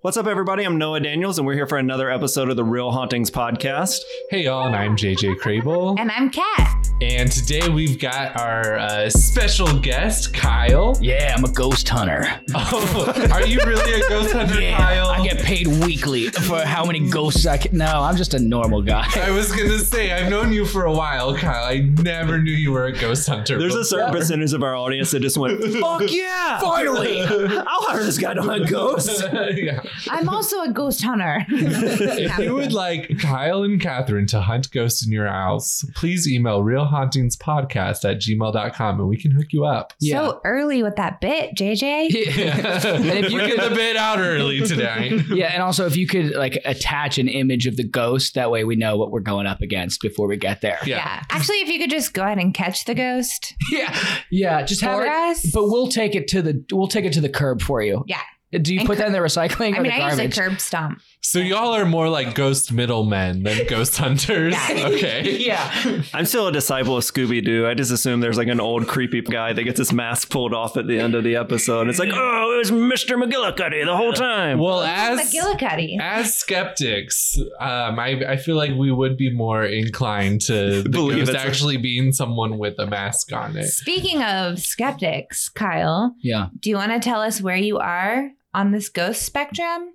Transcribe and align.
What's 0.00 0.16
up, 0.16 0.28
everybody? 0.28 0.62
I'm 0.62 0.78
Noah 0.78 1.00
Daniels, 1.00 1.38
and 1.38 1.46
we're 1.46 1.54
here 1.54 1.66
for 1.66 1.76
another 1.76 2.08
episode 2.08 2.50
of 2.50 2.56
the 2.56 2.62
Real 2.62 2.92
Hauntings 2.92 3.32
podcast. 3.32 3.98
Hey 4.30 4.44
y'all, 4.44 4.64
and 4.64 4.76
I'm 4.76 4.96
JJ 4.96 5.40
Crable. 5.40 5.98
And 5.98 6.12
I'm 6.12 6.30
Kat. 6.30 6.87
And 7.00 7.30
today 7.30 7.68
we've 7.68 7.96
got 7.96 8.36
our 8.36 8.76
uh, 8.76 9.08
special 9.08 9.78
guest, 9.78 10.34
Kyle. 10.34 10.98
Yeah, 11.00 11.32
I'm 11.36 11.44
a 11.44 11.52
ghost 11.52 11.88
hunter. 11.88 12.26
Oh, 12.70 13.12
are 13.32 13.46
you 13.46 13.60
really 13.64 14.00
a 14.00 14.08
ghost 14.08 14.32
hunter, 14.32 14.60
Yeah, 14.60 14.76
Kyle? 14.76 15.08
I 15.08 15.22
get 15.24 15.38
paid 15.38 15.66
weekly 15.68 16.28
for 16.28 16.60
how 16.60 16.84
many 16.84 17.08
ghosts 17.08 17.46
I 17.46 17.56
can. 17.56 17.76
No, 17.78 18.02
I'm 18.02 18.16
just 18.16 18.34
a 18.34 18.38
normal 18.38 18.82
guy. 18.82 19.06
I 19.14 19.30
was 19.30 19.52
gonna 19.52 19.78
say 19.78 20.10
I've 20.12 20.28
known 20.28 20.52
you 20.52 20.64
for 20.66 20.84
a 20.86 20.92
while, 20.92 21.36
Kyle. 21.36 21.64
I 21.64 21.80
never 22.02 22.40
knew 22.42 22.50
you 22.52 22.72
were 22.72 22.86
a 22.86 22.92
ghost 22.92 23.28
hunter. 23.28 23.58
There's 23.58 23.76
a 23.76 23.84
certain 23.84 24.12
percentage 24.12 24.52
of 24.54 24.62
our 24.64 24.74
audience 24.74 25.12
that 25.12 25.20
just 25.20 25.36
went, 25.38 25.62
"Fuck 25.80 26.10
yeah, 26.10 26.58
finally! 26.58 27.22
I'll 27.22 27.82
hire 27.82 28.02
this 28.02 28.18
guy 28.18 28.34
to 28.34 28.42
hunt 28.42 28.68
ghosts." 28.68 29.22
yeah. 29.54 29.80
I'm 30.10 30.28
also 30.28 30.62
a 30.62 30.72
ghost 30.72 31.02
hunter. 31.02 31.46
If 31.48 32.38
you 32.38 32.54
would 32.54 32.72
like 32.72 33.18
Kyle 33.20 33.62
and 33.62 33.80
Catherine 33.80 34.26
to 34.28 34.40
hunt 34.40 34.70
ghosts 34.72 35.06
in 35.06 35.12
your 35.12 35.28
house, 35.28 35.84
please 35.94 36.28
email 36.28 36.62
realhauntingspodcast 36.88 38.04
at 38.08 38.18
gmail.com 38.20 39.00
and 39.00 39.08
we 39.08 39.16
can 39.16 39.30
hook 39.30 39.46
you 39.50 39.64
up. 39.64 39.92
So 40.00 40.40
early 40.44 40.82
with 40.82 40.96
that 40.96 41.20
bit, 41.20 41.54
JJ. 41.54 41.84
and 42.86 43.06
if 43.06 43.30
you 43.30 43.38
We're 43.38 43.48
could- 43.48 43.60
the 43.70 43.74
bit 43.74 43.96
out 43.96 44.18
early 44.18 44.60
today. 44.66 45.20
yeah, 45.30 45.52
and 45.52 45.62
also 45.62 45.86
if 45.86 45.96
you 45.96 46.06
could 46.06 46.34
like 46.34 46.58
attach 46.64 47.18
an 47.18 47.28
image 47.28 47.66
of 47.66 47.76
the 47.76 47.84
ghost, 47.86 48.34
that 48.34 48.50
way 48.50 48.64
we 48.64 48.76
know 48.76 48.96
what 48.96 49.10
we're 49.10 49.20
going 49.20 49.46
up 49.46 49.60
against 49.60 50.00
before 50.00 50.26
we 50.28 50.36
get 50.36 50.60
there. 50.60 50.78
Yeah. 50.84 50.96
Yeah. 50.98 51.22
Actually, 51.30 51.56
if 51.60 51.68
you 51.68 51.78
could 51.78 51.90
just 51.90 52.12
go 52.14 52.22
ahead 52.22 52.38
and 52.38 52.52
catch 52.54 52.84
the 52.84 52.94
ghost 52.94 53.54
yeah, 53.72 53.96
yeah. 54.30 54.62
Just 54.62 54.80
have 54.80 54.98
for 54.98 55.04
it, 55.06 55.08
us. 55.12 55.50
but 55.52 55.64
we'll 55.68 55.88
take 55.88 56.14
it 56.14 56.28
to 56.28 56.42
the 56.42 56.64
we'll 56.72 56.88
take 56.88 57.04
it 57.04 57.12
to 57.14 57.20
the 57.20 57.28
curb 57.28 57.60
for 57.62 57.82
you. 57.82 58.04
Yeah. 58.06 58.20
Do 58.50 58.72
you 58.72 58.80
And 58.80 58.86
put 58.88 58.96
cur- 58.96 59.02
that 59.02 59.06
in 59.08 59.12
the 59.12 59.18
recycling 59.18 59.74
I 59.74 59.78
or 59.78 59.82
mean, 59.82 59.92
the 59.92 59.98
I 60.02 60.08
usually 60.08 60.28
garbage? 60.28 60.36
curb 60.38 60.60
stomp. 60.60 61.00
So 61.20 61.40
y'all 61.40 61.74
are 61.74 61.84
more 61.84 62.08
like 62.08 62.34
ghost 62.34 62.72
middlemen 62.72 63.42
than 63.42 63.66
ghost 63.66 63.96
hunters. 63.98 64.54
Okay. 64.70 65.36
yeah. 65.44 66.02
I'm 66.14 66.24
still 66.24 66.46
a 66.46 66.52
disciple 66.52 66.96
of 66.96 67.04
Scooby 67.04 67.44
Doo. 67.44 67.66
I 67.66 67.74
just 67.74 67.90
assume 67.90 68.20
there's 68.20 68.38
like 68.38 68.48
an 68.48 68.60
old 68.60 68.86
creepy 68.86 69.20
guy 69.20 69.52
that 69.52 69.62
gets 69.64 69.78
his 69.78 69.92
mask 69.92 70.30
pulled 70.30 70.54
off 70.54 70.76
at 70.76 70.86
the 70.86 70.98
end 70.98 71.14
of 71.14 71.24
the 71.24 71.36
episode. 71.36 71.88
It's 71.88 71.98
like, 71.98 72.10
oh, 72.14 72.54
it 72.54 72.58
was 72.58 72.70
Mr. 72.70 73.22
McGillicuddy 73.22 73.84
the 73.84 73.96
whole 73.96 74.12
time. 74.12 74.58
Well, 74.58 74.80
as 74.82 75.20
McGillicuddy. 75.34 76.00
as 76.00 76.34
skeptics, 76.34 77.36
um, 77.60 77.98
I, 77.98 78.32
I 78.32 78.36
feel 78.36 78.56
like 78.56 78.72
we 78.76 78.90
would 78.92 79.16
be 79.16 79.30
more 79.34 79.64
inclined 79.64 80.40
to 80.42 80.82
the 80.84 80.88
Believe 80.88 81.18
ghost 81.26 81.32
it's 81.34 81.42
a- 81.44 81.46
actually 81.46 81.76
being 81.76 82.12
someone 82.12 82.58
with 82.58 82.78
a 82.78 82.86
mask 82.86 83.32
on 83.32 83.56
it. 83.56 83.66
Speaking 83.66 84.22
of 84.22 84.60
skeptics, 84.60 85.48
Kyle, 85.48 86.14
Yeah. 86.20 86.48
do 86.60 86.70
you 86.70 86.76
want 86.76 86.92
to 86.92 87.00
tell 87.00 87.20
us 87.20 87.42
where 87.42 87.56
you 87.56 87.78
are 87.78 88.30
on 88.54 88.70
this 88.72 88.88
ghost 88.88 89.22
spectrum? 89.22 89.92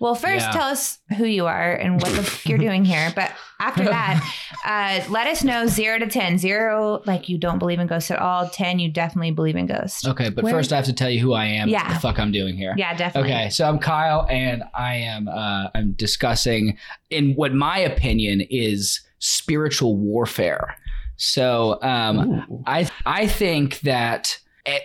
Well, 0.00 0.14
first 0.14 0.44
Yeah. 0.46 0.52
tell 0.52 0.68
us 0.68 0.98
who 1.16 1.24
you 1.24 1.46
are 1.46 1.72
and 1.74 2.02
what 2.02 2.12
the 2.12 2.20
f- 2.22 2.46
you're 2.46 2.58
doing 2.58 2.84
here. 2.84 3.12
But 3.14 3.32
after 3.60 3.84
that, 3.84 4.20
uh, 4.64 5.10
let 5.10 5.26
us 5.28 5.44
know 5.44 5.66
zero 5.66 5.98
to 5.98 6.06
ten. 6.08 6.36
Zero, 6.36 7.00
like 7.06 7.28
you 7.28 7.38
don't 7.38 7.58
believe 7.58 7.78
in 7.78 7.86
ghosts 7.86 8.10
at 8.10 8.18
all. 8.18 8.48
Ten, 8.48 8.78
you 8.78 8.90
definitely 8.90 9.30
believe 9.30 9.56
in 9.56 9.66
ghosts. 9.66 10.06
Okay, 10.06 10.30
but 10.30 10.44
Where- 10.44 10.52
first 10.52 10.72
I 10.72 10.76
have 10.76 10.84
to 10.86 10.92
tell 10.92 11.08
you 11.10 11.20
who 11.20 11.32
I 11.32 11.46
am. 11.46 11.68
Yeah. 11.68 11.84
What 11.86 11.94
the 11.94 12.00
fuck 12.00 12.18
I'm 12.18 12.32
doing 12.32 12.56
here. 12.56 12.74
Yeah, 12.76 12.94
definitely. 12.96 13.30
Okay, 13.32 13.50
so 13.50 13.68
I'm 13.68 13.78
Kyle, 13.78 14.26
and 14.28 14.64
I 14.74 14.96
am 14.96 15.28
uh, 15.28 15.68
I'm 15.74 15.92
discussing 15.92 16.76
in 17.10 17.34
what 17.34 17.54
my 17.54 17.78
opinion 17.78 18.42
is 18.50 19.00
spiritual 19.20 19.96
warfare. 19.96 20.76
So 21.16 21.78
um, 21.82 22.62
I 22.66 22.90
I 23.06 23.26
think 23.28 23.80
that 23.80 24.38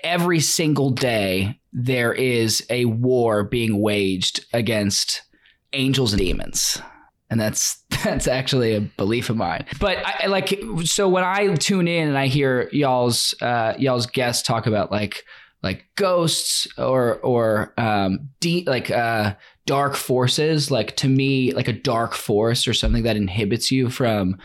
every 0.03 0.39
single 0.39 0.91
day 0.91 1.58
there 1.72 2.13
is 2.13 2.66
a 2.69 2.85
war 2.85 3.44
being 3.44 3.80
waged 3.81 4.46
against 4.53 5.22
angels 5.74 6.13
and 6.13 6.22
demons. 6.22 6.81
And 7.30 7.40
that's 7.40 7.84
that's 8.03 8.28
actually 8.28 8.75
a 8.75 8.81
belief 8.81 9.30
of 9.30 9.38
mine. 9.38 9.66
But 9.80 9.97
I 10.03 10.28
like 10.28 10.59
so 10.85 11.07
when 11.07 11.24
I 11.24 11.56
tune 11.56 11.88
in 11.88 12.07
and 12.07 12.18
I 12.18 12.28
hear 12.28 12.69
y'all's 12.72 13.34
uh, 13.41 13.75
y'all's 13.78 14.07
guests 14.07 14.44
talk 14.44 14.68
about 14.68 14.91
like 14.91 15.24
like 15.62 15.85
ghosts 15.96 16.68
or 16.78 17.18
or 17.18 17.74
um 17.78 18.30
de- 18.40 18.63
like 18.66 18.90
uh 18.90 19.36
dark 19.66 19.96
forces 19.96 20.72
like 20.72 20.96
to 20.96 21.07
me 21.07 21.51
like 21.51 21.68
a 21.68 21.74
dark 21.74 22.13
force 22.13 22.68
or 22.68 22.74
something 22.74 23.03
that 23.03 23.18
inhibits 23.18 23.69
you 23.69 23.90
from 23.90 24.38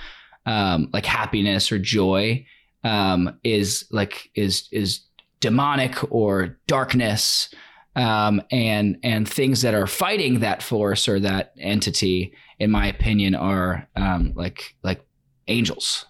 um 0.44 0.90
like 0.92 1.06
happiness 1.06 1.70
or 1.70 1.78
joy 1.78 2.44
um 2.82 3.38
is 3.44 3.86
like 3.90 4.28
is 4.34 4.68
is 4.72 5.02
demonic 5.44 5.94
or 6.10 6.58
darkness 6.66 7.54
um 7.96 8.40
and 8.50 8.96
and 9.02 9.28
things 9.28 9.60
that 9.62 9.74
are 9.74 9.86
fighting 9.86 10.40
that 10.40 10.62
force 10.62 11.06
or 11.06 11.20
that 11.20 11.52
entity 11.58 12.32
in 12.58 12.70
my 12.70 12.86
opinion 12.86 13.34
are 13.34 13.86
um 13.96 14.32
like 14.34 14.74
like 14.82 15.00
angels 15.46 16.06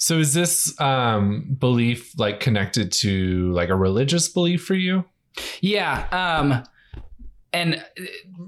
So 0.00 0.18
is 0.18 0.32
this 0.32 0.80
um, 0.80 1.56
belief 1.58 2.16
like 2.18 2.38
connected 2.38 2.92
to 3.02 3.52
like 3.52 3.68
a 3.68 3.74
religious 3.74 4.28
belief 4.28 4.64
for 4.64 4.74
you? 4.74 5.04
Yeah. 5.60 6.06
Um, 6.12 6.62
and 7.52 7.84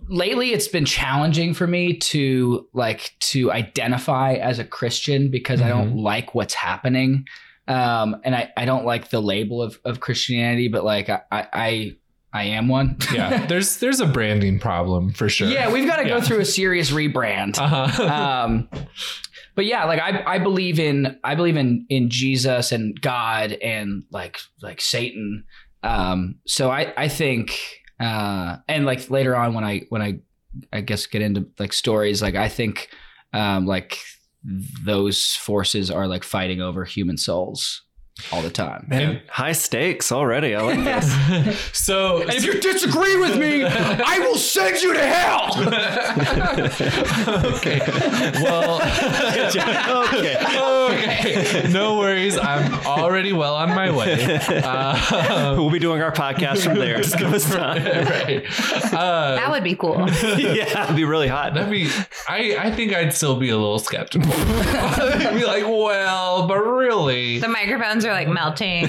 lately 0.09 0.53
it's 0.53 0.69
been 0.69 0.85
challenging 0.85 1.55
for 1.55 1.67
me 1.67 1.97
to 1.97 2.69
like 2.73 3.13
to 3.21 3.51
identify 3.51 4.35
as 4.35 4.59
a 4.59 4.65
Christian 4.65 5.31
because 5.31 5.61
I 5.61 5.69
don't 5.69 5.97
like 5.97 6.35
what's 6.35 6.55
happening. 6.55 7.25
Um, 7.71 8.17
and 8.25 8.35
I, 8.35 8.51
I 8.57 8.65
don't 8.65 8.85
like 8.85 9.11
the 9.11 9.21
label 9.21 9.63
of, 9.63 9.79
of 9.85 10.01
Christianity, 10.01 10.69
but 10.69 10.85
like 10.85 11.09
I, 11.09 11.21
I, 11.31 11.47
I, 11.53 11.97
I 12.33 12.45
am 12.45 12.69
one. 12.69 12.97
Yeah, 13.13 13.47
there's 13.49 13.79
there's 13.79 14.01
a 14.01 14.07
branding 14.07 14.59
problem 14.59 15.13
for 15.13 15.29
sure. 15.29 15.49
yeah, 15.49 15.73
we've 15.73 15.87
got 15.87 15.97
to 15.97 16.03
Yeah. 16.09 16.19
go 16.19 16.21
through 16.21 16.41
a 16.41 16.45
serious 16.45 16.91
rebrand. 16.91 17.59
Uh-huh. 17.59 18.05
um, 18.45 18.69
but 19.55 19.67
yeah, 19.67 19.85
like 19.85 20.01
I 20.01 20.23
I 20.35 20.39
believe 20.39 20.79
in 20.79 21.19
I 21.25 21.35
believe 21.35 21.57
in 21.57 21.87
in 21.89 22.09
Jesus 22.11 22.73
and 22.73 23.01
God 23.01 23.53
and 23.53 24.05
like 24.11 24.39
like 24.63 24.81
Satan. 24.81 25.45
Um, 25.83 26.37
so 26.47 26.71
I 26.71 26.93
I 26.97 27.09
think 27.09 27.59
uh, 28.01 28.57
and 28.69 28.87
like 28.87 29.11
later 29.11 29.37
on 29.37 29.55
when 29.55 29.65
I 29.65 29.83
when 29.91 30.03
I 30.03 30.21
I 30.73 30.81
guess 30.83 31.07
get 31.07 31.23
into 31.23 31.47
like 31.59 31.73
stories, 31.73 32.21
like 32.23 32.35
I 32.37 32.49
think 32.49 32.89
um, 33.33 33.67
like 33.67 33.99
those 34.43 35.35
forces 35.37 35.91
are 35.91 36.07
like 36.07 36.25
fighting 36.25 36.61
over 36.61 36.85
human 36.85 37.17
souls 37.17 37.83
all 38.33 38.43
the 38.43 38.51
time. 38.51 38.85
Man, 38.89 39.23
high 39.29 39.53
stakes 39.53 40.13
already. 40.13 40.55
I 40.55 40.61
like 40.63 40.85
this. 41.47 41.59
So, 41.73 42.21
And 42.23 42.31
if 42.33 42.45
you 42.45 42.61
disagree 42.61 43.17
with 43.17 43.39
me, 43.39 43.65
I 43.65 44.19
will 44.19 44.37
send 44.37 44.83
you 44.83 44.93
to 44.93 45.07
hell. 45.07 45.57
okay. 47.57 47.81
Well, 48.43 48.81
okay. 50.07 50.37
Okay. 50.91 51.69
No 51.73 51.99
worries. 51.99 52.37
I'm 52.39 52.73
already 52.87 53.33
well 53.33 53.55
on 53.57 53.71
my 53.71 53.91
way. 53.91 54.39
Uh, 54.49 55.55
we'll 55.59 55.71
be 55.71 55.79
doing 55.79 56.03
our 56.03 56.13
podcast 56.13 56.65
from 56.65 56.79
there. 56.79 56.97
Just 56.99 57.19
give 57.19 57.33
us 57.33 57.45
time. 57.51 57.85
right. 57.85 58.45
Uh, 58.93 59.37
That 59.37 59.51
would 59.51 59.65
be 59.65 59.75
cool. 59.75 60.09
yeah, 60.37 60.85
it'd 60.85 60.97
be 60.97 61.05
really 61.05 61.29
hot. 61.29 61.55
That'd 61.55 61.71
be. 61.71 61.89
I. 62.29 62.57
I 62.59 62.71
think 62.75 62.93
I'd 62.93 63.13
still 63.15 63.37
be 63.37 63.51
a 63.51 63.57
little 63.57 63.79
skeptical. 63.79 64.31
I'd 64.33 65.35
be 65.35 65.45
like, 65.45 65.65
well, 65.65 66.47
but 66.47 66.59
really. 66.59 67.39
The 67.39 67.49
microphones 67.49 68.05
are 68.05 68.13
like 68.13 68.29
melting. 68.29 68.85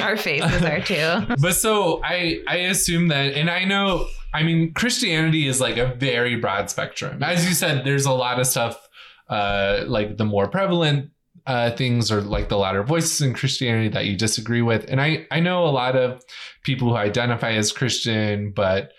Our 0.00 0.16
faces 0.16 0.62
are 0.62 0.80
too. 0.80 1.34
But 1.40 1.54
so 1.54 2.00
I. 2.04 2.40
I 2.46 2.56
assume 2.56 3.08
that, 3.08 3.34
and 3.34 3.50
I 3.50 3.64
know. 3.64 4.06
I 4.32 4.42
mean, 4.42 4.72
Christianity 4.74 5.46
is 5.46 5.60
like 5.60 5.76
a 5.76 5.94
very 5.94 6.34
broad 6.36 6.68
spectrum. 6.68 7.22
As 7.22 7.46
you 7.48 7.54
said, 7.54 7.84
there's 7.84 8.04
a 8.04 8.12
lot 8.12 8.40
of 8.40 8.46
stuff. 8.48 8.88
Uh, 9.28 9.84
like 9.86 10.16
the 10.16 10.24
more 10.24 10.48
prevalent 10.48 11.10
uh, 11.46 11.70
things 11.70 12.10
or 12.10 12.20
like 12.20 12.48
the 12.48 12.56
louder 12.56 12.82
voices 12.82 13.20
in 13.20 13.34
Christianity 13.34 13.88
that 13.88 14.06
you 14.06 14.16
disagree 14.16 14.62
with. 14.62 14.84
And 14.88 15.00
I, 15.00 15.26
I 15.30 15.40
know 15.40 15.64
a 15.64 15.68
lot 15.70 15.96
of 15.96 16.22
people 16.62 16.88
who 16.88 16.96
identify 16.96 17.52
as 17.52 17.72
Christian, 17.72 18.52
but 18.52 18.92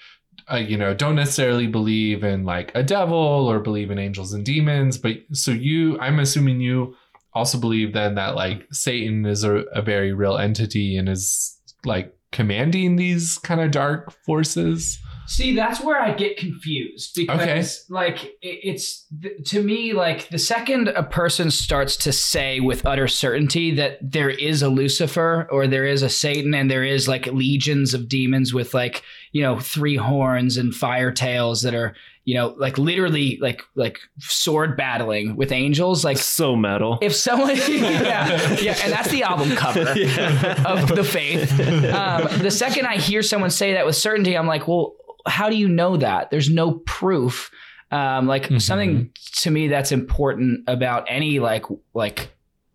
uh, 0.52 0.58
you 0.58 0.78
know, 0.78 0.94
don't 0.94 1.16
necessarily 1.16 1.68
believe 1.68 2.24
in 2.24 2.44
like 2.44 2.72
a 2.76 2.84
devil 2.84 3.18
or 3.18 3.60
believe 3.60 3.90
in 3.90 3.98
angels 3.98 4.34
and 4.34 4.46
demons. 4.46 4.98
But 4.98 5.18
so 5.32 5.52
you, 5.52 6.00
I'm 6.00 6.20
assuming 6.20 6.62
you 6.62 6.96
also 7.34 7.58
believe 7.58 7.94
then 7.94 8.16
that 8.16 8.36
like 8.36 8.68
Satan 8.72 9.26
is 9.26 9.44
a, 9.44 9.58
a 9.74 9.82
very 9.82 10.14
real 10.14 10.38
entity 10.38 10.98
and 10.98 11.10
is 11.10 11.60
like 11.84 12.16
commanding 12.32 12.96
these 12.96 13.38
kind 13.40 13.60
of 13.60 13.72
dark 13.72 14.14
forces. 14.24 15.00
See, 15.28 15.56
that's 15.56 15.82
where 15.82 16.00
I 16.02 16.14
get 16.14 16.38
confused 16.38 17.14
because, 17.16 17.42
Okay. 17.42 17.64
like, 17.90 18.36
it's 18.42 19.06
to 19.46 19.62
me 19.64 19.94
like 19.94 20.30
the 20.30 20.38
second 20.40 20.90
a 20.90 21.04
person 21.04 21.50
starts 21.52 21.98
to 21.98 22.12
say 22.12 22.60
with 22.60 22.86
utter 22.86 23.08
certainty 23.08 23.72
that 23.76 23.98
there 24.02 24.30
is 24.30 24.62
a 24.62 24.70
Lucifer 24.70 25.48
or 25.52 25.68
there 25.68 25.86
is 25.86 26.04
a 26.04 26.10
Satan 26.10 26.54
and 26.54 26.70
there 26.70 26.84
is 26.84 27.08
like 27.08 27.26
legions 27.28 27.94
of 27.94 28.08
demons 28.08 28.54
with 28.54 28.74
like 28.74 29.02
you 29.32 29.42
know 29.42 29.60
three 29.60 29.96
horns 29.96 30.58
and 30.58 30.74
fire 30.76 31.12
tails 31.12 31.62
that 31.64 31.74
are 31.74 31.96
you 32.24 32.36
know 32.36 32.56
like 32.58 32.78
literally 32.78 33.38
like 33.42 33.62
like 33.76 33.98
sword 34.20 34.78
battling 34.78 35.36
with 35.36 35.52
angels, 35.52 36.04
like. 36.06 36.18
so 36.18 36.56
metal. 36.56 36.98
If 37.02 37.16
someone, 37.16 37.56
yeah, 37.68 38.60
yeah, 38.60 38.78
and 38.84 38.92
that's 38.92 39.10
the 39.10 39.24
album 39.24 39.56
cover 39.56 39.80
of 40.68 40.88
the 40.96 41.04
faith. 41.04 41.52
Um, 41.94 42.28
the 42.44 42.52
second 42.52 42.86
I 42.86 42.98
hear 42.98 43.22
someone 43.24 43.50
say 43.50 43.74
that 43.74 43.86
with 43.86 43.96
certainty, 43.96 44.36
I'm 44.38 44.48
like, 44.48 44.68
well, 44.68 44.94
how 45.28 45.50
do 45.50 45.56
you 45.58 45.68
know 45.68 45.98
that? 45.98 46.30
There's 46.32 46.50
no 46.50 46.82
proof. 46.86 47.52
Um, 47.92 48.28
like 48.28 48.48
Mhm. 48.50 48.62
something 48.62 49.12
to 49.38 49.52
me 49.52 49.68
that's 49.68 49.92
important 49.92 50.62
about 50.68 51.06
any 51.08 51.40
like 51.40 51.66
like 51.94 52.32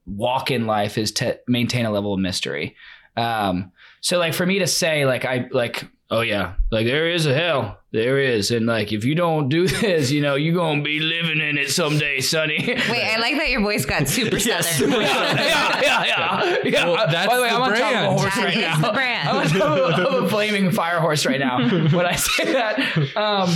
walk 0.06 0.50
in 0.50 0.67
life 0.67 0.97
is 0.99 1.12
to 1.12 1.38
maintain 1.47 1.85
a 1.85 1.91
level 1.91 2.14
of 2.14 2.20
mystery. 2.20 2.76
Um, 3.17 3.73
so 4.00 4.19
like 4.19 4.35
for 4.35 4.47
me 4.47 4.58
to 4.61 4.67
say 4.67 5.05
like 5.06 5.25
I 5.25 5.49
like 5.50 5.85
oh 6.12 6.20
yeah 6.22 6.54
like 6.70 6.86
there 6.86 7.08
is 7.08 7.26
a 7.26 7.34
hell 7.34 7.78
there 7.92 8.18
is 8.18 8.50
and 8.50 8.66
like 8.66 8.92
if 8.92 9.04
you 9.04 9.14
don't 9.14 9.48
do 9.48 9.66
this 9.80 10.10
you 10.10 10.20
know 10.20 10.34
you're 10.34 10.54
gonna 10.54 10.82
be 10.82 10.98
living 11.00 11.40
in 11.40 11.56
it 11.58 11.70
someday 11.70 12.20
sonny 12.20 12.56
Wait, 12.66 12.78
I 13.04 13.18
like 13.18 13.36
that 13.36 13.48
your 13.48 13.60
voice 13.60 13.84
got 13.84 14.08
super 14.08 14.36
Yes. 14.44 14.78
southern. 14.78 15.00
yeah, 15.02 15.02
yeah, 15.40 15.80
yeah, 15.82 16.04
yeah. 16.04 16.58
yeah. 16.64 16.84
Well, 16.88 17.06
that's 17.10 17.26
By 17.28 17.36
the 17.36 17.42
way, 17.42 17.48
the 17.48 17.54
I'm 17.54 17.62
on 17.62 17.74
top 17.76 17.94
of 17.94 18.02
a 18.02 18.18
horse 18.20 18.34
That 18.34 18.44
right 18.44 18.56
is 18.56 18.60
now. 18.62 18.80
the 18.88 18.92
brand. 18.92 19.28
I'm 19.28 19.36
on 19.36 19.46
top 19.48 19.98
of, 19.98 20.06
of 20.14 20.24
a 20.24 20.28
flaming 20.28 20.70
fire 20.72 20.98
horse 21.00 21.24
right 21.26 21.38
now 21.40 21.58
when 21.68 22.06
I 22.06 22.16
say 22.16 22.52
that. 22.52 23.16
Um, 23.16 23.50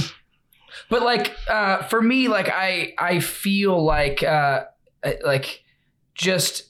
but 0.90 1.02
like 1.02 1.34
uh, 1.48 1.82
for 1.84 2.00
me, 2.02 2.28
like 2.28 2.48
I 2.48 2.94
I 2.98 3.20
feel 3.20 3.82
like 3.82 4.22
uh, 4.22 4.64
like 5.24 5.62
just 6.14 6.64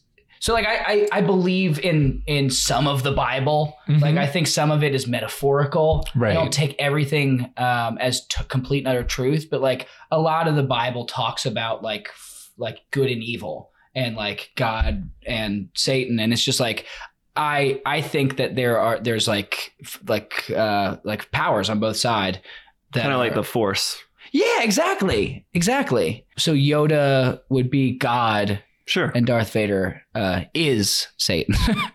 so 0.44 0.52
like 0.52 0.66
I, 0.66 0.76
I 0.92 1.08
I 1.18 1.20
believe 1.22 1.78
in 1.80 2.22
in 2.26 2.50
some 2.50 2.86
of 2.86 3.02
the 3.02 3.12
Bible. 3.12 3.76
Like 3.88 4.14
Mhm. 4.14 4.18
I 4.18 4.26
think 4.26 4.46
some 4.46 4.70
of 4.70 4.82
it 4.84 4.94
is 4.94 5.06
metaphorical. 5.06 6.06
Right. 6.14 6.32
I 6.32 6.34
don't 6.34 6.52
take 6.52 6.76
everything 6.78 7.50
um, 7.56 7.96
as 7.98 8.26
t- 8.26 8.44
complete 8.48 8.80
and 8.80 8.88
utter 8.88 9.04
truth, 9.04 9.48
but 9.50 9.62
like 9.62 9.88
a 10.10 10.20
lot 10.20 10.46
of 10.46 10.54
the 10.54 10.62
Bible 10.62 11.06
talks 11.06 11.46
about 11.46 11.82
like 11.82 12.08
f- 12.10 12.50
like 12.58 12.78
good 12.90 13.10
and 13.10 13.22
evil 13.22 13.70
and 13.94 14.16
like 14.16 14.50
God 14.54 15.08
and 15.26 15.68
Satan, 15.74 16.20
and 16.20 16.30
it's 16.32 16.44
just 16.44 16.60
like 16.60 16.84
I 17.34 17.80
I 17.86 18.02
think 18.02 18.36
that 18.36 18.54
there 18.54 18.78
are 18.78 19.00
there's 19.00 19.26
like 19.26 19.72
f- 19.82 20.00
like 20.06 20.50
uh 20.50 20.98
like 21.04 21.30
powers 21.32 21.70
on 21.70 21.80
both 21.80 21.96
side 21.96 22.40
that 22.92 23.00
Kind 23.02 23.14
of 23.14 23.18
like 23.18 23.34
the 23.34 23.42
force. 23.42 23.96
yeah 24.30 24.62
exactly 24.62 25.46
exactly. 25.54 26.26
So 26.36 26.52
Yoda 26.52 27.40
would 27.48 27.70
be 27.70 27.96
God 27.96 28.62
Sure. 28.86 29.10
and 29.14 29.26
Darth 29.26 29.52
Vader 29.52 30.02
uh, 30.14 30.42
is 30.52 31.08
Satan. 31.16 31.54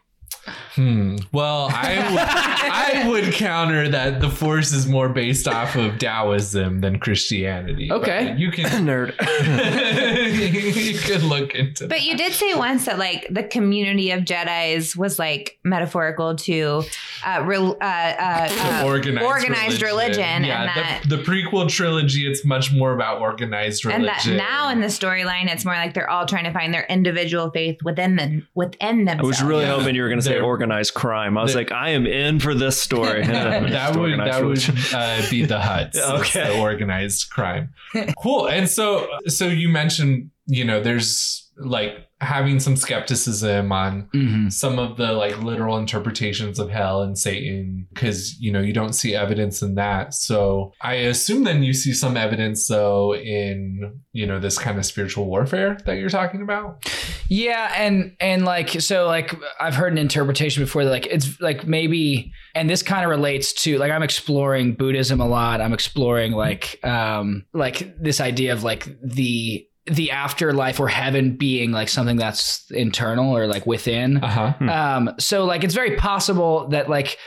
Hmm. 0.75 1.18
Well, 1.31 1.69
I 1.74 1.98
would, 2.12 3.04
I 3.06 3.10
would 3.10 3.34
counter 3.34 3.90
that 3.90 4.22
the 4.22 4.30
force 4.30 4.72
is 4.72 4.88
more 4.88 5.10
based 5.10 5.48
off 5.48 5.75
of 5.75 5.98
Taoism 6.00 6.81
than 6.81 7.00
Christianity. 7.00 7.92
Okay. 7.92 8.30
But 8.30 8.40
you 8.40 8.51
can 8.51 8.66
Nerd. 8.86 9.13
you 10.94 11.00
could 11.00 11.24
look 11.24 11.56
into. 11.56 11.88
But 11.88 12.04
you 12.04 12.16
did 12.18 12.34
say 12.34 12.54
once 12.56 12.86
that 12.86 12.98
like 12.98 13.28
the 13.30 13.44
community 13.44 14.12
of 14.12 14.22
Jedi's 14.22 14.96
was 14.96 15.19
like 15.19 15.57
metaphorical 15.63 16.36
to 16.36 16.84
uh, 17.25 17.44
rel 17.45 17.78
uh, 17.81 17.84
uh, 17.84 18.48
uh, 18.52 18.84
organized, 18.86 19.25
organized 19.25 19.81
religion, 19.81 20.44
Yeah, 20.44 20.62
and 20.62 20.69
that 20.69 21.02
the, 21.07 21.18
the 21.18 21.24
prequel 21.24 21.69
trilogy, 21.69 22.30
it's 22.30 22.45
much 22.45 22.72
more 22.72 22.94
about 22.94 23.19
organized 23.22 23.86
religion. 23.86 24.06
and 24.07 24.10
that 24.10 24.25
now 24.38 24.69
in 24.69 24.81
the 24.81 24.88
storyline, 24.88 25.52
it's 25.52 25.66
more 25.66 25.75
like 25.75 25.94
they're 25.94 26.10
all 26.10 26.25
trying 26.25 26.45
to 26.45 26.54
find 26.54 26.73
their 26.73 26.85
individual 26.90 27.52
faith 27.52 27.78
within 27.83 28.16
them 28.16 28.47
within 28.56 29.06
themselves. 29.06 29.19
I 29.42 29.44
was 29.44 29.44
really 29.44 29.64
Yeah. 29.66 29.76
hoping 29.78 29.95
you 29.95 30.02
were 30.04 30.09
going 30.09 30.19
to 30.19 30.26
say 30.26 30.39
Organized 30.42 30.94
crime. 30.94 31.38
I 31.38 31.44
was 31.44 31.56
like, 31.56 31.72
I 31.72 31.90
am 31.90 32.06
in 32.06 32.40
for 32.40 32.54
this 32.54 32.81
story. 32.81 33.26
that 33.26 33.96
would 33.96 34.19
that 34.19 34.44
would 34.44 34.94
uh, 34.94 35.30
be 35.30 35.46
the 35.46 35.60
Hutts. 35.60 35.98
Okay. 36.19 36.56
the 36.56 36.60
organized 36.60 37.30
crime. 37.30 37.74
Cool. 38.22 38.48
And 38.48 38.69
so 38.69 39.08
so 39.28 39.46
you 39.48 39.69
mentioned 39.69 40.31
you 40.46 40.66
know 40.66 40.81
there's 40.81 41.48
like 41.59 41.94
having 42.21 42.59
some 42.59 42.75
skepticism 42.75 43.71
on 43.71 44.09
Mhm. 44.13 44.51
some 44.51 44.78
of 44.78 44.97
the 44.97 45.13
like 45.13 45.42
literal 45.42 45.78
interpretations 45.78 46.59
of 46.59 46.69
hell 46.69 47.01
and 47.01 47.18
Satan 47.18 47.87
because 47.94 48.37
you 48.42 48.51
know 48.51 48.59
you 48.59 48.73
don't 48.73 48.92
see 48.94 49.16
evidence 49.16 49.61
in 49.61 49.75
that. 49.75 50.13
So 50.13 50.73
I 50.81 50.95
assume 50.95 51.45
then 51.45 51.63
you 51.63 51.73
see 51.73 51.94
some 51.94 52.18
evidence 52.18 52.68
though 52.68 53.16
in 53.16 53.94
you 54.11 54.25
know 54.25 54.37
this 54.39 54.57
kind 54.57 54.78
of 54.78 54.85
spiritual 54.85 55.28
warfare 55.28 55.78
that 55.85 55.94
you're 55.97 56.09
talking 56.09 56.42
about. 56.42 56.85
Yeah, 57.30 57.73
and 57.78 58.13
and 58.19 58.44
like 58.44 58.69
so 58.81 59.06
like 59.06 59.33
I've 59.61 59.75
heard 59.75 59.94
an 59.94 59.97
interpretation 59.97 60.63
before 60.63 60.83
that 60.83 60.92
like 60.92 61.06
it's 61.06 61.39
like 61.39 61.66
maybe 61.68 62.33
and 62.54 62.69
this 62.69 62.83
kind 62.83 63.06
of 63.06 63.09
relates 63.09 63.54
to 63.63 63.78
like 63.78 63.92
I'm 63.92 64.04
exploring 64.04 64.73
Buddhism 64.73 65.21
a 65.21 65.28
lot. 65.28 65.61
I'm 65.61 65.73
exploring 65.73 66.33
like 66.33 66.80
um 66.83 67.45
like 67.54 67.94
this 68.01 68.19
idea 68.19 68.51
of 68.51 68.63
like 68.66 68.89
the 69.04 69.66
the 69.90 70.12
afterlife 70.12 70.80
or 70.80 70.88
heaven 70.88 71.36
being 71.36 71.72
like 71.72 71.90
something 71.90 72.18
that's 72.18 72.69
internal 72.72 73.36
or 73.36 73.48
like 73.48 73.66
within. 73.66 74.18
Uh 74.24 74.28
huh. 74.28 74.54
Hmm. 74.54 74.69
Um, 74.69 75.16
so 75.19 75.46
like 75.46 75.64
it's 75.64 75.74
very 75.74 75.96
possible 75.98 76.68
that 76.69 76.90
like 76.90 77.18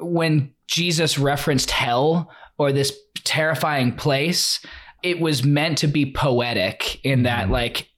when 0.00 0.52
Jesus 0.68 1.18
referenced 1.18 1.70
hell 1.70 2.30
or 2.58 2.72
this 2.72 2.96
terrifying 3.24 3.92
place, 3.96 4.60
it 5.02 5.20
was 5.20 5.44
meant 5.44 5.78
to 5.78 5.86
be 5.86 6.10
poetic 6.12 7.04
in 7.04 7.24
that 7.24 7.48
Mhm. 7.48 7.50
like 7.50 7.88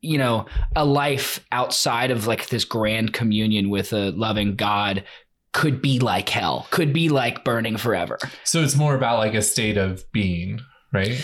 you 0.00 0.18
know 0.18 0.46
a 0.76 0.84
life 0.84 1.44
outside 1.52 2.10
of 2.10 2.26
like 2.26 2.48
this 2.48 2.64
grand 2.64 3.12
communion 3.12 3.68
with 3.70 3.92
a 3.92 4.10
loving 4.12 4.54
God 4.56 5.04
could 5.52 5.80
be 5.80 5.98
like 5.98 6.28
hell, 6.28 6.66
could 6.70 6.92
be 6.92 7.08
like 7.08 7.42
burning 7.44 7.76
forever. 7.78 8.18
So 8.44 8.62
it's 8.62 8.76
more 8.76 8.94
about 8.94 9.18
like 9.18 9.34
a 9.34 9.40
state 9.42 9.78
of 9.78 10.04
being, 10.12 10.60
right? 10.92 11.18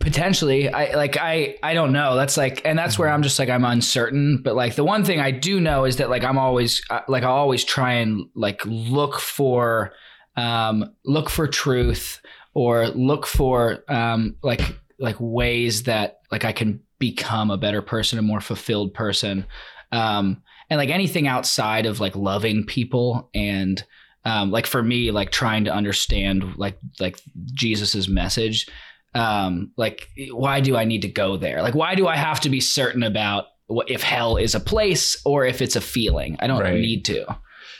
Potentially 0.00 0.68
i 0.68 0.94
like 0.94 1.16
i 1.16 1.56
i 1.62 1.72
don't 1.72 1.92
know 1.92 2.16
that's 2.16 2.36
like 2.36 2.60
and 2.64 2.78
that's 2.78 2.98
where 2.98 3.08
i'm 3.08 3.22
just 3.22 3.38
like 3.38 3.48
i'm 3.48 3.64
uncertain 3.64 4.40
but 4.42 4.54
like 4.54 4.74
the 4.74 4.84
one 4.84 5.04
thing 5.04 5.20
i 5.20 5.30
do 5.30 5.60
know 5.60 5.84
is 5.84 5.96
that 5.96 6.10
like 6.10 6.24
i'm 6.24 6.36
always 6.36 6.82
uh, 6.90 7.00
like 7.08 7.22
i 7.22 7.28
always 7.28 7.64
try 7.64 7.94
and 7.94 8.26
like 8.34 8.60
look 8.66 9.18
for 9.18 9.92
um 10.36 10.84
look 11.04 11.30
for 11.30 11.46
truth 11.46 12.20
or 12.54 12.88
look 12.88 13.26
for 13.26 13.78
um 13.88 14.36
like 14.42 14.60
like 14.98 15.16
ways 15.18 15.84
that 15.84 16.20
like 16.30 16.44
i 16.44 16.52
can 16.52 16.80
become 16.98 17.50
a 17.50 17.58
better 17.58 17.82
person, 17.82 18.18
a 18.18 18.22
more 18.22 18.40
fulfilled 18.40 18.94
person. 18.94 19.44
Um, 19.92 20.42
and 20.70 20.78
like 20.78 20.88
anything 20.88 21.28
outside 21.28 21.84
of 21.84 22.00
like 22.00 22.16
loving 22.16 22.64
people 22.64 23.28
and 23.34 23.84
um, 24.24 24.50
like 24.50 24.66
for 24.66 24.82
me, 24.82 25.10
like 25.10 25.30
trying 25.30 25.64
to 25.64 25.70
understand 25.74 26.56
like 26.56 26.78
like 26.98 27.20
Jesus's 27.52 28.08
message. 28.08 28.66
Um, 29.14 29.70
like 29.76 30.08
why 30.30 30.60
do 30.60 30.76
I 30.76 30.84
need 30.84 31.02
to 31.02 31.08
go 31.08 31.36
there? 31.36 31.62
Like 31.62 31.74
why 31.74 31.94
do 31.94 32.06
I 32.06 32.16
have 32.16 32.40
to 32.40 32.48
be 32.48 32.60
certain 32.60 33.02
about 33.02 33.46
what, 33.66 33.90
if 33.90 34.02
hell 34.02 34.36
is 34.36 34.54
a 34.54 34.60
place 34.60 35.16
or 35.24 35.44
if 35.44 35.62
it's 35.62 35.76
a 35.76 35.80
feeling? 35.80 36.36
I 36.40 36.46
don't 36.46 36.60
Right. 36.60 36.80
need 36.80 37.04
to. 37.06 37.24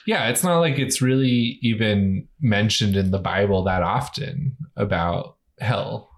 Yeah, 0.06 0.28
it's 0.28 0.44
not 0.44 0.60
like 0.60 0.78
it's 0.78 1.00
really 1.02 1.58
even 1.62 2.28
mentioned 2.40 2.94
in 2.94 3.10
the 3.10 3.18
Bible 3.18 3.64
that 3.64 3.82
often 3.82 4.56
about 4.76 5.36
hell. 5.60 6.10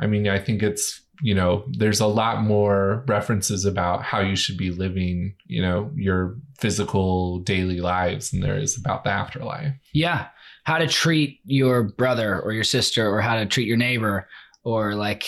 I 0.00 0.06
mean, 0.06 0.28
I 0.28 0.38
think 0.38 0.62
it's, 0.62 1.00
you 1.22 1.34
know, 1.34 1.64
there's 1.72 2.00
a 2.00 2.06
lot 2.06 2.42
more 2.42 3.04
references 3.08 3.64
about 3.64 4.02
how 4.02 4.20
you 4.20 4.36
should 4.36 4.56
be 4.56 4.70
living, 4.70 5.34
you 5.46 5.62
know, 5.62 5.90
your 5.96 6.36
physical 6.58 7.38
daily 7.40 7.80
lives 7.80 8.30
than 8.30 8.40
there 8.40 8.58
is 8.58 8.76
about 8.78 9.04
the 9.04 9.10
afterlife. 9.10 9.74
Yeah. 9.92 10.28
How 10.64 10.78
to 10.78 10.86
treat 10.86 11.40
your 11.44 11.82
brother 11.84 12.40
or 12.40 12.52
your 12.52 12.64
sister 12.64 13.08
or 13.08 13.20
how 13.20 13.36
to 13.36 13.46
treat 13.46 13.66
your 13.68 13.76
neighbor 13.76 14.28
or 14.64 14.94
like 14.94 15.24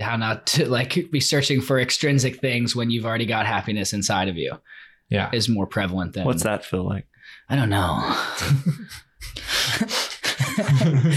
how 0.00 0.16
not 0.16 0.46
to 0.46 0.68
like 0.68 1.10
be 1.10 1.20
searching 1.20 1.60
for 1.60 1.78
extrinsic 1.80 2.40
things 2.40 2.74
when 2.76 2.90
you've 2.90 3.04
already 3.06 3.26
got 3.26 3.46
happiness 3.46 3.92
inside 3.92 4.28
of 4.28 4.36
you 4.36 4.52
Yeah. 5.10 5.30
is 5.32 5.48
more 5.48 5.66
prevalent 5.66 6.12
than 6.14 6.24
What's 6.24 6.42
that 6.44 6.64
feel 6.64 6.84
like? 6.86 7.06
I 7.48 7.56
don't 7.56 7.70
know. 7.70 8.16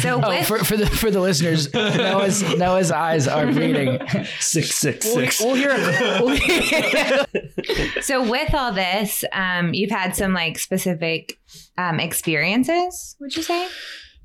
So 0.01 0.19
Oh, 0.23 0.29
with 0.29 0.47
for, 0.47 0.59
for 0.63 0.77
the 0.77 0.87
for 0.87 1.11
the 1.11 1.19
listeners, 1.19 1.71
Noah's 1.73 2.41
Noah's 2.57 2.91
eyes 2.91 3.27
are 3.27 3.45
bleeding. 3.45 3.99
Six 4.39 4.75
six 4.75 5.05
We'll, 5.05 5.27
we'll 5.41 5.55
hear. 5.55 5.75
We'll 6.21 6.35
hear 6.35 7.25
so 8.01 8.27
with 8.29 8.53
all 8.55 8.73
this, 8.73 9.23
um, 9.33 9.73
you've 9.73 9.91
had 9.91 10.15
some 10.15 10.33
like 10.33 10.57
specific 10.57 11.37
um, 11.77 11.99
experiences. 11.99 13.15
Would 13.19 13.35
you 13.35 13.43
say? 13.43 13.67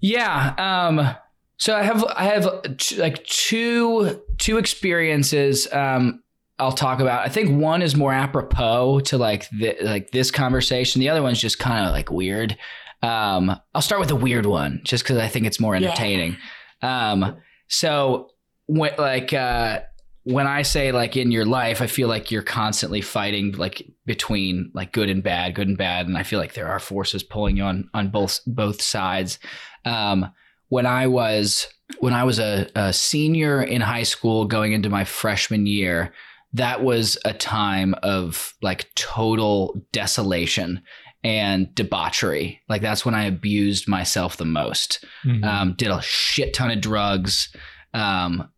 Yeah. 0.01 0.55
Um. 0.59 1.15
So 1.63 1.77
I 1.77 1.83
have 1.85 2.05
I 2.05 2.25
have 2.25 2.77
t- 2.79 2.97
like 2.97 3.23
two 3.25 4.21
two 4.39 4.59
experiences. 4.59 5.73
Um. 5.73 6.25
I'll 6.59 6.73
talk 6.73 7.01
about. 7.01 7.25
I 7.25 7.29
think 7.29 7.61
one 7.61 7.83
is 7.83 7.97
more 7.97 8.13
apropos 8.13 9.01
to 9.01 9.17
like 9.19 9.49
the, 9.51 9.77
like 9.81 10.11
this 10.11 10.31
conversation. 10.31 11.01
The 11.01 11.09
other 11.09 11.23
one's 11.23 11.41
just 11.41 11.61
kind 11.61 11.87
of 11.87 11.93
like 11.93 12.11
weird. 12.11 12.59
Um. 13.01 13.57
I'll 13.77 13.81
start 13.81 14.01
with 14.01 14.09
the 14.09 14.17
weird 14.17 14.45
one 14.45 14.81
just 14.83 15.05
because 15.05 15.19
I 15.19 15.29
think 15.29 15.47
it's 15.47 15.61
more 15.61 15.77
entertaining. 15.77 16.37
Um. 16.83 17.37
So 17.69 18.31
when 18.67 18.91
like 18.99 19.33
uh 19.33 19.83
when 20.25 20.49
I 20.49 20.63
say 20.63 20.91
like 20.91 21.17
in 21.17 21.31
your 21.31 21.45
life, 21.45 21.81
I 21.81 21.87
feel 21.87 22.09
like 22.09 22.33
you're 22.33 22.43
constantly 22.43 23.03
fighting 23.03 23.53
like 23.53 23.87
between 24.05 24.73
like 24.75 24.91
good 24.91 25.09
and 25.09 25.23
bad, 25.23 25.55
good 25.55 25.69
and 25.69 25.79
bad, 25.79 26.09
and 26.09 26.19
I 26.19 26.25
feel 26.25 26.41
like 26.41 26.55
there 26.55 26.69
are 26.69 26.81
forces 26.81 27.23
pulling 27.23 27.57
you 27.57 27.63
on 27.63 27.89
on 27.95 28.09
both 28.09 28.41
both 28.49 28.83
sides. 28.83 29.39
Um, 29.85 30.33
when 30.73 30.87
I 30.87 31.07
was 31.07 31.67
when 32.01 32.15
I 32.15 32.25
was 32.25 32.39
a, 32.39 32.67
a 32.75 32.93
senior 32.95 33.63
in 33.63 33.83
high 33.83 34.05
school, 34.05 34.47
going 34.47 34.73
into 34.73 34.89
my 34.89 35.05
freshman 35.05 35.67
year, 35.67 36.15
that 36.55 36.83
was 36.83 37.19
a 37.27 37.35
time 37.35 37.95
of 38.03 38.55
like 38.63 38.89
total 38.95 39.85
desolation 39.93 40.81
and 41.23 41.73
debauchery. 41.75 42.63
Like 42.71 42.81
that's 42.81 43.05
when 43.05 43.15
I 43.15 43.25
abused 43.25 43.87
myself 43.87 44.39
the 44.39 44.47
most 44.47 45.05
Mhm. 45.27 45.45
um, 45.45 45.75
did 45.77 45.89
a 45.91 46.01
shit 46.01 46.55
ton 46.55 46.71
of 46.71 46.81
drugs, 46.81 47.55
um, 47.93 48.49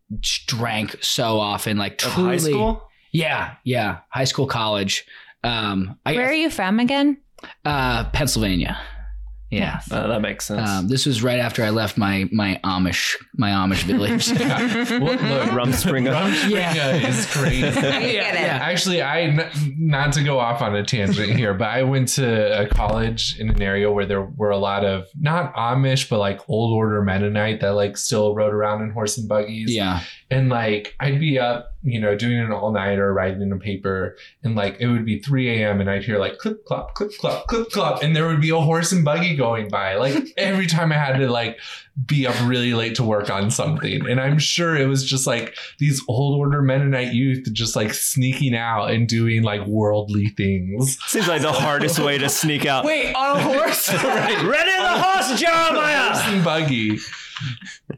drank 0.47 0.95
so 1.03 1.37
often, 1.39 1.77
like 1.77 2.01
Of 2.05 2.13
truly. 2.13 2.29
high 2.29 2.37
school? 2.37 2.89
Yeah, 3.11 3.55
yeah, 3.65 3.97
high 4.09 4.23
school, 4.23 4.47
college. 4.47 5.03
Um, 5.43 5.99
I, 6.05 6.13
Where 6.15 6.29
are 6.29 6.33
you 6.33 6.49
from 6.49 6.79
again? 6.79 7.17
Uh, 7.65 8.05
Pennsylvania. 8.11 8.77
Yeah. 9.51 9.79
Uh, 9.91 10.07
that 10.07 10.21
makes 10.21 10.45
sense. 10.45 10.67
Um, 10.67 10.87
this 10.87 11.05
was 11.05 11.21
right 11.23 11.39
after 11.39 11.63
I 11.63 11.69
left 11.69 11.97
my 11.97 12.27
my 12.31 12.59
Amish 12.63 13.15
my 13.37 13.51
Amish 13.51 13.83
village. 13.83 14.27
Yeah. 14.39 14.99
Well, 14.99 15.13
look, 15.13 15.19
Rumspringa. 15.51 16.11
Rumspringa 16.13 16.49
Yeah. 16.49 16.95
is 16.95 17.25
crazy. 17.31 17.65
I 17.67 17.71
get 18.01 18.35
it. 18.35 18.39
Actually, 18.41 19.01
I 19.01 19.21
n- 19.21 19.51
not 19.77 20.13
to 20.13 20.23
go 20.23 20.39
off 20.39 20.61
on 20.61 20.75
a 20.75 20.83
tangent 20.83 21.37
here, 21.37 21.53
but 21.53 21.69
I 21.69 21.83
went 21.83 22.07
to 22.09 22.61
a 22.63 22.67
college 22.67 23.37
in 23.39 23.49
an 23.49 23.61
area 23.61 23.91
where 23.91 24.05
there 24.05 24.23
were 24.23 24.49
a 24.49 24.57
lot 24.57 24.83
of 24.83 25.05
not 25.19 25.53
Amish, 25.55 26.09
but 26.09 26.19
like 26.19 26.41
old 26.49 26.73
order 26.73 27.01
Mennonite 27.03 27.61
that 27.61 27.75
like 27.75 27.97
still 27.97 28.35
rode 28.35 28.53
around 28.53 28.81
in 28.81 28.89
horse 28.91 29.17
and 29.17 29.29
buggies. 29.29 29.73
yeah. 29.73 30.01
And 30.31 30.49
like 30.49 30.95
I'd 30.99 31.19
be 31.19 31.37
up, 31.37 31.73
you 31.83 31.99
know, 31.99 32.15
doing 32.15 32.39
an 32.39 32.51
all 32.51 32.71
nighter, 32.71 33.13
writing 33.13 33.41
in 33.41 33.51
a 33.51 33.57
paper, 33.57 34.17
and 34.43 34.55
like 34.55 34.77
it 34.79 34.87
would 34.87 35.05
be 35.05 35.19
3 35.19 35.61
a.m. 35.61 35.81
and 35.81 35.89
I'd 35.89 36.03
hear 36.03 36.17
like 36.17 36.39
clip 36.39 36.65
clop, 36.65 36.95
clip 36.95 37.11
clop, 37.19 37.47
clip 37.47 37.69
clop, 37.69 38.01
and 38.01 38.15
there 38.15 38.27
would 38.27 38.41
be 38.41 38.49
a 38.49 38.59
horse 38.59 38.91
and 38.91 39.05
buggy 39.05 39.35
going 39.35 39.69
by. 39.69 39.95
Like 39.95 40.33
every 40.37 40.65
time 40.65 40.91
I 40.91 40.95
had 40.95 41.17
to 41.17 41.29
like 41.29 41.59
be 42.05 42.27
up 42.27 42.35
really 42.43 42.73
late 42.73 42.95
to 42.95 43.03
work 43.03 43.29
on 43.29 43.49
something. 43.49 44.09
And 44.09 44.19
I'm 44.19 44.37
sure 44.37 44.75
it 44.75 44.87
was 44.87 45.05
just 45.05 45.25
like 45.25 45.55
these 45.79 46.01
old 46.07 46.37
order 46.37 46.61
Mennonite 46.61 47.13
youth 47.13 47.47
just 47.53 47.75
like 47.75 47.93
sneaking 47.93 48.55
out 48.55 48.91
and 48.91 49.07
doing 49.07 49.43
like 49.43 49.65
worldly 49.65 50.29
things. 50.29 50.97
Seems 51.05 51.27
like 51.27 51.41
the 51.41 51.53
hardest 51.53 51.99
way 51.99 52.17
to 52.17 52.29
sneak 52.29 52.65
out. 52.65 52.83
Wait, 52.83 53.13
on 53.13 53.37
a 53.37 53.41
horse? 53.41 53.93
right. 53.93 54.43
Ready 54.43 54.71
the 54.71 55.01
horse, 55.01 55.39
Jeremiah! 55.39 56.07
Horse 56.07 56.19
Jeremiah! 56.19 56.35
and 56.35 56.43
buggy. 56.43 56.99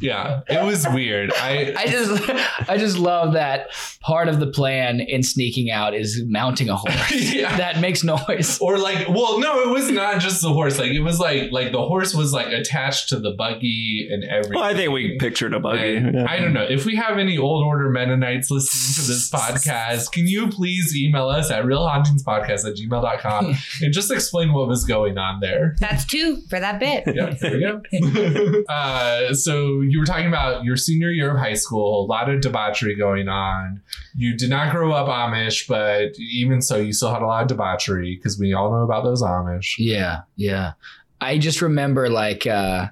Yeah, 0.00 0.40
it 0.48 0.64
was 0.64 0.86
weird. 0.88 1.32
I 1.34 1.74
I 1.76 1.86
just 1.86 2.30
I 2.68 2.76
just 2.78 2.98
love 2.98 3.34
that 3.34 3.68
part 4.00 4.28
of 4.28 4.40
the 4.40 4.46
plan 4.48 5.00
in 5.00 5.22
sneaking 5.22 5.70
out 5.70 5.94
is 5.94 6.22
mounting 6.26 6.68
a 6.68 6.76
horse 6.76 7.10
yeah. 7.34 7.56
that 7.56 7.80
makes 7.80 8.02
noise. 8.02 8.58
or 8.60 8.78
like 8.78 9.08
well 9.08 9.38
no 9.38 9.60
it 9.62 9.68
was 9.68 9.90
not 9.90 10.20
just 10.20 10.42
the 10.42 10.52
horse 10.52 10.78
like 10.78 10.90
it 10.90 11.00
was 11.00 11.20
like 11.20 11.52
like 11.52 11.70
the 11.72 11.80
horse 11.80 12.14
was 12.14 12.32
like 12.32 12.48
attached 12.48 13.08
to 13.10 13.18
the 13.20 13.30
buggy 13.32 14.08
and 14.10 14.24
everything 14.24 14.54
Well, 14.54 14.64
I 14.64 14.74
think 14.74 14.92
we 14.92 15.16
pictured 15.18 15.54
a 15.54 15.60
buggy. 15.60 15.92
Yeah. 15.94 16.26
I 16.28 16.38
don't 16.38 16.52
know 16.52 16.64
if 16.68 16.84
we 16.84 16.96
have 16.96 17.18
any 17.18 17.38
old 17.38 17.64
order 17.64 17.88
Mennonites 17.90 18.50
listening 18.50 19.04
to 19.04 19.08
this 19.12 19.30
podcast. 19.30 20.10
Can 20.12 20.26
you 20.26 20.48
please 20.48 20.96
email 20.96 21.28
us 21.28 21.50
at 21.50 21.64
realhauntingspodcast 21.64 22.66
at 22.68 22.76
gmail.com 22.76 23.54
and 23.82 23.92
just 23.92 24.10
explain 24.10 24.52
what 24.52 24.66
was 24.68 24.84
going 24.84 25.18
on 25.18 25.40
there? 25.40 25.76
That's 25.78 26.04
two 26.04 26.40
for 26.50 26.58
that 26.58 26.80
bit. 26.80 27.04
Yeah, 27.14 27.30
there 27.40 27.52
we 27.52 27.60
go. 27.60 28.62
Uh, 28.72 29.34
so 29.34 29.80
you 29.82 29.98
were 29.98 30.06
talking 30.06 30.26
about 30.26 30.64
your 30.64 30.76
senior 30.76 31.10
year 31.10 31.32
of 31.32 31.38
high 31.38 31.54
school, 31.54 32.04
a 32.04 32.06
lot 32.06 32.30
of 32.30 32.40
debauchery 32.40 32.96
going 32.96 33.28
on. 33.28 33.82
You 34.14 34.36
did 34.36 34.50
not 34.50 34.72
grow 34.72 34.92
up 34.92 35.08
Amish, 35.08 35.68
but 35.68 36.18
even 36.18 36.62
so, 36.62 36.76
you 36.76 36.92
still 36.92 37.12
had 37.12 37.22
a 37.22 37.26
lot 37.26 37.42
of 37.42 37.48
debauchery 37.48 38.16
because 38.16 38.38
we 38.38 38.52
all 38.54 38.70
know 38.70 38.82
about 38.82 39.04
those 39.04 39.22
Amish. 39.22 39.74
Yeah, 39.78 40.22
yeah. 40.36 40.72
I 41.20 41.38
just 41.38 41.62
remember 41.62 42.08
like 42.08 42.46
uh 42.46 42.88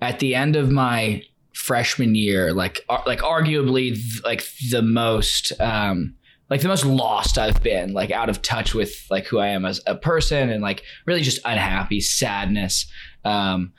at 0.00 0.18
the 0.18 0.34
end 0.34 0.56
of 0.56 0.70
my 0.70 1.22
freshman 1.52 2.14
year, 2.14 2.52
like 2.52 2.80
ar- 2.88 3.02
like 3.06 3.20
arguably 3.20 3.94
th- 3.94 4.22
like 4.24 4.44
the 4.70 4.82
most 4.82 5.52
um 5.60 6.14
like 6.48 6.60
the 6.60 6.68
most 6.68 6.84
lost 6.84 7.38
I've 7.38 7.62
been, 7.62 7.92
like 7.92 8.10
out 8.10 8.28
of 8.28 8.40
touch 8.40 8.74
with 8.74 9.06
like 9.10 9.26
who 9.26 9.38
I 9.38 9.48
am 9.48 9.64
as 9.64 9.80
a 9.86 9.94
person 9.94 10.50
and 10.50 10.62
like 10.62 10.82
really 11.06 11.22
just 11.22 11.40
unhappy, 11.44 12.00
sadness. 12.00 12.86
Um 13.24 13.72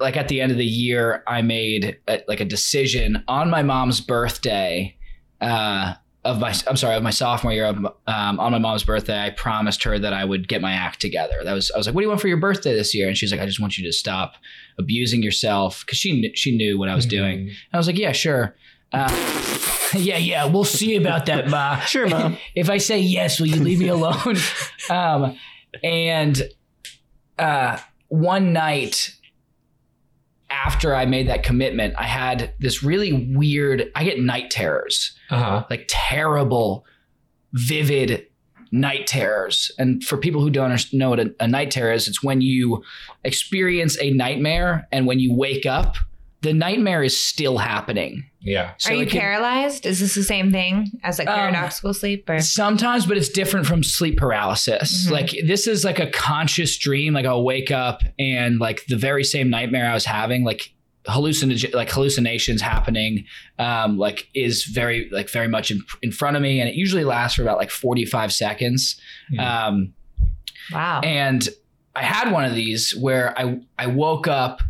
like 0.00 0.16
at 0.16 0.28
the 0.28 0.40
end 0.40 0.52
of 0.52 0.58
the 0.58 0.64
year, 0.66 1.22
I 1.26 1.42
made 1.42 1.98
a, 2.08 2.22
like 2.28 2.40
a 2.40 2.44
decision 2.44 3.22
on 3.28 3.50
my 3.50 3.62
mom's 3.62 4.00
birthday 4.00 4.96
uh 5.40 5.94
of 6.24 6.40
my 6.40 6.52
I'm 6.66 6.76
sorry 6.76 6.96
of 6.96 7.02
my 7.04 7.10
sophomore 7.10 7.52
year 7.52 7.66
of, 7.66 7.76
um, 8.08 8.40
on 8.40 8.50
my 8.50 8.58
mom's 8.58 8.82
birthday 8.82 9.22
I 9.26 9.30
promised 9.30 9.82
her 9.84 9.96
that 9.98 10.12
I 10.12 10.24
would 10.24 10.48
get 10.48 10.60
my 10.60 10.72
act 10.72 11.00
together. 11.00 11.42
That 11.44 11.52
was 11.52 11.70
I 11.70 11.78
was 11.78 11.86
like 11.86 11.94
what 11.94 12.00
do 12.00 12.04
you 12.04 12.08
want 12.08 12.20
for 12.20 12.28
your 12.28 12.36
birthday 12.38 12.74
this 12.74 12.94
year? 12.94 13.06
And 13.06 13.16
she's 13.16 13.30
like 13.30 13.40
I 13.40 13.46
just 13.46 13.60
want 13.60 13.78
you 13.78 13.84
to 13.84 13.92
stop 13.92 14.34
abusing 14.78 15.22
yourself 15.22 15.84
because 15.86 15.98
she 15.98 16.32
she 16.34 16.56
knew 16.56 16.78
what 16.78 16.88
I 16.88 16.94
was 16.94 17.06
doing. 17.06 17.38
Mhm. 17.38 17.48
and 17.48 17.56
I 17.74 17.76
was 17.76 17.86
like 17.86 17.98
yeah 17.98 18.12
sure. 18.12 18.56
Uh, 18.92 19.08
yeah 19.94 20.16
yeah 20.16 20.46
we'll 20.46 20.64
see 20.64 20.96
about 20.96 21.26
that 21.26 21.48
ma. 21.48 21.78
Sure, 21.86 22.08
Mom. 22.08 22.38
if 22.56 22.70
I 22.70 22.78
say 22.78 22.98
yes 22.98 23.38
will 23.38 23.48
you 23.48 23.62
leave 23.62 23.78
me 23.78 23.88
alone? 23.88 24.36
Um 24.90 25.38
and 25.84 26.42
uh 27.38 27.78
one 28.08 28.52
night 28.52 29.14
after 30.64 30.94
I 30.94 31.04
made 31.06 31.28
that 31.28 31.42
commitment 31.42 31.94
I 31.98 32.04
had 32.04 32.52
this 32.58 32.82
really 32.82 33.12
weird 33.36 33.90
I 33.94 34.04
get 34.04 34.18
night 34.20 34.50
terrors 34.50 35.12
Uh-huh. 35.30 35.64
like 35.70 35.86
terrible, 35.88 36.84
vivid 37.52 38.26
night 38.72 39.06
terrors. 39.06 39.70
And 39.78 40.02
for 40.02 40.16
people 40.16 40.40
who 40.40 40.50
don't 40.50 40.92
know 40.92 41.10
what 41.10 41.20
a, 41.20 41.34
a 41.40 41.46
night 41.48 41.70
terror 41.70 41.92
is, 41.92 42.08
it's 42.08 42.22
when 42.22 42.40
you 42.40 42.82
experience 43.24 43.96
a 44.00 44.10
nightmare 44.10 44.86
and 44.92 45.06
when 45.06 45.18
you 45.20 45.32
wake 45.34 45.66
up, 45.66 45.96
the 46.42 46.52
nightmare 46.52 47.02
is 47.02 47.18
still 47.18 47.58
happening. 47.58 48.24
Yeah. 48.46 48.72
So 48.78 48.90
Are 48.90 48.94
you 48.94 49.06
can- 49.06 49.20
paralyzed? 49.20 49.84
Is 49.86 49.98
this 50.00 50.14
the 50.14 50.22
same 50.22 50.52
thing 50.52 50.90
as 51.02 51.18
like 51.18 51.28
Um, 51.28 51.34
paradoxical 51.34 51.92
sleep? 51.92 52.30
Or 52.30 52.40
Sometimes, 52.40 53.04
but 53.04 53.16
it's 53.16 53.28
different 53.28 53.66
from 53.66 53.82
sleep 53.82 54.16
paralysis. 54.18 55.06
Mhm. 55.06 55.10
Like 55.10 55.30
this 55.46 55.66
is 55.66 55.84
like 55.84 55.98
a 55.98 56.06
conscious 56.06 56.78
dream. 56.78 57.12
Like 57.14 57.26
I'll 57.26 57.42
wake 57.44 57.70
up 57.70 58.02
and 58.18 58.60
like 58.60 58.86
the 58.86 58.96
very 58.96 59.24
same 59.24 59.50
nightmare 59.50 59.90
I 59.90 59.94
was 59.94 60.04
having, 60.04 60.44
like 60.44 60.72
hallucin 61.08 61.72
like 61.72 61.88
hallucinations 61.90 62.60
happening 62.60 63.24
um, 63.60 63.96
like 63.96 64.28
is 64.34 64.64
very 64.64 65.08
like 65.12 65.30
very 65.30 65.46
much 65.46 65.70
in, 65.70 65.80
in 66.02 66.10
front 66.10 66.36
of 66.36 66.42
me 66.42 66.58
and 66.60 66.68
it 66.68 66.74
usually 66.74 67.04
lasts 67.04 67.36
for 67.36 67.42
about 67.42 67.58
like 67.58 67.70
45 67.70 68.32
seconds 68.32 69.00
Hmm. 69.30 69.38
um, 69.38 69.92
Wow. 70.72 71.00
and 71.04 71.48
I 71.94 72.02
had 72.02 72.32
one 72.32 72.44
of 72.44 72.56
these 72.56 72.90
where 72.96 73.38
I 73.38 73.60
I 73.78 73.86
woke 73.86 74.26
up 74.26 74.62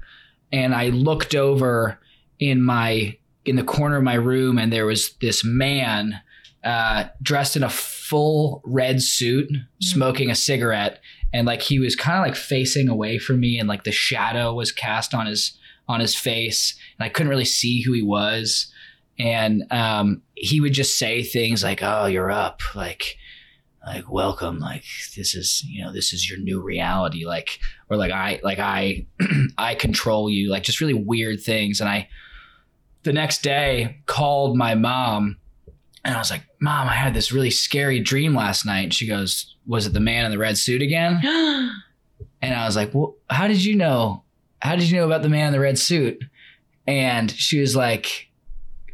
and 0.53 0.75
I 0.75 0.89
looked 0.91 1.35
over 1.35 1.99
in 2.39 2.61
my 2.63 3.17
in 3.47 3.57
the 3.57 3.65
corner 3.65 3.97
of 3.97 4.03
my 4.03 4.15
room 4.15 4.59
and 4.59 4.73
there 4.73 4.87
was 4.87 5.15
this 5.21 5.45
man 5.45 6.21
uh, 6.67 7.05
dressed 7.23 7.57
in 7.57 7.63
a 7.63 7.69
full 7.69 8.61
red 8.65 9.01
suit, 9.01 9.49
smoking 9.81 10.31
a 10.31 10.35
cigarette, 10.35 11.01
and 11.33 11.47
like 11.47 11.63
he 11.63 11.79
was 11.79 11.95
kind 11.95 12.19
of 12.19 12.25
like 12.25 12.35
facing 12.35 12.89
away 12.89 13.19
from 13.19 13.39
me, 13.39 13.59
and 13.59 13.69
like 13.69 13.85
the 13.85 13.93
shadow 13.93 14.53
was 14.53 14.73
cast 14.73 15.15
on 15.15 15.27
his 15.27 15.57
on 15.87 16.01
his 16.01 16.17
face, 16.17 16.77
and 16.99 17.07
I 17.07 17.09
couldn't 17.09 17.31
really 17.31 17.45
see 17.45 17.83
who 17.83 17.93
he 17.93 18.03
was. 18.03 18.73
And 19.19 19.65
um, 19.71 20.23
he 20.35 20.61
would 20.61 20.73
just 20.73 20.99
say 20.99 21.23
things 21.23 21.63
like, 21.63 21.81
"Oh, 21.83 22.07
you're 22.07 22.33
up," 22.33 22.63
like 22.75 23.17
like 23.87 24.11
welcome 24.11 24.59
like 24.59 24.83
this 25.17 25.37
is 25.37 25.63
you 25.69 25.85
know 25.85 25.93
this 25.93 26.13
is 26.13 26.29
your 26.29 26.41
new 26.41 26.61
reality 26.61 27.25
like 27.25 27.61
or 27.89 27.97
like 27.97 28.11
i 28.11 28.41
like 28.43 28.59
i 28.59 29.07
i 29.59 29.77
control 29.77 30.29
you 30.29 30.51
like 30.51 30.65
just 30.65 30.81
really 30.81 30.93
weird 30.93 31.41
things 31.41 31.81
and 31.81 31.89
i 31.89 32.09
the 33.07 33.13
next 33.13 33.41
day 33.43 33.99
called 34.07 34.57
my 34.57 34.75
mom 34.75 35.37
and 36.05 36.13
i 36.13 36.19
was 36.19 36.29
like 36.29 36.43
mom 36.61 36.89
i 36.89 36.93
had 36.93 37.15
this 37.15 37.31
really 37.31 37.51
scary 37.51 38.01
dream 38.01 38.35
last 38.35 38.67
night 38.67 38.83
and 38.83 38.93
she 38.93 39.07
goes 39.07 39.55
was 39.65 39.87
it 39.87 39.93
the 39.93 40.01
man 40.01 40.25
in 40.25 40.33
the 40.33 40.39
red 40.39 40.59
suit 40.59 40.83
again 40.83 41.21
and 42.43 42.53
i 42.55 42.65
was 42.65 42.75
like 42.75 42.93
well 42.93 43.15
how 43.31 43.47
did 43.47 43.65
you 43.65 43.77
know 43.77 44.25
how 44.61 44.75
did 44.75 44.91
you 44.91 44.97
know 44.97 45.07
about 45.07 45.23
the 45.23 45.29
man 45.29 45.47
in 45.47 45.53
the 45.53 45.61
red 45.61 45.79
suit 45.79 46.21
and 46.89 47.31
she 47.31 47.61
was 47.61 47.77
like 47.77 48.29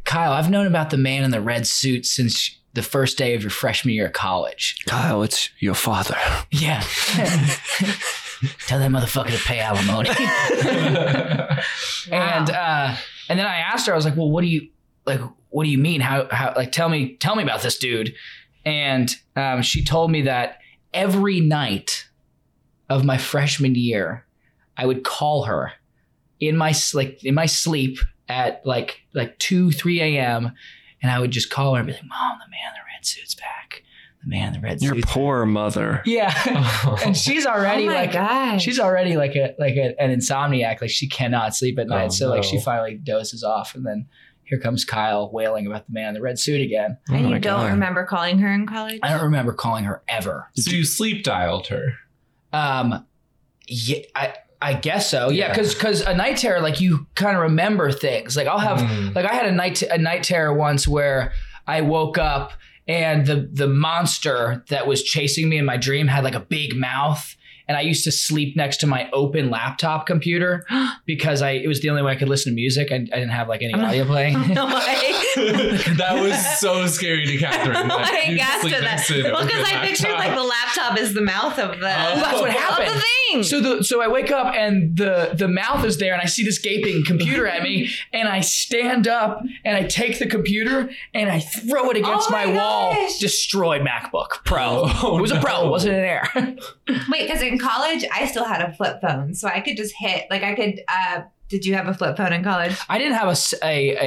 kyle 0.03 0.31
i've 0.31 0.49
known 0.49 0.67
about 0.67 0.91
the 0.91 0.97
man 0.97 1.23
in 1.23 1.31
the 1.31 1.41
red 1.41 1.65
suit 1.65 2.05
since 2.05 2.59
the 2.73 2.83
first 2.83 3.17
day 3.17 3.33
of 3.33 3.41
your 3.41 3.51
freshman 3.51 3.93
year 3.95 4.07
of 4.07 4.13
college 4.13 4.83
Kyle, 4.87 5.21
it's 5.21 5.49
your 5.59 5.75
father. 5.75 6.17
yeah. 6.51 6.81
Tell 8.65 8.79
that 8.79 8.91
motherfucker 8.91 9.29
to 9.29 9.37
pay 9.45 9.59
alimony. 9.59 10.09
And 12.11 12.49
uh, 12.49 12.95
and 13.33 13.39
then 13.39 13.47
I 13.47 13.57
asked 13.57 13.87
her, 13.87 13.93
I 13.93 13.95
was 13.95 14.05
like, 14.05 14.15
well, 14.15 14.29
what 14.29 14.41
do 14.41 14.47
you 14.47 14.69
like? 15.07 15.19
What 15.49 15.63
do 15.63 15.71
you 15.71 15.79
mean? 15.79 16.01
How 16.01 16.27
how 16.29 16.53
like 16.55 16.71
tell 16.71 16.87
me 16.87 17.15
tell 17.15 17.35
me 17.35 17.41
about 17.41 17.63
this 17.63 17.79
dude? 17.79 18.13
And 18.63 19.11
um, 19.35 19.63
she 19.63 19.83
told 19.83 20.11
me 20.11 20.21
that 20.21 20.59
every 20.93 21.39
night 21.39 22.07
of 22.91 23.03
my 23.03 23.17
freshman 23.17 23.73
year, 23.73 24.23
I 24.77 24.85
would 24.85 25.03
call 25.03 25.45
her 25.45 25.71
in 26.39 26.55
my 26.57 26.75
like 26.93 27.23
in 27.25 27.33
my 27.33 27.47
sleep 27.47 27.97
at 28.29 28.63
like 28.67 29.01
like 29.15 29.39
two 29.39 29.71
three 29.71 29.99
a.m. 29.99 30.51
and 31.01 31.11
I 31.11 31.19
would 31.19 31.31
just 31.31 31.49
call 31.49 31.73
her 31.73 31.79
and 31.79 31.87
be 31.87 31.93
like, 31.93 32.05
"Mom, 32.05 32.37
the 32.37 32.51
man 32.51 32.67
in 32.67 32.73
the 32.75 32.85
red 32.95 33.03
suit's 33.03 33.33
back. 33.33 33.81
The 34.23 34.29
man 34.29 34.47
in 34.49 34.53
the 34.53 34.59
red 34.67 34.79
suit. 34.79 34.85
Your 34.85 34.95
suit's 34.95 35.11
poor 35.11 35.45
mother. 35.45 36.01
yeah." 36.05 36.97
and 37.05 37.15
she's 37.15 37.45
already 37.45 37.83
oh 37.83 37.87
my 37.87 37.95
like 37.95 38.13
gosh. 38.13 38.63
she's 38.63 38.79
already 38.79 39.17
like 39.17 39.35
a 39.35 39.53
like 39.59 39.75
a, 39.75 39.99
an 40.01 40.17
insomniac 40.17 40.81
like 40.81 40.89
she 40.89 41.07
cannot 41.09 41.55
sleep 41.55 41.77
at 41.79 41.87
night 41.87 42.05
Oh, 42.05 42.09
so 42.09 42.29
like 42.29 42.43
she 42.43 42.59
finally 42.59 42.95
dozes 42.95 43.43
off 43.43 43.75
and 43.75 43.85
then 43.85 44.07
here 44.45 44.59
comes 44.59 44.83
kyle 44.85 45.31
wailing 45.31 45.67
about 45.67 45.87
the 45.87 45.93
man 45.93 46.09
in 46.09 46.13
the 46.15 46.21
red 46.21 46.37
suit 46.37 46.61
again 46.61 46.97
Oh 47.09 47.13
and 47.15 47.23
my 47.25 47.29
you 47.35 47.39
don't 47.39 47.61
God. 47.61 47.71
remember 47.71 48.03
calling 48.05 48.39
her 48.39 48.51
in 48.53 48.67
college? 48.67 48.99
i 49.03 49.09
don't 49.09 49.23
remember 49.23 49.53
calling 49.53 49.83
her 49.85 50.03
ever 50.07 50.49
so 50.55 50.71
you 50.71 50.83
sleep 50.83 51.23
dialed 51.23 51.67
her. 51.67 51.93
um 52.51 53.05
yeah 53.67 53.99
i 54.15 54.33
i 54.61 54.73
guess 54.73 55.09
so 55.09 55.29
yeah 55.29 55.47
Yeah. 55.47 55.49
because 55.49 55.73
because 55.73 56.01
a 56.01 56.13
night 56.15 56.37
terror 56.37 56.59
like 56.61 56.79
you 56.81 57.07
kind 57.15 57.35
of 57.37 57.43
remember 57.43 57.91
things 57.91 58.35
like 58.37 58.47
i'll 58.47 58.59
have 58.59 58.79
Mm. 58.79 59.15
like 59.15 59.25
i 59.25 59.33
had 59.33 59.45
a 59.47 59.51
night 59.51 59.81
a 59.81 59.97
night 59.97 60.23
terror 60.23 60.53
once 60.53 60.87
where 60.87 61.33
i 61.67 61.81
woke 61.81 62.17
up 62.17 62.51
and 62.87 63.25
the 63.25 63.49
the 63.51 63.67
monster 63.67 64.63
that 64.69 64.87
was 64.87 65.03
chasing 65.03 65.49
me 65.49 65.57
in 65.57 65.65
my 65.65 65.77
dream 65.77 66.07
had 66.07 66.23
like 66.23 66.35
a 66.35 66.39
big 66.39 66.75
mouth 66.75 67.35
and 67.67 67.77
I 67.77 67.81
used 67.81 68.03
to 68.05 68.11
sleep 68.11 68.55
next 68.55 68.77
to 68.77 68.87
my 68.87 69.09
open 69.11 69.49
laptop 69.49 70.05
computer 70.05 70.65
because 71.05 71.41
I 71.41 71.51
it 71.51 71.67
was 71.67 71.81
the 71.81 71.89
only 71.89 72.01
way 72.01 72.11
I 72.11 72.15
could 72.15 72.29
listen 72.29 72.51
to 72.51 72.55
music. 72.55 72.91
I, 72.91 72.95
I 72.95 72.99
didn't 72.99 73.29
have 73.29 73.47
like 73.47 73.61
any 73.61 73.73
audio 73.73 74.05
playing. 74.05 74.33
that 75.35 76.17
was 76.21 76.59
so 76.59 76.85
scary 76.87 77.25
to 77.25 77.37
Catherine. 77.37 77.87
that 77.87 78.11
I 78.25 78.29
you'd 78.29 78.37
gasped 78.37 78.61
sleep 78.61 78.75
at 78.75 78.83
next 78.83 79.07
that. 79.07 79.13
to 79.15 79.25
an 79.27 79.33
Well, 79.33 79.45
because 79.45 79.65
I 79.67 79.85
pictured 79.85 80.11
like 80.13 80.35
the 80.35 80.43
laptop 80.43 80.97
is 80.99 81.13
the 81.13 81.21
mouth 81.21 81.57
of 81.59 81.79
the. 81.79 81.85
Oh, 81.87 82.15
that's 82.15 82.39
what 82.41 82.49
of 82.49 82.55
happened. 82.55 82.89
the 82.89 83.03
thing. 83.31 83.43
So 83.43 83.59
the 83.59 83.83
so 83.83 84.01
I 84.01 84.07
wake 84.07 84.31
up 84.31 84.53
and 84.55 84.95
the 84.95 85.31
the 85.33 85.47
mouth 85.47 85.83
is 85.85 85.97
there 85.97 86.13
and 86.13 86.21
I 86.21 86.25
see 86.25 86.43
this 86.43 86.59
gaping 86.59 87.03
computer 87.05 87.47
at 87.47 87.63
me 87.63 87.89
and 88.13 88.27
I 88.27 88.41
stand 88.41 89.07
up 89.07 89.41
and 89.65 89.75
I 89.75 89.83
take 89.83 90.19
the 90.19 90.27
computer 90.27 90.89
and 91.13 91.29
I 91.31 91.39
throw 91.39 91.89
it 91.89 91.97
against 91.97 92.29
Oh 92.29 92.31
my, 92.31 92.45
my 92.45 92.55
wall. 92.55 92.93
gosh. 92.93 93.17
Destroyed 93.19 93.81
MacBook 93.81 94.43
Pro. 94.45 94.83
Oh, 94.85 95.17
it 95.17 95.21
was 95.21 95.31
a 95.31 95.39
Pro. 95.39 95.67
It 95.67 95.69
wasn't 95.71 95.95
an 95.95 96.03
Air. 96.03 96.29
Wait, 97.09 97.27
because 97.27 97.41
in 97.41 97.57
college 97.63 98.05
I 98.13 98.27
still 98.27 98.45
had 98.45 98.61
a 98.61 98.73
flip 98.73 98.99
phone, 99.01 99.33
so 99.33 99.47
I 99.47 99.59
could 99.61 99.77
just 99.77 99.93
hit 99.97 100.25
like 100.29 100.43
I 100.43 100.53
could. 100.55 100.81
uh 100.87 101.21
Did 101.49 101.65
you 101.65 101.75
have 101.75 101.87
a 101.87 101.93
flip 101.93 102.17
phone 102.17 102.33
in 102.33 102.43
college? 102.43 102.75
I 102.89 102.97
didn't 102.97 103.13
have 103.13 103.27
a 103.27 103.35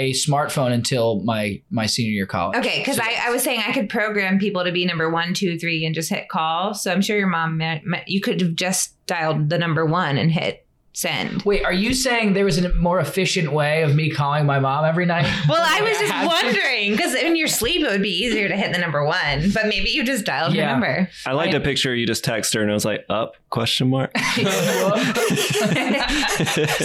a 0.03 0.13
smartphone 0.13 0.73
until 0.73 1.23
my 1.23 1.63
my 1.71 1.87
senior 1.87 2.13
year 2.13 2.25
of 2.25 2.29
college. 2.31 2.59
Okay, 2.59 2.79
because 2.81 2.97
So- 2.97 3.03
I, 3.05 3.27
I 3.27 3.31
was 3.31 3.43
saying 3.43 3.63
I 3.67 3.73
could 3.73 3.89
program 3.89 4.39
people 4.39 4.65
to 4.65 4.73
be 4.73 4.85
number 4.85 5.09
one, 5.11 5.33
two, 5.35 5.59
three, 5.59 5.85
and 5.87 5.95
just 5.95 6.11
hit 6.11 6.29
call. 6.29 6.75
So 6.75 6.91
I'm 6.93 7.03
sure 7.03 7.17
your 7.17 7.29
mom, 7.29 7.57
meant, 7.57 7.85
meant- 7.87 8.09
you 8.09 8.21
could 8.21 8.41
have 8.41 8.55
just 8.55 8.95
dialed 9.07 9.49
the 9.51 9.59
number 9.59 9.87
one 9.87 10.19
and 10.19 10.31
hit 10.33 10.66
send. 10.97 11.43
Wait, 11.43 11.63
are 11.63 11.73
you 11.75 11.93
saying 11.93 12.33
there 12.33 12.45
was 12.47 12.57
a 12.59 12.73
more 12.75 12.99
efficient 13.01 13.53
way 13.53 13.83
of 13.83 13.95
me 13.95 14.11
calling 14.11 14.47
my 14.47 14.59
mom 14.59 14.85
every 14.85 15.05
night? 15.07 15.27
Well, 15.49 15.63
I 15.63 15.81
was 15.83 15.97
I 15.97 16.01
just 16.01 16.13
had 16.13 16.27
wondering 16.27 16.93
because 16.93 17.15
in 17.15 17.37
your 17.37 17.49
sleep 17.49 17.83
it 17.83 17.91
would 17.91 18.03
be 18.03 18.09
easier 18.25 18.49
to 18.49 18.57
hit 18.57 18.73
the 18.73 18.79
number 18.79 19.05
one, 19.05 19.51
but 19.53 19.67
maybe 19.67 19.91
you 19.91 20.03
just 20.05 20.25
dialed 20.25 20.55
your 20.55 20.65
Yeah. 20.65 20.73
number. 20.73 21.09
I 21.27 21.33
like 21.33 21.51
I- 21.51 21.53
to 21.53 21.61
picture 21.61 21.95
you 21.95 22.07
just 22.07 22.25
text 22.25 22.55
her 22.55 22.63
and 22.63 22.71
it 22.71 22.75
was 22.75 22.85
like, 22.85 23.05
up? 23.11 23.37
Question 23.51 23.91
mark. 23.91 24.11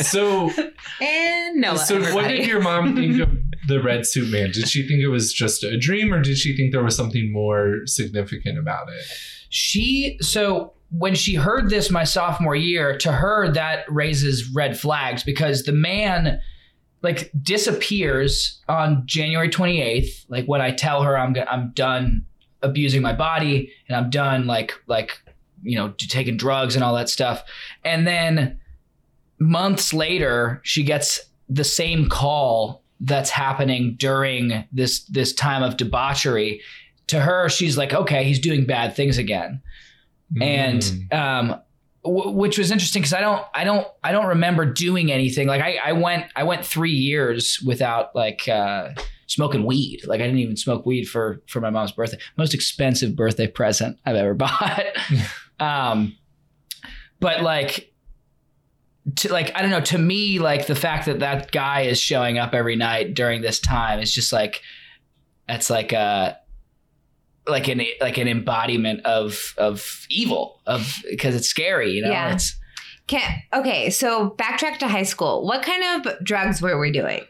So, 0.03 0.49
And 1.01 1.57
no, 1.61 1.75
so 1.75 1.99
what 2.13 2.27
did 2.27 2.45
your 2.45 2.61
mom 2.61 2.95
think 2.95 3.19
of 3.21 3.29
the 3.67 3.81
red 3.81 4.05
suit 4.05 4.29
man? 4.31 4.51
Did 4.51 4.67
she 4.69 4.87
think 4.87 5.01
it 5.01 5.07
was 5.07 5.33
just 5.33 5.63
a 5.63 5.77
dream, 5.77 6.13
or 6.13 6.21
did 6.21 6.37
she 6.37 6.55
think 6.55 6.71
there 6.71 6.83
was 6.83 6.95
something 6.95 7.31
more 7.31 7.81
significant 7.85 8.57
about 8.57 8.89
it? 8.89 9.03
She 9.49 10.17
so 10.21 10.73
when 10.91 11.15
she 11.15 11.35
heard 11.35 11.69
this 11.69 11.89
my 11.89 12.03
sophomore 12.03 12.55
year, 12.55 12.97
to 12.97 13.11
her 13.11 13.51
that 13.53 13.85
raises 13.89 14.49
red 14.53 14.77
flags 14.77 15.23
because 15.23 15.63
the 15.63 15.71
man 15.71 16.39
like 17.01 17.31
disappears 17.41 18.61
on 18.67 19.03
January 19.05 19.49
28th, 19.49 20.25
like 20.29 20.45
when 20.45 20.61
I 20.61 20.71
tell 20.71 21.01
her 21.03 21.17
I'm 21.17 21.35
I'm 21.49 21.71
done 21.73 22.25
abusing 22.61 23.01
my 23.01 23.13
body 23.13 23.71
and 23.87 23.95
I'm 23.95 24.09
done 24.09 24.45
like 24.45 24.73
like 24.85 25.11
you 25.63 25.77
know 25.77 25.93
taking 25.97 26.37
drugs 26.37 26.75
and 26.75 26.83
all 26.83 26.95
that 26.95 27.09
stuff. 27.09 27.43
And 27.83 28.05
then 28.05 28.59
months 29.39 29.93
later, 29.93 30.61
she 30.63 30.83
gets 30.83 31.21
the 31.49 31.63
same 31.63 32.07
call 32.09 32.83
that's 32.99 33.29
happening 33.29 33.95
during 33.97 34.65
this 34.71 35.03
this 35.05 35.33
time 35.33 35.63
of 35.63 35.75
debauchery 35.75 36.61
to 37.07 37.19
her 37.19 37.49
she's 37.49 37.75
like 37.75 37.93
okay 37.93 38.23
he's 38.23 38.39
doing 38.39 38.63
bad 38.63 38.95
things 38.95 39.17
again 39.17 39.59
and 40.39 40.81
Mm. 40.81 41.13
um 41.13 41.61
w- 42.03 42.29
which 42.31 42.57
was 42.57 42.71
interesting 42.71 43.01
because 43.01 43.13
i 43.13 43.21
don't 43.21 43.43
i 43.53 43.63
don't 43.63 43.87
i 44.03 44.11
don't 44.11 44.27
remember 44.27 44.65
doing 44.65 45.11
anything. 45.11 45.47
Like 45.47 45.61
i 45.61 45.77
i 45.83 45.91
went 45.91 46.25
i 46.35 46.43
went 46.43 46.65
three 46.65 46.91
years 46.93 47.59
without 47.65 48.15
like 48.15 48.47
uh 48.47 48.89
smoking 49.27 49.65
weed. 49.65 50.01
Like 50.05 50.19
i 50.21 50.23
didn't 50.25 50.39
even 50.39 50.57
smoke 50.57 50.85
weed 50.85 51.05
for 51.05 51.41
for 51.47 51.59
my 51.61 51.69
mom's 51.69 51.91
birthday. 51.91 52.17
Most 52.37 52.53
expensive 52.53 53.15
birthday 53.15 53.47
present 53.47 53.97
i've 54.05 54.15
ever 54.15 54.33
bought. 54.45 54.83
Um 55.59 56.17
but 57.19 57.43
like 57.43 57.93
to 59.17 59.31
like 59.31 59.51
I 59.55 59.61
don't 59.61 59.69
know 59.71 59.81
to 59.81 59.97
me 59.97 60.39
like 60.39 60.65
the 60.67 60.75
fact 60.75 61.05
that 61.07 61.19
that 61.19 61.51
guy 61.51 61.81
is 61.81 61.99
showing 61.99 62.37
up 62.39 62.53
every 62.53 62.75
night 62.75 63.13
during 63.13 63.41
this 63.41 63.59
time 63.59 63.99
is 63.99 64.11
just 64.13 64.31
like 64.33 64.61
that's 65.47 65.69
like 65.69 65.91
a 65.91 66.37
like 67.47 67.67
an 67.67 67.81
like 67.99 68.17
an 68.17 68.27
embodiment 68.27 69.05
of 69.05 69.53
of 69.57 70.05
evil 70.09 70.61
of 70.67 71.01
because 71.09 71.35
it's 71.35 71.47
scary 71.47 71.91
you 71.91 72.01
know 72.03 72.09
Yeah. 72.11 72.33
it's 72.33 72.55
Can 73.07 73.41
okay, 73.53 73.89
so 73.89 74.31
backtrack 74.37 74.77
to 74.79 74.87
high 74.87 75.03
school. 75.03 75.45
What 75.45 75.63
kind 75.63 76.05
of 76.05 76.23
drugs 76.23 76.61
were 76.61 76.79
we 76.79 76.91
doing? 76.91 77.21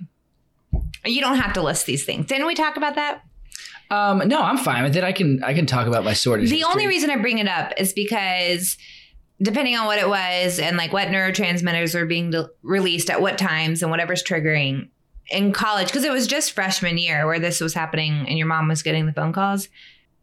You 1.05 1.21
don't 1.21 1.37
have 1.37 1.53
to 1.53 1.61
list 1.61 1.85
these 1.85 2.03
things. 2.05 2.27
Didn't 2.27 2.45
we 2.47 2.55
talk 2.55 2.77
about 2.77 2.95
that? 2.95 3.21
um 3.89 4.19
no 4.27 4.39
I'm 4.41 4.57
fine 4.57 4.83
with 4.83 4.95
it 4.95 5.03
I 5.03 5.11
can 5.11 5.43
I 5.43 5.53
can 5.53 5.65
talk 5.65 5.85
about 5.87 6.03
my 6.05 6.13
sordid 6.13 6.47
The 6.47 6.55
history. 6.57 6.71
only 6.71 6.87
reason 6.87 7.09
I 7.09 7.17
bring 7.17 7.39
it 7.39 7.47
up 7.49 7.73
is 7.77 7.91
because 7.91 8.77
depending 9.41 9.75
on 9.75 9.85
what 9.85 9.97
it 9.99 10.07
was 10.07 10.59
and 10.59 10.77
like 10.77 10.93
what 10.93 11.09
neurotransmitters 11.09 11.93
are 11.95 12.05
being 12.05 12.29
de- 12.31 12.49
released 12.61 13.09
at 13.09 13.21
what 13.21 13.37
times 13.37 13.81
and 13.81 13.91
whatever's 13.91 14.23
triggering 14.23 14.87
in 15.29 15.51
college, 15.51 15.87
because 15.87 16.03
it 16.03 16.11
was 16.11 16.27
just 16.27 16.51
freshman 16.53 16.97
year 16.97 17.25
where 17.25 17.39
this 17.39 17.59
was 17.59 17.73
happening 17.73 18.25
and 18.29 18.37
your 18.37 18.47
mom 18.47 18.67
was 18.67 18.81
getting 18.83 19.05
the 19.07 19.13
phone 19.13 19.33
calls. 19.33 19.67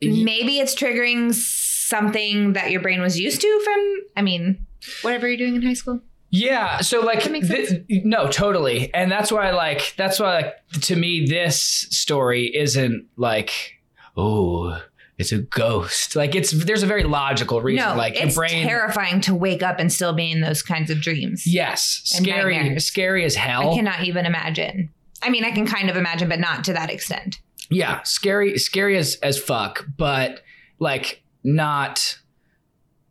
Maybe 0.01 0.59
it's 0.59 0.75
triggering 0.75 1.35
something 1.35 2.53
that 2.53 2.71
your 2.71 2.81
brain 2.81 3.01
was 3.01 3.19
used 3.19 3.41
to 3.41 3.61
from, 3.65 3.97
I 4.17 4.23
mean, 4.23 4.67
whatever 5.03 5.27
you're 5.27 5.37
doing 5.37 5.57
in 5.57 5.63
high 5.63 5.75
school. 5.75 6.01
Yeah, 6.31 6.81
so 6.81 7.01
like 7.01 7.23
thi- 7.23 7.85
no, 8.05 8.29
totally. 8.29 8.93
And 8.93 9.11
that's 9.11 9.33
why 9.33 9.51
like 9.51 9.95
that's 9.97 10.21
why 10.21 10.35
like 10.35 10.55
to 10.83 10.95
me 10.95 11.25
this 11.27 11.63
story 11.63 12.55
isn't 12.55 13.07
like 13.17 13.79
oh, 14.17 14.79
it's 15.17 15.33
a 15.33 15.39
ghost. 15.39 16.17
Like 16.17 16.35
it's 16.35 16.51
there's 16.51 16.83
a 16.83 16.87
very 16.87 17.05
logical 17.05 17.63
reason 17.63 17.89
no, 17.89 17.97
like 17.97 18.15
it's 18.15 18.37
your 18.37 18.47
brain 18.47 18.67
terrifying 18.67 19.21
to 19.23 19.35
wake 19.35 19.63
up 19.63 19.79
and 19.79 19.91
still 19.93 20.13
be 20.13 20.31
in 20.31 20.43
those 20.43 20.63
kinds 20.63 20.91
of 20.91 21.01
dreams. 21.01 21.47
Yes, 21.47 22.03
scary 22.05 22.57
nightmares. 22.57 22.85
scary 22.85 23.25
as 23.25 23.35
hell. 23.35 23.73
I 23.73 23.75
cannot 23.75 24.05
even 24.05 24.27
imagine. 24.27 24.91
I 25.23 25.31
mean, 25.31 25.45
I 25.45 25.51
can 25.51 25.67
kind 25.67 25.89
of 25.89 25.97
imagine, 25.97 26.29
but 26.29 26.39
not 26.39 26.63
to 26.65 26.73
that 26.75 26.91
extent. 26.91 27.41
Yeah, 27.71 28.03
scary 28.03 28.59
scary 28.59 28.97
as 28.97 29.17
as 29.23 29.39
fuck, 29.39 29.87
but 29.97 30.43
like 30.79 31.23
not 31.45 32.19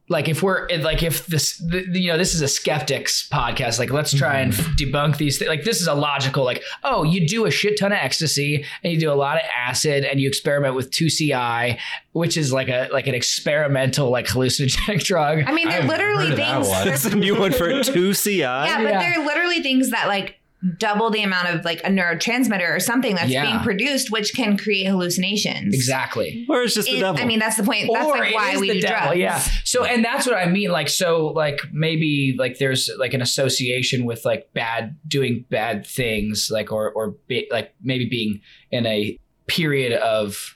like 0.10 0.30
if 0.30 0.42
we're 0.42 0.68
like 0.80 1.04
if 1.04 1.28
this 1.28 1.58
the, 1.58 1.86
you 2.00 2.10
know 2.10 2.18
this 2.18 2.34
is 2.34 2.42
a 2.42 2.48
skeptics 2.48 3.28
podcast 3.30 3.78
like 3.78 3.92
let's 3.92 4.14
try 4.14 4.40
and 4.40 4.54
mm-hmm. 4.54 4.74
debunk 4.76 5.18
these 5.18 5.38
things 5.38 5.50
like 5.50 5.64
this 5.64 5.82
is 5.82 5.88
a 5.88 5.94
logical 5.94 6.46
like 6.46 6.64
oh 6.84 7.04
you 7.04 7.28
do 7.28 7.46
a 7.46 7.52
shit 7.52 7.78
ton 7.78 7.92
of 7.92 7.98
ecstasy 7.98 8.64
and 8.84 8.94
you 8.94 9.00
do 9.00 9.12
a 9.12 9.16
lot 9.16 9.36
of 9.36 9.44
acid 9.54 10.06
and 10.06 10.20
you 10.20 10.28
experiment 10.28 10.76
with 10.76 10.92
2C-I 10.92 11.78
which 12.14 12.38
is 12.38 12.54
like 12.54 12.70
a 12.70 12.88
like 12.92 13.08
an 13.08 13.16
experimental 13.16 14.10
like 14.10 14.28
hallucinogenic 14.28 15.04
drug 15.04 15.44
I 15.46 15.52
mean, 15.52 15.68
they're 15.68 15.82
I've 15.82 15.90
literally 15.90 16.30
heard 16.30 16.32
of 16.32 16.38
that 16.38 16.56
things. 16.56 16.68
one. 16.70 16.88
That's 16.88 17.06
a 17.06 17.16
new 17.16 17.38
one 17.38 17.52
for 17.52 17.84
two 17.84 18.14
CI. 18.14 18.40
Yeah, 18.40 18.82
but 18.82 18.94
Yeah. 18.94 19.00
they're 19.00 19.26
literally 19.26 19.62
things 19.62 19.92
that 19.92 20.08
like 20.08 20.37
double 20.80 21.12
the 21.12 21.22
amount 21.22 21.48
of 21.50 21.64
like 21.64 21.80
a 21.82 21.88
neurotransmitter 21.90 22.68
or 22.76 22.80
something 22.80 23.14
that's 23.16 23.30
Yeah. 23.30 23.46
being 23.46 23.60
produced, 23.60 24.12
which 24.12 24.34
can 24.34 24.58
create 24.58 24.86
hallucinations. 24.88 25.74
exactly 25.74 26.46
Or 26.50 26.64
it's 26.64 26.74
just 26.74 26.88
the 26.90 26.98
It- 26.98 27.02
devil. 27.02 27.22
I 27.22 27.26
mean, 27.26 27.38
that's 27.40 27.58
the 27.58 27.64
point. 27.64 27.90
That's 27.94 28.08
Or 28.08 28.18
like 28.18 28.34
why 28.34 28.58
we 28.58 28.70
the 28.70 28.74
do 28.76 28.82
devil, 28.82 29.08
drugs. 29.10 29.20
Yeah. 29.20 29.40
So, 29.64 29.86
and 29.86 30.04
that's 30.04 30.26
what 30.26 30.36
I 30.36 30.48
mean. 30.48 30.72
Like, 30.72 30.90
so, 30.90 31.28
like 31.28 31.60
maybe 31.72 32.36
like 32.40 32.58
there's 32.58 32.90
like 32.98 33.14
an 33.14 33.22
association 33.22 34.06
with 34.06 34.26
like 34.26 34.52
bad 34.54 34.96
doing 35.08 35.46
bad 35.52 35.86
things, 35.86 36.50
like 36.52 36.72
or 36.72 36.92
or 36.92 37.16
be, 37.28 37.48
like 37.52 37.74
maybe 37.84 38.06
being 38.10 38.42
in 38.72 38.86
a 38.88 39.20
period 39.46 39.94
of 39.94 40.56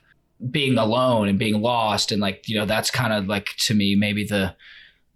being 0.49 0.77
alone 0.79 1.27
and 1.27 1.37
being 1.37 1.61
lost, 1.61 2.11
and 2.11 2.19
like 2.19 2.47
you 2.47 2.57
know 2.57 2.65
that's 2.65 2.89
kind 2.89 3.13
of 3.13 3.27
like 3.27 3.49
to 3.67 3.75
me 3.75 3.95
maybe 3.95 4.23
the 4.25 4.55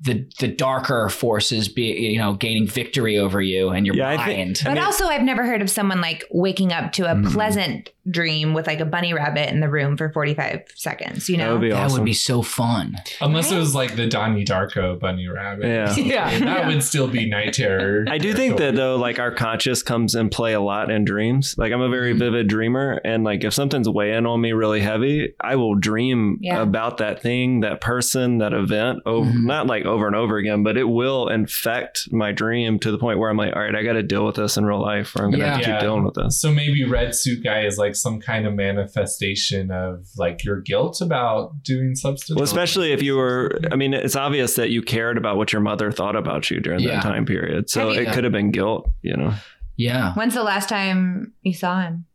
the 0.01 0.25
the 0.39 0.47
darker 0.47 1.10
forces 1.10 1.67
be 1.69 1.84
you 1.84 2.17
know 2.19 2.34
gaining 2.34 2.67
victory 2.67 3.17
over 3.17 3.41
you 3.41 3.69
and 3.69 3.86
your 3.86 3.95
Yeah, 3.95 4.10
I 4.10 4.17
think- 4.25 4.38
mind. 4.38 4.62
I 4.62 4.69
But 4.69 4.73
mean- 4.75 4.84
also, 4.84 5.05
I've 5.08 5.21
never 5.23 5.45
heard 5.45 5.62
of 5.62 5.69
someone 5.69 6.01
like 6.01 6.23
waking 6.31 6.73
up 6.73 6.91
to 6.93 7.10
a 7.12 7.15
Mm. 7.15 7.31
pleasant 7.31 7.89
dream 8.10 8.54
with 8.54 8.68
like 8.68 8.80
a 8.80 8.86
bunny 8.86 9.13
rabbit 9.13 9.50
in 9.50 9.60
the 9.60 9.70
room 9.70 9.98
for 9.98 10.12
45 10.12 10.62
seconds, 10.76 11.28
you 11.30 11.38
that 11.38 11.46
know? 11.46 11.54
would 11.54 11.62
be 11.62 11.70
that 11.72 11.91
would 11.91 12.06
be 12.06 12.13
so 12.13 12.41
fun. 12.41 12.96
Unless 13.22 13.52
it 13.52 13.58
was 13.58 13.74
like 13.74 13.96
the 13.96 14.08
Donnie 14.08 14.46
Darko 14.46 15.00
bunny 15.00 15.28
rabbit. 15.28 15.65
Yeah. 15.68 15.96
Yeah. 16.06 16.30
And 16.30 16.48
that 16.48 16.68
would 16.68 16.84
still 16.84 17.08
be 17.08 17.28
night 17.28 17.54
terror. 17.54 18.06
I 18.10 18.18
do 18.20 18.34
think 18.34 18.58
that 18.58 18.76
though, 18.76 18.96
like 18.96 19.18
our 19.20 19.32
conscious 19.34 19.82
comes 19.82 20.13
in 20.15 20.30
play 20.30 20.54
a 20.54 20.62
lot 20.62 20.91
in 20.91 21.04
dreams. 21.04 21.56
Like 21.58 21.72
I'm 21.72 21.82
a 21.82 21.89
very 21.89 22.13
Mhm. 22.13 22.20
vivid 22.20 22.48
dreamer, 22.48 23.02
and 23.04 23.24
like 23.24 23.44
if 23.44 23.54
something's 23.54 23.89
weighing 23.89 24.26
on 24.26 24.39
me 24.41 24.52
really 24.54 24.82
heavy, 24.82 25.34
I 25.41 25.56
will 25.56 25.76
dream 25.76 26.38
Yeah. 26.41 26.62
about 26.62 26.98
that 26.98 27.22
thing, 27.22 27.62
that 27.62 27.82
person, 27.82 28.38
that 28.38 28.54
event, 28.54 29.00
over 29.06 29.30
Mhm. 29.32 29.46
not 29.46 29.68
like 29.68 29.86
over 29.86 30.06
and 30.08 30.15
over 30.15 30.38
again, 30.38 30.63
but 30.63 30.78
it 30.78 30.84
will 30.88 31.28
infect 31.28 32.10
my 32.12 32.32
dream 32.32 32.78
to 32.80 32.91
the 32.91 32.98
point 32.98 33.18
where 33.20 33.30
I'm 33.30 33.38
like, 33.38 33.56
all 33.56 33.62
right, 33.62 33.76
I 33.76 33.84
got 33.84 33.94
to 33.94 34.04
deal 34.04 34.26
with 34.26 34.36
this 34.36 34.58
in 34.58 34.65
real 34.65 34.82
life, 34.82 35.15
or 35.15 35.26
I'm 35.26 35.32
gonna 35.32 35.44
Yeah. 35.46 35.58
keep 35.58 35.68
Yeah. 35.68 35.80
dealing 35.80 36.04
with 36.04 36.13
this. 36.15 36.39
So 36.39 36.52
maybe 36.52 36.84
red 36.84 37.15
suit 37.15 37.44
guy 37.44 37.62
is 37.62 37.78
like 37.78 37.94
some 37.95 38.19
kind 38.19 38.45
of 38.45 38.53
manifestation 38.53 39.71
of 39.71 40.08
like 40.17 40.43
your 40.43 40.62
guilt 40.62 41.01
about 41.01 41.63
doing 41.63 41.95
substance. 41.95 42.36
Well, 42.36 42.43
especially 42.43 42.91
if 42.91 43.01
you 43.01 43.15
were, 43.15 43.60
I 43.71 43.75
mean, 43.75 43.93
it's 43.93 44.15
obvious 44.15 44.55
that 44.55 44.69
you 44.69 44.81
cared 44.81 45.17
about 45.17 45.38
what 45.38 45.53
your 45.53 45.62
mother 45.62 45.91
thought 45.91 46.15
about 46.15 46.51
you 46.51 46.60
during 46.60 46.79
Yeah. 46.81 46.95
that 46.95 47.03
time 47.03 47.25
period. 47.25 47.69
So 47.69 47.89
it 47.89 48.12
could 48.13 48.23
have 48.23 48.34
been 48.34 48.51
guilt, 48.51 48.89
you 49.01 49.15
know. 49.15 49.34
Yeah. 49.77 50.13
When's 50.13 50.34
the 50.34 50.43
last 50.43 50.69
time 50.69 51.34
you 51.41 51.53
saw 51.53 51.81
him? 51.81 52.05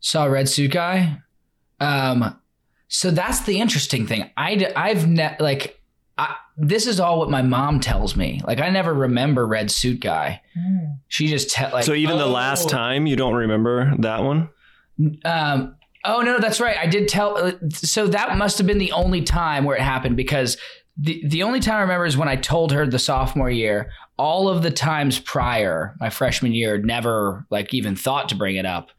saw 0.00 0.26
red 0.26 0.46
suit 0.46 0.70
guy 0.70 1.16
um 1.80 2.38
so 2.88 3.10
that's 3.10 3.40
the 3.46 3.58
interesting 3.58 4.06
thing 4.06 4.30
i 4.36 4.70
i've 4.76 5.08
ne- 5.08 5.34
like 5.40 5.80
I, 6.18 6.36
this 6.58 6.86
is 6.86 7.00
all 7.00 7.18
what 7.18 7.30
my 7.30 7.40
mom 7.40 7.80
tells 7.80 8.14
me 8.14 8.42
like 8.46 8.60
i 8.60 8.68
never 8.68 8.92
remember 8.92 9.46
red 9.46 9.70
suit 9.70 10.00
guy 10.00 10.42
she 11.08 11.28
just 11.28 11.50
te- 11.50 11.70
like 11.72 11.84
so 11.84 11.94
even 11.94 12.18
the 12.18 12.24
oh. 12.24 12.30
last 12.30 12.68
time, 12.68 13.06
you 13.06 13.16
don't 13.16 13.34
remember 13.34 13.94
that 13.98 14.22
one? 14.22 14.48
Um 15.24 15.76
oh 16.04 16.20
no 16.20 16.38
that's 16.38 16.60
right 16.60 16.76
i 16.78 16.86
did 16.86 17.08
tell 17.08 17.36
uh, 17.36 17.52
so 17.70 18.06
that 18.06 18.36
must 18.36 18.58
have 18.58 18.66
been 18.66 18.78
the 18.78 18.92
only 18.92 19.22
time 19.22 19.64
where 19.64 19.76
it 19.76 19.82
happened 19.82 20.16
because 20.16 20.56
the, 20.96 21.22
the 21.26 21.42
only 21.42 21.60
time 21.60 21.76
I 21.76 21.80
remember 21.80 22.06
is 22.06 22.16
when 22.16 22.28
I 22.28 22.36
told 22.36 22.72
her 22.72 22.86
the 22.86 22.98
sophomore 22.98 23.50
year. 23.50 23.90
All 24.16 24.48
of 24.48 24.62
the 24.62 24.70
times 24.70 25.18
prior, 25.18 25.96
my 25.98 26.08
freshman 26.08 26.52
year, 26.52 26.78
never 26.78 27.46
like 27.50 27.74
even 27.74 27.96
thought 27.96 28.28
to 28.28 28.36
bring 28.36 28.54
it 28.54 28.64
up. 28.64 28.90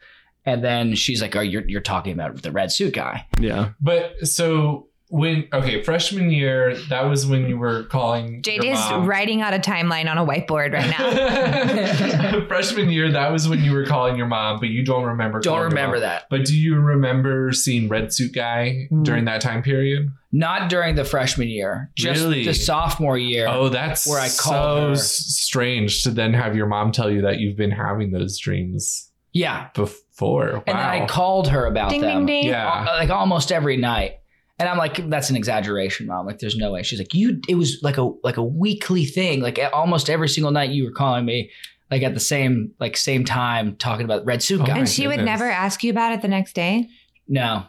And 0.46 0.62
then 0.64 0.94
she's 0.94 1.22
like, 1.22 1.36
"Oh, 1.38 1.42
you're 1.42 1.68
you're 1.68 1.80
talking 1.80 2.12
about 2.12 2.42
the 2.42 2.52
red 2.52 2.72
suit 2.72 2.94
guy." 2.94 3.26
Yeah. 3.40 3.70
But 3.80 4.28
so 4.28 4.90
when 5.16 5.48
okay, 5.54 5.82
freshman 5.82 6.30
year, 6.30 6.76
that 6.90 7.04
was 7.04 7.26
when 7.26 7.48
you 7.48 7.58
were 7.58 7.84
calling. 7.84 8.42
Jade 8.42 8.64
your 8.64 8.74
is 8.74 8.80
mom. 8.80 9.06
writing 9.08 9.42
out 9.42 9.54
a 9.54 9.60
timeline 9.60 10.10
on 10.12 10.18
a 10.18 10.26
whiteboard 10.26 10.74
right 10.74 10.90
now. 10.90 12.48
freshman 12.48 12.90
year, 12.90 13.12
that 13.12 13.32
was 13.32 13.48
when 13.48 13.64
you 13.64 13.72
were 13.72 13.86
calling 13.86 14.18
your 14.18 14.28
mom, 14.28 14.60
but 14.60 14.70
you 14.70 14.84
don't 14.84 15.06
remember. 15.06 15.40
Don't 15.40 15.52
calling 15.54 15.62
your 15.62 15.70
remember 15.70 15.96
mom. 15.96 16.02
that. 16.02 16.26
But 16.30 16.44
do 16.46 16.58
you 16.60 16.76
remember 16.76 17.52
seeing 17.54 17.88
red 17.88 18.12
suit 18.14 18.34
guy 18.34 18.88
Mm. 18.92 19.04
during 19.06 19.26
that 19.26 19.40
time 19.42 19.64
period? 19.64 20.10
Not 20.32 20.70
during 20.70 20.96
the 20.96 21.06
freshman 21.06 21.48
year, 21.48 21.92
just 21.96 22.22
Really? 22.22 22.44
the 22.44 22.54
sophomore 22.54 23.18
year. 23.18 23.48
Oh, 23.50 23.70
that's 23.70 24.06
Where 24.06 24.20
I 24.20 24.28
so 24.28 24.44
called 24.44 24.80
her. 24.88 24.92
s- 24.92 25.12
strange 25.16 26.04
to 26.04 26.10
then 26.12 26.34
have 26.34 26.56
your 26.58 26.68
mom 26.68 26.92
tell 26.92 27.10
you 27.10 27.22
that 27.22 27.40
you've 27.40 27.56
been 27.56 27.72
having 27.72 28.12
those 28.12 28.38
dreams 28.38 29.12
yeah. 29.32 29.68
before. 29.74 30.56
Wow. 30.56 30.64
And 30.68 30.78
then 30.78 30.86
I 30.86 31.06
called 31.06 31.48
her 31.50 31.66
about 31.68 31.90
ding, 31.90 32.02
them, 32.02 32.26
ding, 32.26 32.44
ding. 32.44 32.52
Yeah. 32.52 32.84
like 32.86 33.10
almost 33.10 33.52
every 33.54 33.78
night. 33.78 34.16
And 34.58 34.70
I'm 34.70 34.78
like, 34.78 35.10
that's 35.10 35.30
an 35.30 35.36
exaggeration, 35.36 36.08
mom. 36.08 36.26
Like, 36.26 36.40
there's 36.40 36.56
no 36.56 36.72
way. 36.72 36.82
She's 36.84 37.00
like, 37.00 37.14
you. 37.14 37.42
It 37.50 37.56
was 37.56 37.80
like 37.84 37.98
a 37.98 38.04
like 38.24 38.38
a 38.38 38.44
weekly 38.44 39.06
thing. 39.06 39.42
Like 39.42 39.60
almost 39.74 40.10
every 40.10 40.30
single 40.30 40.52
night, 40.52 40.70
you 40.70 40.86
were 40.86 40.92
calling 40.92 41.26
me, 41.26 41.52
like 41.92 42.04
at 42.04 42.14
the 42.14 42.20
same 42.22 42.72
like 42.80 42.96
same 42.96 43.26
time, 43.26 43.76
talking 43.76 44.06
about 44.06 44.26
red 44.26 44.42
suit 44.42 44.62
Oh 44.62 44.66
guy. 44.66 44.78
And 44.78 44.88
she 44.88 45.08
would 45.08 45.20
never 45.22 45.50
ask 45.50 45.84
you 45.84 45.92
about 45.92 46.14
it 46.14 46.22
the 46.22 46.28
next 46.30 46.54
day? 46.54 46.88
no, 47.28 47.66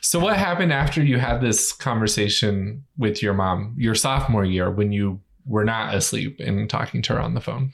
So 0.00 0.18
what 0.18 0.36
happened 0.36 0.72
after 0.72 1.02
you 1.02 1.18
had 1.18 1.40
this 1.40 1.72
conversation 1.72 2.84
with 2.98 3.22
your 3.22 3.32
mom 3.32 3.74
your 3.78 3.94
sophomore 3.94 4.44
year 4.44 4.70
when 4.70 4.92
you 4.92 5.20
were 5.46 5.64
not 5.64 5.94
asleep 5.94 6.40
and 6.40 6.68
talking 6.68 7.00
to 7.02 7.14
her 7.14 7.20
on 7.20 7.34
the 7.34 7.40
phone? 7.40 7.72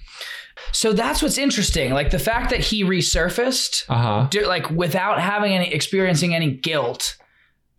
so 0.72 0.92
that's 0.92 1.22
what's 1.22 1.38
interesting. 1.38 1.92
Like 1.92 2.10
the 2.10 2.18
fact 2.18 2.50
that 2.50 2.60
he 2.60 2.84
resurfaced 2.84 3.84
Uh-huh. 3.88 4.28
like 4.46 4.70
without 4.70 5.20
having 5.20 5.52
any 5.52 5.72
experiencing 5.72 6.34
any 6.34 6.50
guilt 6.52 7.16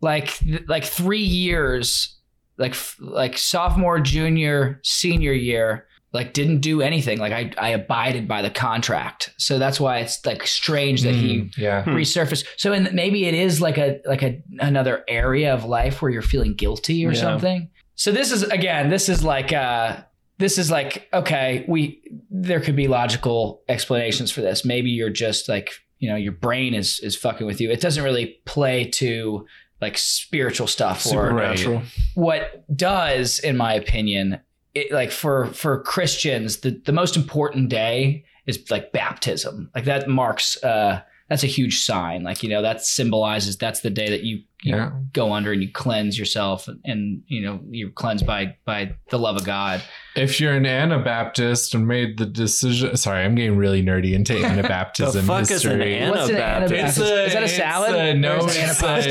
like 0.01 0.27
th- 0.39 0.63
like 0.67 0.83
3 0.85 1.19
years 1.19 2.15
like 2.57 2.71
f- 2.71 2.97
like 2.99 3.37
sophomore 3.37 3.99
junior 3.99 4.79
senior 4.83 5.31
year 5.33 5.85
like 6.11 6.33
didn't 6.33 6.59
do 6.61 6.81
anything 6.81 7.19
like 7.19 7.31
I 7.31 7.51
I 7.57 7.69
abided 7.69 8.27
by 8.27 8.41
the 8.41 8.49
contract 8.49 9.31
so 9.37 9.59
that's 9.59 9.79
why 9.79 9.99
it's 9.99 10.25
like 10.25 10.45
strange 10.47 11.03
that 11.03 11.13
he 11.13 11.41
Mm, 11.41 11.57
yeah. 11.57 11.83
Hmm. 11.83 11.91
resurfaced 11.91 12.45
so 12.57 12.73
in, 12.73 12.89
maybe 12.93 13.25
it 13.25 13.33
is 13.33 13.61
like 13.61 13.77
a 13.77 13.99
like 14.05 14.23
a 14.23 14.41
another 14.59 15.03
area 15.07 15.53
of 15.53 15.65
life 15.65 16.01
where 16.01 16.09
you're 16.11 16.21
feeling 16.21 16.53
guilty 16.55 17.05
or 17.05 17.11
Yeah. 17.13 17.19
something 17.21 17.69
so 17.95 18.11
this 18.11 18.31
is 18.31 18.43
again 18.43 18.89
this 18.89 19.07
is 19.09 19.23
like 19.23 19.53
uh 19.53 19.97
this 20.39 20.57
is 20.57 20.71
like 20.71 21.07
okay 21.13 21.63
we 21.67 22.01
there 22.31 22.59
could 22.59 22.75
be 22.75 22.87
logical 22.87 23.61
explanations 23.69 24.31
for 24.31 24.41
this 24.41 24.65
maybe 24.65 24.89
you're 24.89 25.09
just 25.11 25.47
like 25.47 25.71
you 25.99 26.09
know 26.09 26.15
your 26.15 26.31
brain 26.31 26.73
is 26.73 26.99
is 27.01 27.15
fucking 27.15 27.45
with 27.45 27.61
you 27.61 27.69
it 27.69 27.81
doesn't 27.81 28.03
really 28.03 28.39
play 28.45 28.85
to 28.85 29.45
like 29.81 29.97
spiritual 29.97 30.67
stuff 30.67 31.05
or 31.05 31.29
Supernatural. 31.29 31.81
what 32.15 32.63
does 32.75 33.39
in 33.39 33.55
my 33.57 33.73
opinion 33.73 34.39
it, 34.75 34.91
like 34.91 35.11
for 35.11 35.47
for 35.47 35.81
christians 35.83 36.57
the, 36.57 36.71
the 36.85 36.91
most 36.91 37.15
important 37.17 37.69
day 37.69 38.23
is 38.45 38.69
like 38.69 38.91
baptism 38.91 39.69
like 39.75 39.85
that 39.85 40.07
marks 40.07 40.61
uh 40.63 41.01
that's 41.29 41.43
a 41.43 41.47
huge 41.47 41.79
sign 41.81 42.23
like 42.23 42.43
you 42.43 42.49
know 42.49 42.61
that 42.61 42.81
symbolizes 42.83 43.57
that's 43.57 43.81
the 43.81 43.89
day 43.89 44.09
that 44.09 44.23
you, 44.23 44.37
you 44.63 44.75
Yeah. 44.75 44.91
go 45.13 45.31
under 45.33 45.51
and 45.51 45.61
you 45.61 45.71
cleanse 45.71 46.17
yourself 46.17 46.67
and, 46.67 46.79
and 46.85 47.23
you 47.27 47.41
know 47.41 47.59
you're 47.69 47.91
cleansed 47.91 48.25
by 48.25 48.55
by 48.65 48.95
the 49.09 49.19
love 49.19 49.35
of 49.37 49.45
god 49.45 49.81
If 50.15 50.41
you're 50.41 50.53
an 50.53 50.65
Anabaptist 50.65 51.73
and 51.75 51.87
made 51.87 52.17
the 52.17 52.25
decision, 52.25 52.97
sorry, 52.97 53.23
I'm 53.23 53.35
getting 53.35 53.57
really 53.57 53.83
nerdy 53.83 54.13
into 54.13 54.33
Anabaptism 54.41 55.13
The 55.13 55.21
fuck 55.23 55.43
is 55.43 55.65
an 55.65 55.79
history. 55.79 55.95
Anabaptist? 55.99 56.17
What's 56.17 56.29
an 56.29 56.35
Anabaptist? 56.37 56.97
Is 56.99 57.33
that 57.33 57.43
a 57.43 57.47
salad? 57.47 57.95
a- 57.95 58.13
no, 58.15 58.39
Or 58.39 58.49
is 58.49 58.55
it 58.57 58.63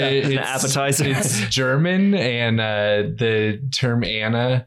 it's, 0.03 0.27
An 0.29 0.39
appetizer. 0.39 1.05
It's 1.07 1.41
German, 1.49 2.15
and 2.15 2.61
uh, 2.61 3.15
the 3.17 3.61
term 3.73 4.03
Anna 4.05 4.67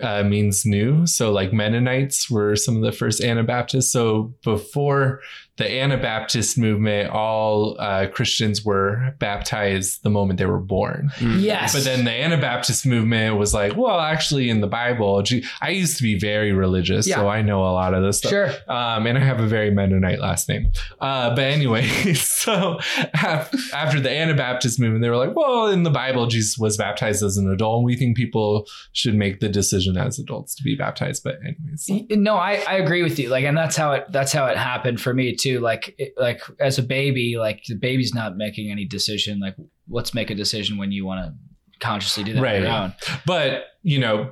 uh, 0.00 0.22
means 0.22 0.64
new. 0.64 1.06
So, 1.06 1.32
like 1.32 1.52
Mennonites 1.52 2.30
were 2.30 2.56
some 2.56 2.76
of 2.76 2.82
the 2.82 2.92
first 2.92 3.20
Anabaptists. 3.20 3.92
So, 3.92 4.32
before 4.42 5.20
the 5.62 5.70
Anabaptist 5.70 6.58
movement, 6.58 7.10
all 7.10 7.76
uh, 7.78 8.08
Christians 8.08 8.64
were 8.64 9.14
baptized 9.20 10.02
the 10.02 10.10
moment 10.10 10.40
they 10.40 10.46
were 10.46 10.58
born. 10.58 11.12
Yes. 11.20 11.72
But 11.72 11.84
then 11.84 12.04
the 12.04 12.10
Anabaptist 12.10 12.84
movement 12.84 13.36
was 13.36 13.54
like, 13.54 13.76
well, 13.76 14.00
actually, 14.00 14.50
in 14.50 14.60
the 14.60 14.66
Bible, 14.66 15.22
gee, 15.22 15.44
I 15.60 15.70
used 15.70 15.96
to 15.98 16.02
be 16.02 16.18
very 16.18 16.50
religious, 16.52 17.06
so 17.06 17.28
I 17.28 17.42
know 17.42 17.60
a 17.62 17.70
lot 17.70 17.94
of 17.94 18.02
this 18.02 18.18
stuff. 18.18 18.30
Sure. 18.30 18.48
Um, 18.66 19.06
and 19.06 19.16
I 19.16 19.20
have 19.20 19.38
a 19.38 19.46
very 19.46 19.70
Mennonite 19.70 20.18
last 20.18 20.48
name. 20.48 20.72
Uh, 21.00 21.30
but 21.30 21.44
anyway, 21.44 21.86
so 22.14 22.78
after 23.14 24.00
the 24.00 24.10
Anabaptist 24.10 24.80
movement, 24.80 25.02
they 25.02 25.10
were 25.10 25.16
like, 25.16 25.36
well, 25.36 25.68
in 25.68 25.84
the 25.84 25.90
Bible, 25.90 26.26
Jesus 26.26 26.58
was 26.58 26.76
baptized 26.76 27.22
as 27.22 27.36
an 27.36 27.48
adult, 27.48 27.76
and 27.78 27.84
we 27.84 27.94
think 27.94 28.16
people 28.16 28.66
should 28.92 29.14
make 29.14 29.38
the 29.38 29.48
decision 29.48 29.96
as 29.96 30.18
adults 30.18 30.56
to 30.56 30.64
be 30.64 30.74
baptized. 30.74 31.22
But 31.22 31.36
anyways, 31.46 31.88
No, 32.10 32.34
I, 32.34 32.64
I 32.66 32.74
agree 32.78 33.04
with 33.04 33.18
you. 33.20 33.28
Like, 33.28 33.44
and 33.44 33.56
that's 33.56 33.76
how 33.76 33.92
it 33.92 34.06
that's 34.10 34.32
how 34.32 34.46
it 34.46 34.56
happened 34.56 35.00
for 35.00 35.14
me 35.14 35.36
too. 35.36 35.51
Like, 35.60 35.94
it, 35.98 36.14
like 36.16 36.40
as 36.60 36.78
a 36.78 36.82
baby, 36.82 37.36
like 37.38 37.62
the 37.68 37.74
baby's 37.74 38.14
not 38.14 38.36
making 38.36 38.70
any 38.70 38.84
decision. 38.84 39.40
Like, 39.40 39.56
let's 39.88 40.14
make 40.14 40.30
a 40.30 40.34
decision 40.34 40.78
when 40.78 40.92
you 40.92 41.04
want 41.04 41.24
to 41.26 41.34
consciously 41.80 42.22
do 42.24 42.34
that 42.34 42.42
Right. 42.42 42.56
on 42.56 42.62
your 42.62 42.72
own. 42.72 42.94
but 43.26 43.64
you 43.82 43.98
know 43.98 44.30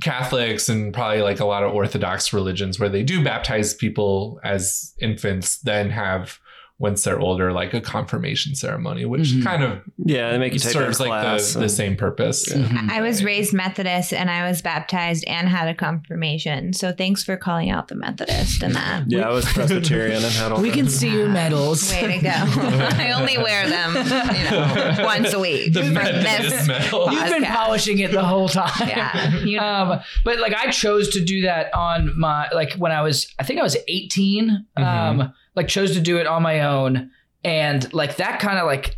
catholics 0.00 0.68
and 0.68 0.92
probably 0.94 1.20
like 1.22 1.40
a 1.40 1.44
lot 1.44 1.62
of 1.62 1.72
orthodox 1.72 2.32
religions 2.32 2.78
where 2.80 2.88
they 2.88 3.02
do 3.02 3.22
baptize 3.22 3.74
people 3.74 4.40
as 4.44 4.94
infants 5.00 5.58
then 5.60 5.90
have 5.90 6.38
once 6.82 7.02
they're 7.04 7.18
older 7.20 7.52
like 7.52 7.72
a 7.72 7.80
confirmation 7.80 8.54
ceremony 8.54 9.04
which 9.04 9.28
Mhm. 9.32 9.44
kind 9.44 9.62
of 9.62 9.80
Yeah, 10.04 10.30
they 10.32 10.38
make 10.38 10.52
you 10.52 10.58
take 10.58 10.72
serves 10.72 10.98
their 10.98 11.08
like 11.08 11.22
class 11.22 11.54
the, 11.54 11.60
the 11.60 11.68
same 11.68 11.96
purpose 11.96 12.52
Mhm. 12.52 12.90
I 12.90 13.00
was 13.00 13.22
raised 13.24 13.54
Methodist 13.54 14.12
and 14.12 14.28
I 14.28 14.48
was 14.50 14.60
baptized 14.60 15.24
and 15.28 15.48
had 15.48 15.68
a 15.68 15.74
confirmation. 15.74 16.72
So 16.72 16.92
thanks 16.92 17.22
for 17.24 17.36
calling 17.36 17.70
out 17.70 17.88
the 17.88 17.94
Methodist 17.94 18.62
and 18.62 18.74
that. 18.74 19.04
Yeah, 19.08 19.28
I 19.28 19.32
was 19.32 19.44
Presbyterian 19.46 20.22
and 20.24 20.32
had 20.34 20.52
all 20.52 20.60
We 20.60 20.70
that. 20.70 20.76
can 20.76 20.88
see 20.88 21.10
your 21.12 21.28
medals. 21.28 21.90
Way 21.92 22.18
to 22.18 22.22
go. 22.22 22.30
I 23.04 23.12
only 23.16 23.38
wear 23.38 23.68
them, 23.68 23.94
you 23.94 24.50
know, 24.50 24.96
once 25.04 25.32
a 25.32 25.38
week. 25.38 25.72
the 25.72 25.84
Methodist 25.84 26.50
this 26.50 26.66
medal. 26.68 27.12
You've 27.12 27.30
been 27.30 27.44
polishing 27.44 27.98
it 28.00 28.10
the 28.10 28.24
whole 28.24 28.48
time. 28.48 28.88
Yeah. 28.88 29.34
You 29.36 29.58
know. 29.58 29.62
Um, 29.66 30.00
but 30.24 30.38
like 30.40 30.54
I 30.54 30.70
chose 30.70 31.10
to 31.10 31.24
do 31.24 31.42
that 31.42 31.72
on 31.74 32.18
my 32.18 32.48
like 32.52 32.72
when 32.74 32.90
I 32.92 33.02
was 33.02 33.26
I 33.38 33.44
think 33.44 33.60
I 33.60 33.62
was 33.62 33.76
18. 33.88 34.66
Um, 34.76 35.32
like 35.54 35.68
chose 35.68 35.94
to 35.94 36.00
do 36.00 36.18
it 36.18 36.26
on 36.26 36.42
my 36.42 36.60
own, 36.62 37.10
and 37.44 37.92
like 37.92 38.16
that 38.16 38.40
kind 38.40 38.58
of 38.58 38.66
like 38.66 38.96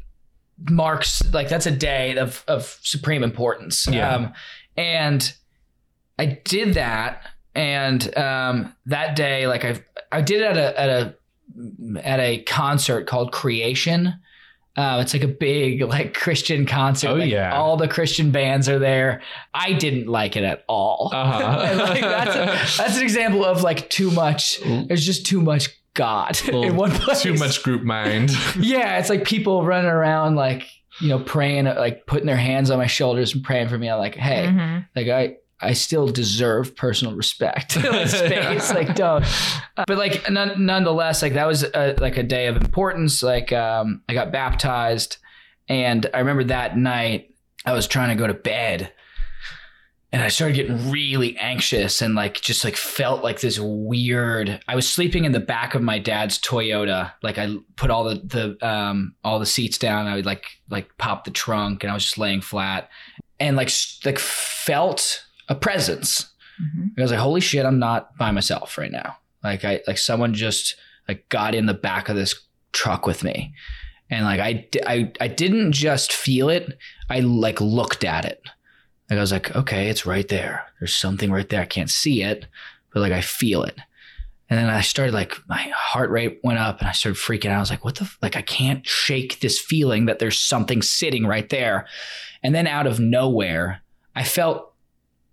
marks 0.70 1.22
like 1.32 1.48
that's 1.48 1.66
a 1.66 1.70
day 1.70 2.16
of 2.16 2.44
of 2.46 2.78
supreme 2.82 3.22
importance. 3.22 3.86
Yeah. 3.86 4.14
Um, 4.14 4.32
and 4.76 5.32
I 6.18 6.40
did 6.44 6.74
that, 6.74 7.22
and 7.54 8.16
um, 8.16 8.74
that 8.86 9.16
day 9.16 9.46
like 9.46 9.64
I 9.64 9.82
I 10.12 10.20
did 10.20 10.40
it 10.42 10.44
at 10.44 10.56
a 10.56 10.80
at 10.80 10.88
a 10.88 11.14
at 12.02 12.20
a 12.20 12.42
concert 12.42 13.06
called 13.06 13.32
Creation. 13.32 14.14
Uh, 14.76 14.98
it's 15.00 15.14
like 15.14 15.22
a 15.22 15.28
big 15.28 15.82
like 15.88 16.14
Christian 16.14 16.66
concert. 16.66 17.08
Oh, 17.10 17.14
like, 17.14 17.30
yeah. 17.30 17.54
all 17.56 17.76
the 17.76 17.86
Christian 17.88 18.32
bands 18.32 18.68
are 18.68 18.78
there. 18.78 19.22
I 19.52 19.72
didn't 19.72 20.08
like 20.08 20.36
it 20.36 20.42
at 20.44 20.64
all. 20.68 21.10
Uh-huh. 21.12 21.74
Like, 21.84 22.00
that's, 22.00 22.34
a- 22.34 22.82
that's 22.82 22.96
an 22.96 23.02
example 23.02 23.44
of 23.44 23.62
like 23.62 23.88
too 23.88 24.10
much. 24.10 24.60
There's 24.62 25.04
just 25.04 25.26
too 25.26 25.40
much 25.40 25.68
God 25.94 26.38
in 26.48 26.76
one 26.76 26.90
place. 26.90 27.22
too 27.22 27.34
much 27.34 27.62
group 27.62 27.82
mind 27.82 28.30
Yeah, 28.58 28.98
it's 28.98 29.08
like 29.08 29.24
people 29.24 29.64
running 29.64 29.90
around 29.90 30.34
like 30.36 30.66
you 31.00 31.08
know 31.08 31.18
praying, 31.18 31.64
like 31.64 32.06
putting 32.06 32.26
their 32.26 32.36
hands 32.36 32.70
on 32.70 32.78
my 32.78 32.86
shoulders 32.86 33.34
and 33.34 33.42
praying 33.42 33.68
for 33.68 33.78
me. 33.78 33.88
I'm 33.90 33.98
like, 33.98 34.14
hey, 34.14 34.46
Mhm. 34.46 34.86
like 34.94 35.08
I 35.08 35.36
I 35.60 35.72
still 35.72 36.08
deserve 36.08 36.76
personal 36.76 37.14
respect. 37.14 37.76
like 37.82 38.08
space, 38.08 38.72
like 38.74 38.94
don't. 38.94 39.24
Uh, 39.76 39.84
but 39.86 39.96
like 39.98 40.30
none, 40.30 40.66
nonetheless, 40.66 41.22
like 41.22 41.34
that 41.34 41.46
was 41.46 41.62
a, 41.64 41.94
like 42.00 42.16
a 42.18 42.22
day 42.22 42.48
of 42.48 42.56
importance. 42.56 43.22
Like 43.22 43.52
um, 43.52 44.02
I 44.08 44.14
got 44.14 44.30
baptized, 44.30 45.16
and 45.68 46.06
I 46.12 46.18
remember 46.18 46.44
that 46.44 46.76
night 46.76 47.30
I 47.64 47.72
was 47.72 47.86
trying 47.86 48.10
to 48.10 48.14
go 48.16 48.26
to 48.26 48.34
bed. 48.34 48.92
And 50.14 50.22
I 50.22 50.28
started 50.28 50.54
getting 50.54 50.92
really 50.92 51.36
anxious 51.38 52.00
and 52.00 52.14
like 52.14 52.40
just 52.40 52.62
like 52.62 52.76
felt 52.76 53.24
like 53.24 53.40
this 53.40 53.58
weird. 53.58 54.60
I 54.68 54.76
was 54.76 54.88
sleeping 54.88 55.24
in 55.24 55.32
the 55.32 55.40
back 55.40 55.74
of 55.74 55.82
my 55.82 55.98
dad's 55.98 56.38
Toyota. 56.38 57.10
Like 57.20 57.36
I 57.36 57.56
put 57.74 57.90
all 57.90 58.04
the 58.04 58.22
the 58.24 58.64
um 58.64 59.16
all 59.24 59.40
the 59.40 59.44
seats 59.44 59.76
down. 59.76 60.06
I 60.06 60.14
would 60.14 60.24
like 60.24 60.46
like 60.70 60.96
pop 60.98 61.24
the 61.24 61.32
trunk 61.32 61.82
and 61.82 61.90
I 61.90 61.94
was 61.94 62.04
just 62.04 62.16
laying 62.16 62.42
flat 62.42 62.90
and 63.40 63.56
like 63.56 63.72
like 64.04 64.20
felt 64.20 65.24
a 65.48 65.56
presence. 65.56 66.32
Mhm. 66.62 66.90
I 66.96 67.02
was 67.02 67.10
like, 67.10 67.18
holy 67.18 67.40
shit, 67.40 67.66
I'm 67.66 67.80
not 67.80 68.16
by 68.16 68.30
myself 68.30 68.78
right 68.78 68.92
now. 68.92 69.16
Like 69.42 69.64
I 69.64 69.80
like 69.88 69.98
someone 69.98 70.32
just 70.32 70.76
like 71.08 71.28
got 71.28 71.56
in 71.56 71.66
the 71.66 71.74
back 71.74 72.08
of 72.08 72.14
this 72.14 72.40
truck 72.72 73.04
with 73.04 73.24
me. 73.24 73.52
And 74.10 74.24
like 74.24 74.38
I 74.38 74.68
I 74.86 75.12
I 75.20 75.26
didn't 75.26 75.72
just 75.72 76.12
feel 76.12 76.50
it. 76.50 76.78
I 77.10 77.18
like 77.18 77.60
looked 77.60 78.04
at 78.04 78.24
it. 78.24 78.40
Like 79.10 79.18
I 79.18 79.20
was 79.20 79.32
like, 79.32 79.54
okay, 79.54 79.88
it's 79.88 80.06
right 80.06 80.26
there. 80.28 80.64
There's 80.78 80.94
something 80.94 81.30
right 81.30 81.48
there. 81.48 81.60
I 81.60 81.66
can't 81.66 81.90
see 81.90 82.22
it, 82.22 82.46
but 82.92 83.00
like 83.00 83.12
I 83.12 83.20
feel 83.20 83.62
it. 83.62 83.78
And 84.50 84.58
then 84.58 84.68
I 84.68 84.82
started 84.82 85.14
like 85.14 85.36
my 85.48 85.70
heart 85.74 86.10
rate 86.10 86.40
went 86.42 86.58
up 86.58 86.80
and 86.80 86.88
I 86.88 86.92
started 86.92 87.20
freaking 87.20 87.50
out. 87.50 87.56
I 87.56 87.60
was 87.60 87.70
like, 87.70 87.84
what 87.84 87.96
the 87.96 88.04
f-? 88.04 88.18
like 88.22 88.36
I 88.36 88.42
can't 88.42 88.86
shake 88.86 89.40
this 89.40 89.58
feeling 89.58 90.06
that 90.06 90.18
there's 90.18 90.40
something 90.40 90.82
sitting 90.82 91.26
right 91.26 91.48
there. 91.48 91.86
And 92.42 92.54
then 92.54 92.66
out 92.66 92.86
of 92.86 93.00
nowhere, 93.00 93.82
I 94.14 94.22
felt 94.22 94.72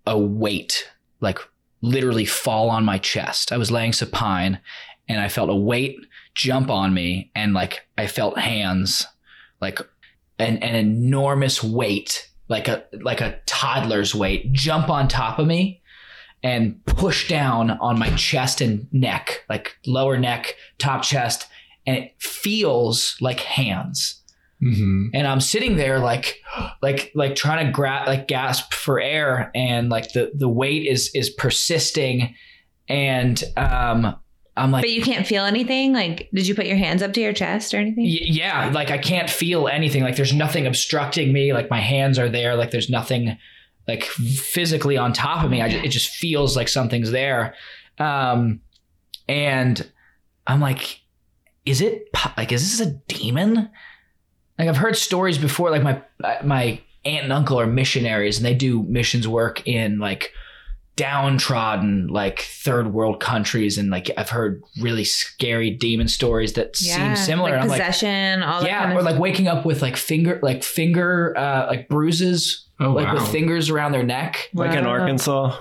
a 0.07 0.17
weight 0.17 0.89
like 1.19 1.39
literally 1.81 2.25
fall 2.25 2.69
on 2.69 2.85
my 2.85 2.97
chest. 2.97 3.51
I 3.51 3.57
was 3.57 3.71
laying 3.71 3.93
supine 3.93 4.59
and 5.07 5.19
I 5.19 5.27
felt 5.27 5.49
a 5.49 5.55
weight 5.55 5.99
jump 6.33 6.69
on 6.69 6.93
me 6.93 7.31
and 7.35 7.53
like 7.53 7.87
I 7.97 8.07
felt 8.07 8.39
hands 8.39 9.05
like 9.59 9.79
an, 10.39 10.57
an 10.57 10.75
enormous 10.75 11.63
weight 11.63 12.30
like 12.51 12.67
a 12.67 12.83
like 13.01 13.21
a 13.21 13.39
toddler's 13.47 14.13
weight 14.13 14.51
jump 14.53 14.89
on 14.89 15.07
top 15.07 15.39
of 15.39 15.47
me 15.47 15.81
and 16.43 16.83
push 16.85 17.27
down 17.27 17.71
on 17.71 17.97
my 17.97 18.09
chest 18.15 18.61
and 18.61 18.87
neck 18.91 19.43
like 19.49 19.75
lower 19.85 20.17
neck 20.17 20.55
top 20.77 21.01
chest 21.03 21.47
and 21.87 21.97
it 21.97 22.13
feels 22.19 23.15
like 23.21 23.39
hands 23.39 24.17
Mhm. 24.61 25.09
and 25.15 25.25
I'm 25.25 25.41
sitting 25.41 25.75
there 25.75 25.97
like 25.97 26.39
like 26.83 27.11
like 27.15 27.33
trying 27.35 27.65
to 27.65 27.71
grab 27.71 28.07
like 28.07 28.27
gasp 28.27 28.73
for 28.75 28.99
air 28.99 29.49
and 29.55 29.89
like 29.89 30.13
the 30.13 30.31
the 30.35 30.47
weight 30.49 30.85
is 30.85 31.09
is 31.15 31.31
persisting 31.31 32.35
and 32.87 33.43
um 33.57 34.15
I'm 34.57 34.71
like 34.71 34.83
But 34.83 34.91
you 34.91 35.01
can't 35.01 35.25
feel 35.25 35.45
anything? 35.45 35.93
Like, 35.93 36.29
did 36.33 36.45
you 36.47 36.55
put 36.55 36.65
your 36.65 36.77
hands 36.77 37.01
up 37.01 37.13
to 37.13 37.21
your 37.21 37.33
chest 37.33 37.73
or 37.73 37.77
anything? 37.77 38.03
Y- 38.03 38.19
yeah, 38.21 38.69
like 38.73 38.91
I 38.91 38.97
can't 38.97 39.29
feel 39.29 39.67
anything. 39.67 40.03
Like 40.03 40.17
there's 40.17 40.33
nothing 40.33 40.67
obstructing 40.67 41.31
me. 41.31 41.53
Like 41.53 41.69
my 41.69 41.79
hands 41.79 42.19
are 42.19 42.29
there. 42.29 42.55
Like 42.55 42.71
there's 42.71 42.89
nothing 42.89 43.37
like 43.87 44.03
physically 44.03 44.97
on 44.97 45.13
top 45.13 45.43
of 45.43 45.49
me. 45.51 45.61
I 45.61 45.69
ju- 45.69 45.81
it 45.83 45.89
just 45.89 46.09
feels 46.09 46.55
like 46.55 46.67
something's 46.67 47.11
there. 47.11 47.55
Um, 47.97 48.61
and 49.27 49.89
I'm 50.47 50.59
like, 50.59 51.01
is 51.65 51.81
it 51.81 52.09
like 52.37 52.51
is 52.51 52.77
this 52.77 52.87
a 52.87 52.91
demon? 53.07 53.69
Like 54.59 54.67
I've 54.67 54.77
heard 54.77 54.97
stories 54.97 55.37
before. 55.37 55.71
Like 55.71 55.83
my 55.83 56.01
my 56.43 56.81
aunt 57.05 57.23
and 57.23 57.33
uncle 57.33 57.59
are 57.59 57.67
missionaries, 57.67 58.37
and 58.37 58.45
they 58.45 58.53
do 58.53 58.83
missions 58.83 59.27
work 59.27 59.65
in 59.67 59.99
like 59.99 60.31
downtrodden 60.95 62.07
like 62.07 62.41
third 62.41 62.93
world 62.93 63.19
countries 63.19 63.77
and 63.77 63.89
like 63.89 64.11
I've 64.17 64.29
heard 64.29 64.61
really 64.79 65.03
scary 65.03 65.71
demon 65.71 66.07
stories 66.07 66.53
that 66.53 66.75
seem 66.75 67.15
similar. 67.15 67.49
Like 67.49 67.53
and 67.53 67.63
I'm 67.63 67.69
like, 67.69 67.81
possession, 67.81 68.43
all 68.43 68.61
that 68.61 68.67
yeah, 68.67 68.83
kind 68.83 68.93
or 68.93 68.99
of 68.99 69.05
like 69.05 69.19
waking 69.19 69.47
up 69.47 69.65
with 69.65 69.81
like 69.81 69.97
finger 69.97 70.39
like 70.43 70.63
finger 70.63 71.35
uh 71.37 71.67
like 71.67 71.87
bruises 71.87 72.67
oh 72.79 72.91
like 72.91 73.07
wow 73.07 73.13
with 73.15 73.27
fingers 73.29 73.69
around 73.69 73.93
their 73.93 74.03
neck. 74.03 74.49
like 74.53 74.77
in 74.77 74.85
Arkansas. 74.85 75.57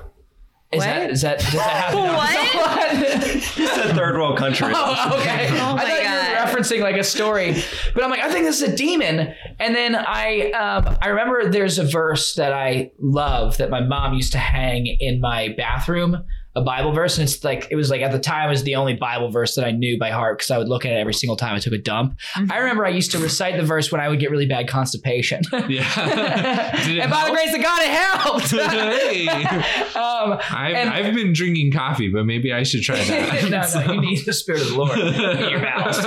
Is 0.73 0.79
What? 0.79 0.85
that 0.87 1.11
is 1.11 1.23
that 1.23 1.39
does 1.41 1.53
that 1.53 1.61
happen? 1.63 1.99
in 1.99 2.05
Arkansas? 2.07 3.61
You 3.61 3.67
said 3.67 3.97
third 3.97 4.15
world 4.15 4.39
country. 4.39 4.73
Oh, 4.75 5.19
okay. 5.21 5.49
Oh 5.61 5.73
I 5.73 5.75
my 5.75 5.83
thought 5.83 5.99
you 5.99 6.05
God. 6.05 6.31
were 6.55 6.61
referencing 6.61 6.81
like 6.81 6.97
a 6.97 7.03
story, 7.03 7.57
but 7.95 8.05
I'm 8.05 8.11
like, 8.11 8.21
I 8.21 8.31
think 8.31 8.45
this 8.45 8.63
is 8.63 8.69
a 8.73 8.77
demon. 8.77 9.35
And 9.59 9.75
then 9.75 9.97
I, 9.97 10.51
um, 10.53 10.97
I 11.03 11.09
remember 11.09 11.51
there's 11.51 11.79
a 11.81 11.85
verse 11.85 12.35
that 12.37 12.53
I 12.53 12.93
love 13.01 13.57
that 13.59 13.69
my 13.71 13.81
mom 13.81 14.15
used 14.15 14.31
to 14.33 14.39
hang 14.39 14.87
in 14.87 15.21
my 15.21 15.49
bathroom, 15.57 16.25
a 16.57 16.63
Bible 16.63 16.93
verse, 16.93 17.17
and 17.17 17.29
it's 17.29 17.45
like 17.45 17.69
it 17.71 17.77
was 17.77 17.91
like 17.91 18.01
at 18.03 18.11
the 18.11 18.19
time 18.19 18.49
it 18.49 18.51
was 18.51 18.65
the 18.65 18.75
only 18.75 18.95
Bible 18.95 19.31
verse 19.31 19.55
that 19.55 19.65
I 19.65 19.71
knew 19.71 19.99
by 19.99 20.11
heart 20.11 20.39
because 20.39 20.51
I 20.51 20.59
would 20.59 20.69
look 20.69 20.85
at 20.85 20.93
it 20.93 20.97
every 20.97 21.15
single 21.15 21.37
time 21.37 21.55
I 21.55 21.61
took 21.61 21.73
a 21.73 21.79
dump. 21.79 22.19
Mhm. 22.35 22.51
I 22.51 22.59
remember 22.59 22.85
I 22.85 22.89
used 22.89 23.13
to 23.13 23.19
recite 23.19 23.57
the 23.57 23.65
verse 23.65 23.93
when 23.93 24.01
I 24.01 24.09
would 24.09 24.19
get 24.19 24.31
really 24.33 24.47
bad 24.47 24.69
constipation. 24.69 25.43
yeah 25.69 26.73
Did 26.85 26.97
it 26.97 27.01
and 27.03 27.11
by 27.11 27.27
the 27.27 27.31
grace 27.31 27.55
of 27.55 27.63
God, 27.63 27.83
it 27.83 27.91
helped. 27.91 28.51
Hey. 29.01 29.29
um, 29.29 30.39
I've, 30.51 30.75
And- 30.75 30.91
I've 30.91 31.15
been 31.15 31.33
drinking 31.33 31.73
coffee 31.73 32.11
but 32.13 32.25
maybe 32.25 32.53
i 32.53 32.63
should 32.63 32.83
try 32.83 32.97
that 32.97 33.51
no, 33.51 33.85
no, 33.87 33.93
you 33.93 34.01
need 34.01 34.25
the 34.27 34.33
Spirit 34.33 34.63
of 34.63 34.69
the 34.71 34.77
Lord 34.77 34.99
in 34.99 35.51
your 35.51 35.61
bowels. 35.61 35.99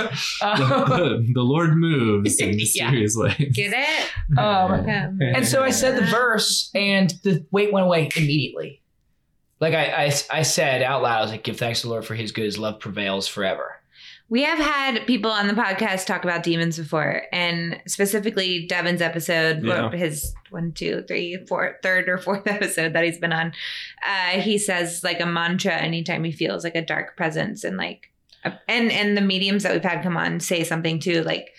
Um, 0.42 0.58
the, 0.58 1.30
the 1.34 1.42
lord 1.42 1.76
moves 1.76 2.38
in 2.38 2.50
Yeah. 2.50 2.54
mysterious 2.56 3.16
ways 3.16 3.34
Get 3.52 3.72
it? 3.74 4.38
um, 4.38 4.86
Yeah. 4.86 5.10
And 5.20 5.46
so 5.46 5.62
I 5.62 5.70
said 5.70 5.96
the 5.96 6.06
verse, 6.06 6.70
and 6.74 7.10
the 7.22 7.44
weight 7.50 7.72
went 7.72 7.86
away 7.86 8.10
immediately. 8.16 8.80
Like 9.64 9.74
I, 9.74 10.04
I, 10.06 10.12
I 10.30 10.42
said 10.42 10.82
out 10.82 11.02
loud, 11.02 11.18
I 11.18 11.22
was 11.22 11.30
like, 11.30 11.42
"Give 11.42 11.56
thanks 11.58 11.80
to 11.80 11.86
the 11.86 11.90
Lord 11.90 12.04
for 12.04 12.14
His 12.14 12.32
good; 12.32 12.44
His 12.44 12.58
love 12.58 12.78
prevails 12.80 13.26
forever." 13.26 13.76
We 14.28 14.42
have 14.42 14.58
had 14.58 15.06
people 15.06 15.30
on 15.30 15.48
the 15.48 15.54
podcast 15.54 16.06
talk 16.06 16.24
about 16.24 16.42
demons 16.42 16.78
before, 16.78 17.22
and 17.32 17.80
specifically 17.86 18.66
Devin's 18.66 19.02
episode, 19.02 19.62
Yeah. 19.62 19.90
his 19.90 20.34
one, 20.50 20.72
two, 20.72 21.02
three, 21.06 21.44
four, 21.46 21.76
third 21.82 22.08
or 22.08 22.16
fourth 22.18 22.46
episode 22.58 22.92
that 22.94 23.04
he's 23.04 23.18
been 23.18 23.32
on. 23.32 23.52
Uh, 24.06 24.40
he 24.40 24.58
says 24.58 25.02
like 25.04 25.20
a 25.20 25.26
mantra 25.26 25.72
anytime 25.74 26.24
he 26.24 26.32
feels 26.32 26.62
like 26.64 26.74
a 26.74 26.84
dark 26.84 27.16
presence, 27.16 27.64
and 27.64 27.76
like, 27.76 28.10
a- 28.44 28.58
and 28.68 28.90
and 28.92 29.16
the 29.16 29.20
mediums 29.22 29.62
that 29.62 29.72
we've 29.72 29.82
had 29.84 30.02
come 30.02 30.16
on 30.16 30.40
say 30.40 30.64
something 30.64 30.98
too, 30.98 31.22
like 31.22 31.54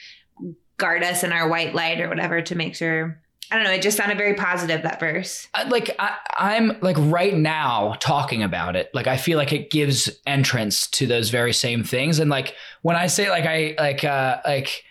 guard 0.77 1.03
us 1.03 1.23
in 1.23 1.31
our 1.31 1.47
white 1.47 1.73
light 1.73 2.01
or 2.01 2.09
whatever 2.09 2.41
to 2.41 2.55
make 2.55 2.75
sure. 2.75 3.19
I 3.51 3.55
don't 3.55 3.63
know. 3.65 3.71
It 3.71 3.81
just 3.81 3.95
sounded 3.97 4.17
very 4.17 4.34
positive 4.34 4.81
that 4.84 4.99
verse. 4.99 5.47
Like 5.69 5.95
I, 5.99 6.15
I'm 6.38 6.77
like 6.81 6.95
right 6.99 7.36
now 7.36 7.95
talking 7.99 8.41
about 8.43 8.75
it. 8.75 8.89
Like 8.93 9.08
I 9.08 9.17
feel 9.17 9.38
like 9.38 9.53
it 9.53 9.69
gives 9.69 10.10
entrance 10.25 10.88
to 10.88 11.05
those 11.08 11.29
very 11.29 11.53
same 11.53 11.84
things. 11.84 12.19
And 12.19 12.29
like 12.29 12.55
when 12.81 12.95
I 12.95 13.08
say 13.08 13.29
like 13.29 13.45
I 13.45 13.75
like 13.77 14.03
uh 14.03 14.38
like 14.45 14.84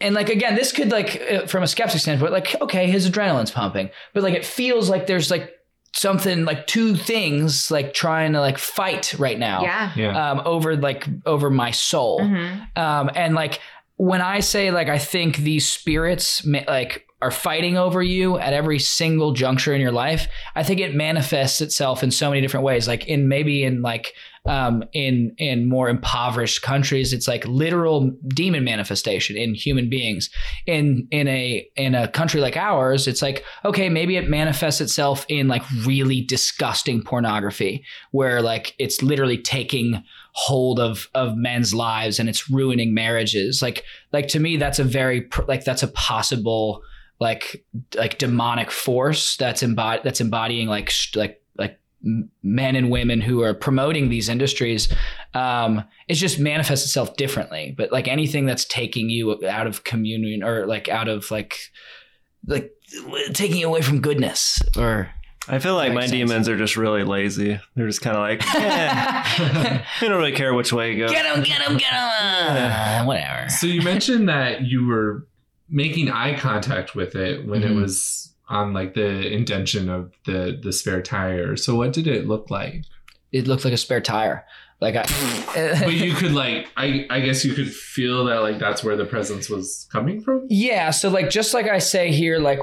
and 0.00 0.14
like 0.14 0.28
again, 0.30 0.56
this 0.56 0.72
could 0.72 0.90
like 0.90 1.22
uh, 1.30 1.46
from 1.46 1.62
a 1.62 1.68
skeptic 1.68 2.00
standpoint, 2.00 2.32
like 2.32 2.60
okay, 2.60 2.90
his 2.90 3.08
adrenaline's 3.08 3.50
pumping, 3.52 3.90
but 4.12 4.22
like 4.22 4.34
it 4.34 4.44
feels 4.44 4.90
like 4.90 5.06
there's 5.06 5.30
like 5.30 5.52
something 5.94 6.44
like 6.46 6.66
two 6.66 6.96
things 6.96 7.70
like 7.70 7.92
trying 7.94 8.32
to 8.32 8.40
like 8.40 8.56
fight 8.56 9.12
right 9.18 9.38
now 9.38 9.62
Yeah. 9.62 9.92
Yeah. 9.94 10.30
um 10.30 10.40
over 10.46 10.74
like 10.74 11.06
over 11.26 11.50
my 11.50 11.70
soul 11.70 12.18
Mhm. 12.20 12.78
um, 12.78 13.10
and 13.14 13.34
like 13.34 13.60
when 13.96 14.22
I 14.22 14.40
say 14.40 14.70
like 14.70 14.88
I 14.88 14.98
think 14.98 15.36
these 15.36 15.68
spirits 15.70 16.46
ma- 16.46 16.60
like 16.66 17.06
are 17.22 17.30
fighting 17.30 17.78
over 17.78 18.02
you 18.02 18.36
at 18.38 18.52
every 18.52 18.80
single 18.80 19.32
juncture 19.32 19.72
in 19.72 19.80
your 19.80 19.92
life, 19.92 20.26
I 20.56 20.64
think 20.64 20.80
it 20.80 20.94
manifests 20.94 21.60
itself 21.60 22.02
in 22.02 22.10
so 22.10 22.28
many 22.28 22.40
different 22.40 22.64
ways. 22.64 22.88
Like 22.88 23.06
in 23.06 23.28
maybe 23.28 23.62
in 23.62 23.80
like 23.80 24.14
um, 24.44 24.82
in 24.92 25.32
in 25.38 25.68
more 25.68 25.88
impoverished 25.88 26.62
countries, 26.62 27.12
it's 27.12 27.28
like 27.28 27.46
literal 27.46 28.10
demon 28.26 28.64
manifestation 28.64 29.36
in 29.36 29.54
human 29.54 29.88
beings. 29.88 30.30
In 30.66 31.06
in 31.12 31.28
a 31.28 31.64
in 31.76 31.94
a 31.94 32.08
country 32.08 32.40
like 32.40 32.56
ours, 32.56 33.06
it's 33.06 33.22
like 33.22 33.44
okay, 33.64 33.88
maybe 33.88 34.16
it 34.16 34.28
manifests 34.28 34.80
itself 34.80 35.24
in 35.28 35.46
like 35.46 35.62
really 35.84 36.22
disgusting 36.22 37.04
pornography, 37.04 37.84
where 38.10 38.42
like 38.42 38.74
it's 38.80 39.00
literally 39.00 39.38
taking 39.38 40.02
hold 40.32 40.80
of 40.80 41.08
of 41.14 41.36
men's 41.36 41.72
lives 41.72 42.18
and 42.18 42.28
it's 42.28 42.50
ruining 42.50 42.94
marriages 42.94 43.60
like 43.60 43.84
like 44.14 44.28
to 44.28 44.40
me 44.40 44.56
that's 44.56 44.78
a 44.78 44.84
very 44.84 45.28
like 45.46 45.62
that's 45.62 45.82
a 45.82 45.88
possible 45.88 46.82
like 47.22 47.64
like 47.94 48.18
demonic 48.18 48.70
force 48.70 49.36
that's 49.36 49.62
embod 49.62 50.02
that's 50.02 50.20
embodying 50.20 50.66
like 50.68 50.90
sh- 50.90 51.14
like 51.14 51.40
like 51.56 51.78
men 52.42 52.74
and 52.74 52.90
women 52.90 53.20
who 53.20 53.42
are 53.42 53.54
promoting 53.54 54.08
these 54.08 54.28
industries 54.28 54.92
um 55.34 55.84
it 56.08 56.14
just 56.14 56.40
manifests 56.40 56.84
itself 56.84 57.16
differently 57.16 57.72
but 57.78 57.92
like 57.92 58.08
anything 58.08 58.44
that's 58.44 58.64
taking 58.64 59.08
you 59.08 59.22
out 59.46 59.68
of 59.68 59.84
communion 59.84 60.42
or 60.42 60.66
like 60.66 60.88
out 60.88 61.06
of 61.08 61.30
like 61.30 61.54
like 62.48 62.72
taking 63.32 63.58
you 63.58 63.68
away 63.68 63.82
from 63.82 64.00
goodness 64.00 64.60
or 64.76 65.08
I 65.48 65.58
feel 65.58 65.74
like 65.74 65.92
my 65.92 66.02
sense. 66.02 66.12
demons 66.12 66.48
are 66.48 66.56
just 66.56 66.76
really 66.76 67.02
lazy. 67.02 67.58
They're 67.74 67.88
just 67.88 68.00
kind 68.00 68.14
of 68.16 68.22
like, 68.22 68.40
eh, 68.54 69.82
they 70.00 70.06
don't 70.06 70.16
really 70.16 70.30
care 70.30 70.54
which 70.54 70.72
way 70.72 70.92
you 70.92 70.98
go. 71.04 71.08
get 71.12 71.26
him 71.26 71.42
get 71.42 71.60
him 71.62 71.76
get 71.78 71.92
him 71.92 73.06
whatever 73.06 73.48
So 73.48 73.66
you 73.66 73.82
mentioned 73.82 74.28
that 74.28 74.62
you 74.62 74.86
were 74.86 75.26
making 75.72 76.08
eye 76.10 76.36
contact 76.38 76.94
with 76.94 77.16
it 77.16 77.44
when 77.46 77.62
Mhm. 77.62 77.70
it 77.70 77.74
was 77.74 78.32
on 78.48 78.72
like 78.72 78.94
the 78.94 79.32
indention 79.32 79.88
of 79.88 80.12
the 80.26 80.58
the 80.62 80.72
spare 80.72 81.02
tire. 81.02 81.56
So 81.56 81.74
what 81.74 81.92
did 81.92 82.06
it 82.06 82.28
look 82.28 82.50
like? 82.50 82.84
it 83.32 83.46
looked 83.48 83.64
like 83.64 83.72
a 83.72 83.78
spare 83.78 84.00
tire 84.02 84.44
like 84.82 84.94
I, 84.94 85.04
But 85.84 85.94
you 85.94 86.12
could 86.20 86.32
like 86.34 86.68
I 86.76 87.06
I 87.08 87.20
guess 87.20 87.44
you 87.46 87.54
could 87.54 87.72
feel 87.72 88.26
that 88.26 88.40
like 88.42 88.58
that's 88.58 88.84
where 88.84 88.94
the 88.96 89.06
presence 89.06 89.48
was 89.48 89.88
coming 89.90 90.20
from. 90.20 90.46
Yeah, 90.50 90.90
so 90.90 91.08
like 91.08 91.30
just 91.30 91.54
like 91.54 91.66
I 91.66 91.78
say 91.78 92.12
here, 92.12 92.38
like 92.38 92.58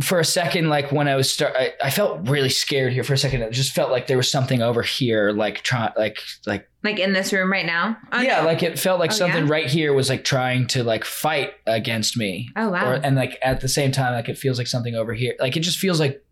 for 0.00 0.18
a 0.18 0.24
second, 0.24 0.68
like 0.70 0.90
when 0.90 1.06
I 1.06 1.16
was 1.16 1.30
start, 1.30 1.54
I, 1.56 1.72
I 1.84 1.90
felt 1.90 2.26
really 2.28 2.48
scared 2.48 2.92
here 2.94 3.04
for 3.04 3.12
a 3.12 3.18
second. 3.18 3.42
It 3.42 3.52
just 3.52 3.72
felt 3.72 3.90
like 3.90 4.06
there 4.06 4.16
was 4.16 4.30
something 4.30 4.62
over 4.62 4.80
here, 4.82 5.32
like 5.32 5.60
trying, 5.62 5.92
like 5.98 6.18
like 6.46 6.66
Like 6.82 6.98
in 6.98 7.12
this 7.12 7.30
room 7.32 7.52
right 7.52 7.66
now. 7.66 7.98
Oh, 8.10 8.20
yeah, 8.22 8.40
no. 8.40 8.46
like 8.46 8.62
it 8.62 8.78
felt 8.78 8.98
like 9.00 9.10
Oh, 9.10 9.14
something 9.14 9.44
yeah? 9.46 9.50
right 9.52 9.66
here 9.66 9.92
was 9.92 10.08
like 10.08 10.24
trying 10.24 10.66
to 10.68 10.82
like 10.82 11.04
fight 11.04 11.52
against 11.66 12.16
me, 12.16 12.48
Oh 12.56 12.70
wow. 12.70 12.90
or 12.90 12.94
and 12.94 13.16
like 13.16 13.38
at 13.42 13.60
the 13.60 13.68
same 13.68 13.92
time, 13.92 14.14
like 14.14 14.28
it 14.30 14.38
feels 14.38 14.56
like 14.56 14.66
something 14.66 14.94
over 14.94 15.12
here, 15.12 15.34
like 15.38 15.56
it 15.58 15.60
just 15.60 15.78
feels 15.78 16.00
like 16.00 16.24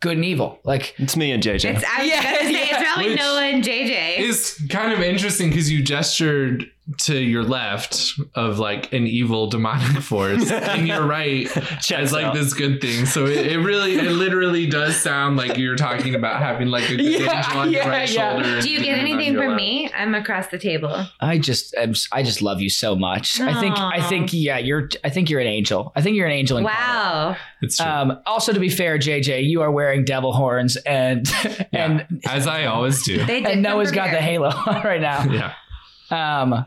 good 0.00 0.16
and 0.16 0.24
evil, 0.24 0.58
like 0.64 0.94
It's 0.98 1.14
me 1.16 1.30
and 1.30 1.42
JJ. 1.42 1.76
It's, 1.76 1.84
I 1.84 1.98
was 2.00 2.08
Yeah, 2.10 2.22
gonna 2.24 2.36
say 2.38 2.52
yeah. 2.52 2.58
it's 2.80 2.82
probably 2.92 3.10
Which 3.10 3.18
Noah 3.20 3.42
and 3.42 3.62
JJ. 3.62 4.09
It's 4.20 4.66
kind 4.68 4.92
of 4.92 5.00
interesting 5.00 5.48
because 5.50 5.70
you 5.70 5.82
gestured 5.82 6.70
to 7.02 7.16
your 7.16 7.44
left 7.44 8.14
of 8.34 8.58
like 8.58 8.92
an 8.92 9.06
evil 9.06 9.46
demonic 9.48 10.02
force, 10.02 10.50
and 10.50 10.88
your 10.88 11.06
right 11.06 11.46
Checks 11.80 11.92
as 11.92 12.12
like 12.12 12.24
out. 12.24 12.34
this 12.34 12.52
good 12.52 12.80
thing. 12.80 13.06
So 13.06 13.26
it, 13.26 13.46
it 13.46 13.58
really, 13.58 13.94
it 13.94 14.10
literally 14.10 14.66
does 14.66 14.96
sound 14.96 15.36
like 15.36 15.56
you're 15.56 15.76
talking 15.76 16.16
about 16.16 16.40
having 16.42 16.66
like 16.68 16.90
a 16.90 16.96
good 16.96 17.00
Yeah, 17.04 17.36
angel 17.46 17.60
on 17.60 17.70
your 17.72 17.82
yeah, 17.82 17.88
right 17.88 18.10
yeah. 18.12 18.32
shoulder. 18.32 18.60
Do 18.60 18.68
you 18.70 18.80
get 18.80 18.98
anything 18.98 19.36
from 19.36 19.50
left. 19.50 19.56
me? 19.62 19.88
I'm 19.96 20.16
across 20.16 20.48
the 20.48 20.58
table. 20.58 21.06
I 21.20 21.38
just 21.38 21.74
I'm, 21.78 21.94
I 22.10 22.24
just 22.24 22.42
love 22.42 22.60
you 22.60 22.70
so 22.70 22.96
much. 22.96 23.40
I 23.40 23.60
think 23.60 23.78
I 23.78 24.02
think 24.08 24.32
yeah, 24.32 24.58
you're 24.58 24.88
I 25.04 25.10
think 25.10 25.30
you're 25.30 25.40
an 25.40 25.46
angel. 25.46 25.92
I 25.94 26.02
think 26.02 26.16
you're 26.16 26.26
an 26.26 26.32
angel. 26.32 26.58
incarnate. 26.58 26.80
Wow. 26.80 27.36
It's 27.62 27.76
true. 27.76 27.86
Um, 27.86 28.18
also, 28.26 28.52
to 28.52 28.58
be 28.58 28.70
fair, 28.70 28.98
JJ, 28.98 29.46
you 29.46 29.60
are 29.60 29.70
wearing 29.70 30.04
devil 30.04 30.32
horns, 30.32 30.76
and 30.76 31.28
Yeah. 31.72 32.04
and 32.08 32.20
As 32.26 32.46
I 32.48 32.64
always 32.64 33.04
do. 33.04 33.24
They 33.24 33.42
did 33.42 33.50
and 33.52 33.62
Noah's 33.62 33.92
got 33.92 34.09
the 34.12 34.20
halo 34.20 34.50
right 34.66 35.00
now. 35.00 35.24
yeah. 35.24 35.54
Um, 36.10 36.64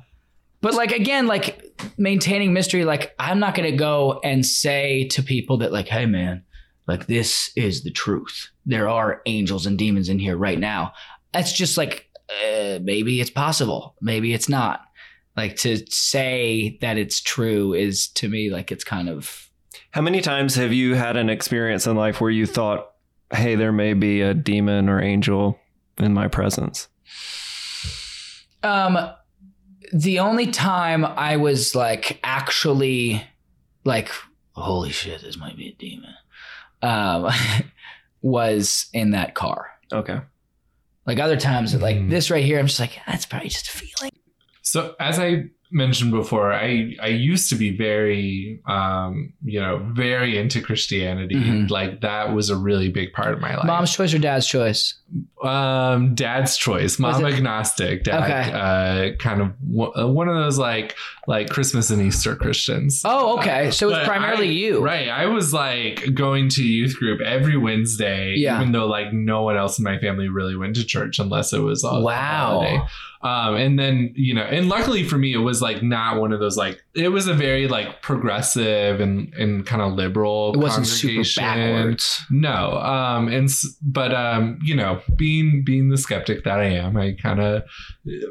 but 0.62 0.74
like 0.74 0.92
again, 0.92 1.28
like 1.28 1.74
maintaining 1.98 2.54
mystery. 2.54 2.86
Like 2.86 3.14
I'm 3.20 3.40
not 3.40 3.56
gonna 3.56 3.76
go 3.76 4.22
and 4.24 4.46
say 4.46 5.08
to 5.10 5.22
people 5.22 5.58
that 5.58 5.74
like, 5.74 5.88
hey 5.88 6.06
man, 6.06 6.44
like 6.88 7.08
this 7.08 7.52
is 7.56 7.84
the 7.84 7.92
truth. 7.92 8.50
There 8.66 8.88
are 8.88 9.22
angels 9.26 9.66
and 9.66 9.78
demons 9.78 10.10
in 10.10 10.20
here 10.20 10.38
right 10.38 10.60
now. 10.60 10.94
That's 11.34 11.52
just 11.52 11.78
like 11.78 12.10
uh, 12.30 12.80
maybe 12.82 13.20
it's 13.20 13.30
possible, 13.30 13.96
maybe 14.02 14.34
it's 14.34 14.50
not. 14.50 14.82
Like 15.36 15.56
to 15.58 15.84
say 15.90 16.78
that 16.82 16.98
it's 16.98 17.20
true 17.20 17.74
is 17.74 18.08
to 18.10 18.30
me 18.30 18.52
like 18.52 18.72
it's 18.72 18.84
kind 18.84 19.10
of 19.10 19.50
How 19.92 20.02
many 20.02 20.22
times 20.22 20.56
have 20.56 20.72
you 20.72 20.94
had 20.94 21.18
an 21.18 21.30
experience 21.30 21.88
in 21.88 21.96
life 21.96 22.22
where 22.22 22.32
you 22.32 22.46
thought, 22.46 22.92
hey, 23.34 23.56
there 23.56 23.72
may 23.72 23.94
be 23.94 24.22
a 24.22 24.34
demon 24.34 24.90
or 24.90 25.02
angel 25.02 25.60
in 25.98 26.14
my 26.14 26.28
presence? 26.28 26.88
Um, 28.64 28.98
the 29.92 30.20
only 30.20 30.48
time 30.48 31.06
I 31.06 31.38
was 31.38 31.76
like 31.76 32.20
actually 32.24 33.24
like, 33.84 34.10
holy 34.54 34.92
shit, 34.92 35.22
this 35.22 35.38
might 35.38 35.58
be 35.58 35.70
a 35.70 35.74
demon, 35.74 36.14
um, 36.82 37.30
was 38.22 38.88
in 38.94 39.12
that 39.12 39.36
car. 39.36 39.70
Okay. 39.92 40.20
Like 41.06 41.20
other 41.20 41.36
times, 41.38 41.76
like 41.76 41.98
Mhm. 41.98 42.10
this 42.10 42.32
right 42.32 42.46
here, 42.46 42.60
I'm 42.60 42.68
just 42.68 42.80
like, 42.80 42.98
that's 43.06 43.26
probably 43.26 43.50
just 43.50 43.68
a 43.68 43.72
feeling. 43.72 44.12
So 44.62 44.96
as 45.00 45.20
I 45.20 45.46
mentioned 45.74 46.12
before, 46.12 46.54
I 46.54 46.96
I 47.02 47.08
used 47.08 47.50
to 47.50 47.56
be 47.56 47.76
very 47.76 48.62
um, 48.68 49.34
you 49.44 49.60
know, 49.60 49.86
very 49.94 50.38
into 50.38 50.62
Christianity. 50.62 51.36
Mhm. 51.36 51.70
Like 51.70 52.02
that 52.02 52.34
was 52.34 52.50
a 52.50 52.56
really 52.56 52.90
big 52.90 53.12
part 53.14 53.34
of 53.34 53.42
my 53.42 53.56
life. 53.56 53.66
Mom's 53.66 53.94
choice 53.94 54.14
or 54.14 54.20
dad's 54.20 54.48
choice? 54.48 54.96
um 55.44 56.16
dad's 56.16 56.58
choice. 56.58 56.98
Mom 56.98 57.24
agnostic, 57.26 58.04
dad 58.04 58.24
Okay. 58.24 58.52
uh 58.52 59.16
kind 59.18 59.42
of 59.42 59.52
w- 59.72 59.92
uh, 59.96 60.08
one 60.08 60.28
of 60.28 60.36
those 60.36 60.58
like 60.58 60.96
like 61.28 61.50
Christmas 61.50 61.90
and 61.92 62.02
Easter 62.02 62.36
Christians. 62.36 63.02
Oh, 63.06 63.38
okay. 63.38 63.70
So 63.70 63.90
it's 63.94 64.08
primarily 64.08 64.48
I- 64.48 64.52
you. 64.52 64.84
Right. 64.84 65.10
I 65.10 65.28
was 65.28 65.54
like 65.54 66.14
going 66.16 66.50
to 66.50 66.64
youth 66.64 66.98
group 66.98 67.22
every 67.22 67.58
Wednesday, 67.58 68.34
Yeah. 68.38 68.60
even 68.60 68.72
though 68.72 68.88
like 68.88 69.14
no 69.14 69.44
one 69.44 69.56
else 69.56 69.78
in 69.78 69.84
my 69.84 70.00
family 70.00 70.30
really 70.30 70.56
went 70.56 70.76
to 70.78 70.86
church 70.86 71.20
unless 71.20 71.54
it 71.54 71.60
was 71.60 71.84
a 71.84 72.00
Wow. 72.00 72.16
holiday. 72.16 72.82
Um, 73.24 73.56
and 73.56 73.80
then, 73.80 74.12
you 74.16 74.34
know, 74.34 74.42
and 74.44 74.68
luckily 74.68 75.04
for 75.04 75.18
me, 75.18 75.34
it 75.34 75.38
was 75.38 75.62
like 75.62 75.82
not 75.82 76.20
one 76.20 76.34
of 76.34 76.40
those 76.42 76.58
like 76.58 76.84
it 76.94 77.08
was 77.10 77.28
a 77.28 77.34
very 77.34 77.68
like 77.68 78.02
progressive 78.02 79.00
and, 79.00 79.34
and 79.36 79.66
kind 79.66 79.82
of 79.82 79.94
liberal 79.94 80.54
It 80.54 80.58
wasn't 80.60 80.88
super 80.88 81.24
backwards. 81.38 82.22
No. 82.30 82.78
Um, 82.80 83.30
and 83.30 83.46
s- 83.50 83.78
but 83.82 84.14
um, 84.14 84.60
you 84.64 84.76
know, 84.76 85.02
being 85.16 85.64
being 85.66 85.90
the 85.90 85.98
skeptic 85.98 86.44
that 86.44 86.60
I 86.60 86.66
am, 86.66 86.98
I 86.98 87.14
kind 87.14 87.40
of 87.40 87.64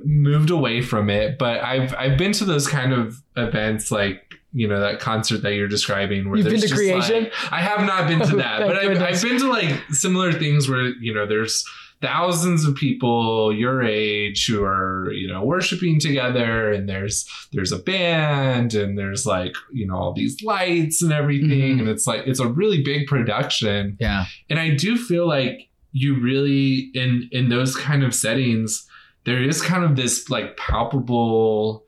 moved 0.05 0.51
away 0.51 0.83
from 0.83 1.11
it. 1.11 1.39
But 1.39 1.63
I've 1.63 1.95
I've 1.95 2.19
been 2.19 2.33
to 2.33 2.45
those 2.45 2.69
kind 2.69 2.93
of 2.93 3.23
events 3.37 3.91
like 3.91 4.23
you 4.53 4.69
know 4.69 4.81
that 4.81 5.01
concert 5.01 5.43
that 5.43 5.55
you're 5.55 5.69
describing 5.69 6.29
where 6.29 6.39
You've 6.39 6.51
been 6.51 6.61
to 6.61 6.69
creation? 6.75 7.25
like- 7.25 7.33
I 7.53 7.61
have 7.61 7.87
not 7.87 8.07
been 8.09 8.21
to 8.29 8.37
that, 8.45 8.61
but 8.61 8.77
I've. 8.77 9.01
I've 9.01 9.23
been 9.23 9.39
to 9.39 9.49
like 9.51 9.81
similar 9.91 10.33
things 10.33 10.69
where 10.69 10.89
you 11.01 11.15
know 11.15 11.27
there's 11.27 11.65
thousands 12.03 12.67
of 12.67 12.75
people 12.75 13.55
your 13.55 13.83
age 13.83 14.47
who 14.47 14.63
are 14.65 15.11
you 15.13 15.27
know 15.29 15.43
worshiping 15.43 15.99
together 16.01 16.71
and 16.73 16.89
there's 16.89 17.27
there's 17.53 17.73
a 17.73 17.79
band 17.79 18.75
and 18.75 18.99
there's 18.99 19.25
like 19.25 19.55
you 19.73 19.87
know 19.87 19.97
all 19.97 20.13
these 20.13 20.43
lights 20.43 21.01
and 21.03 21.13
everything 21.13 21.77
Mhm. 21.77 21.81
and 21.81 21.89
it's 21.89 22.07
like 22.07 22.23
it's 22.27 22.41
a 22.41 22.49
really 22.49 22.83
big 22.83 23.07
production 23.07 23.97
Yeah. 24.01 24.25
and 24.51 24.59
i 24.59 24.69
do 24.75 24.97
feel 24.97 25.27
like 25.27 25.69
you 25.93 26.19
really 26.21 26.91
in 26.95 27.29
in 27.33 27.49
those 27.49 27.77
kind 27.77 28.03
of 28.03 28.13
settings 28.15 28.87
there 29.25 29.41
is 29.43 29.63
kind 29.63 29.85
of 29.85 29.95
this 29.97 30.29
like 30.29 30.57
palpable 30.57 31.85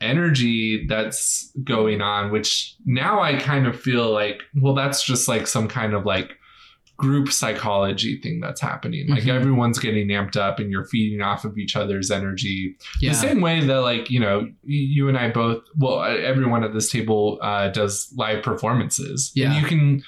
energy 0.00 0.86
that's 0.86 1.50
going 1.64 2.00
on, 2.02 2.30
which 2.30 2.76
now 2.84 3.20
I 3.22 3.36
kind 3.38 3.66
of 3.66 3.80
feel 3.80 4.10
like, 4.12 4.42
well, 4.54 4.74
that's 4.74 5.02
just 5.02 5.26
like 5.26 5.46
some 5.46 5.68
kind 5.68 5.94
of 5.94 6.04
like 6.04 6.35
group 6.96 7.30
psychology 7.30 8.18
thing 8.20 8.40
that's 8.40 8.60
happening. 8.60 9.06
Like 9.08 9.24
Mhm. 9.24 9.34
everyone's 9.34 9.78
getting 9.78 10.08
amped 10.08 10.36
up 10.36 10.58
and 10.58 10.70
you're 10.70 10.86
feeding 10.86 11.20
off 11.20 11.44
of 11.44 11.58
each 11.58 11.76
other's 11.76 12.10
energy 12.10 12.76
Yeah. 13.00 13.10
the 13.10 13.16
same 13.16 13.40
way 13.40 13.60
that 13.60 13.80
like 13.80 14.10
you 14.10 14.18
know 14.20 14.48
you 14.64 15.08
and 15.08 15.18
i 15.18 15.28
both 15.30 15.62
well 15.76 16.02
everyone 16.04 16.64
at 16.64 16.72
this 16.72 16.90
table 16.90 17.38
uh, 17.42 17.68
does 17.68 18.12
live 18.16 18.42
performances 18.42 19.30
Yeah. 19.34 19.52
and 19.52 19.60
you 19.60 19.66
can 19.68 20.02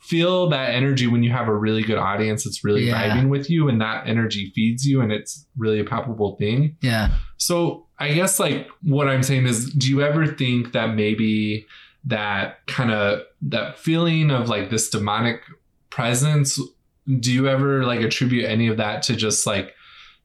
feel 0.00 0.48
that 0.48 0.70
energy 0.74 1.06
when 1.06 1.22
you 1.22 1.30
have 1.30 1.46
a 1.46 1.54
really 1.56 1.82
good 1.82 1.96
audience 1.98 2.42
that's 2.42 2.64
really 2.64 2.86
Yeah. 2.88 3.16
vibing 3.16 3.28
with 3.28 3.48
you 3.48 3.68
and 3.68 3.80
that 3.80 4.08
energy 4.08 4.50
feeds 4.54 4.84
you 4.84 5.00
and 5.00 5.12
it's 5.12 5.46
really 5.56 5.78
a 5.78 5.84
palpable 5.84 6.34
thing 6.40 6.76
yeah. 6.80 7.10
so 7.36 7.86
i 8.00 8.12
guess 8.12 8.40
like 8.40 8.68
what 8.82 9.06
i'm 9.08 9.22
saying 9.22 9.46
is 9.46 9.72
do 9.72 9.88
you 9.88 10.02
ever 10.02 10.26
think 10.26 10.72
that 10.72 10.96
maybe 10.96 11.66
that 12.04 12.66
kind 12.66 12.90
of 12.90 13.20
that 13.42 13.78
feeling 13.78 14.32
of 14.32 14.48
like 14.48 14.70
this 14.70 14.90
demonic 14.90 15.40
presence 15.96 16.58
do 17.20 17.32
you 17.32 17.48
ever 17.48 17.84
like 17.84 18.00
attribute 18.00 18.44
any 18.44 18.68
of 18.68 18.76
that 18.78 19.02
to 19.02 19.16
just 19.16 19.46
like 19.46 19.74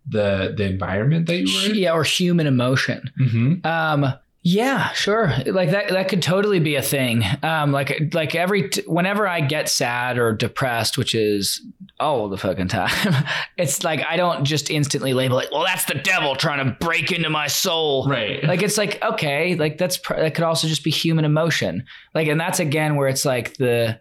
the 0.08 0.54
the 0.56 0.64
environment 0.64 1.26
that 1.28 1.38
you 1.42 1.54
were 1.54 1.70
in 1.72 1.76
Yeah, 1.76 1.92
or 1.92 2.04
human 2.04 2.48
emotion. 2.48 3.12
mm-hmm. 3.20 3.66
Um, 3.68 4.14
yeah, 4.44 4.94
sure. 4.94 5.34
Like 5.46 5.72
that 5.72 5.90
that 5.90 6.08
could 6.08 6.22
totally 6.22 6.60
be 6.62 6.76
a 6.76 6.82
thing. 6.82 7.24
Um, 7.44 7.74
like 7.74 8.14
like 8.14 8.34
every 8.34 8.70
t- 8.70 8.84
whenever 8.88 9.28
I 9.28 9.42
get 9.42 9.68
sad 9.68 10.18
or 10.18 10.32
depressed, 10.32 10.98
which 10.98 11.14
is 11.14 11.62
all 12.00 12.30
the 12.30 12.38
fucking 12.38 12.70
time, 12.70 13.26
it's 13.58 13.84
like 13.84 14.06
I 14.08 14.16
don't 14.16 14.46
just 14.46 14.70
instantly 14.70 15.14
label 15.14 15.40
it. 15.40 15.50
Well, 15.52 15.66
that's 15.66 15.84
the 15.86 15.96
devil 15.96 16.36
trying 16.38 16.64
to 16.66 16.78
break 16.80 17.12
into 17.12 17.30
my 17.30 17.48
soul. 17.48 18.08
right 18.08 18.42
Like 18.46 18.62
it's 18.64 18.78
like 18.78 19.02
okay, 19.04 19.56
like 19.56 19.78
that's 19.78 19.98
pr- 19.98 20.16
that 20.16 20.34
could 20.34 20.46
also 20.46 20.68
just 20.70 20.84
be 20.84 20.92
human 20.92 21.26
emotion. 21.26 21.84
Like, 22.16 22.30
and 22.30 22.40
that's 22.40 22.62
again 22.62 22.96
where 22.96 23.10
it's 23.10 23.26
like 23.26 23.58
the 23.58 24.00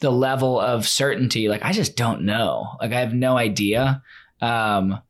the 0.00 0.10
level 0.10 0.60
of 0.60 0.86
certainty. 0.86 1.48
Like 1.48 1.64
I 1.64 1.72
just 1.72 1.96
don't 1.96 2.22
know. 2.22 2.68
Like 2.80 2.92
I 2.92 3.00
have 3.00 3.14
no 3.14 3.36
idea. 3.36 4.02
Um, 4.40 5.00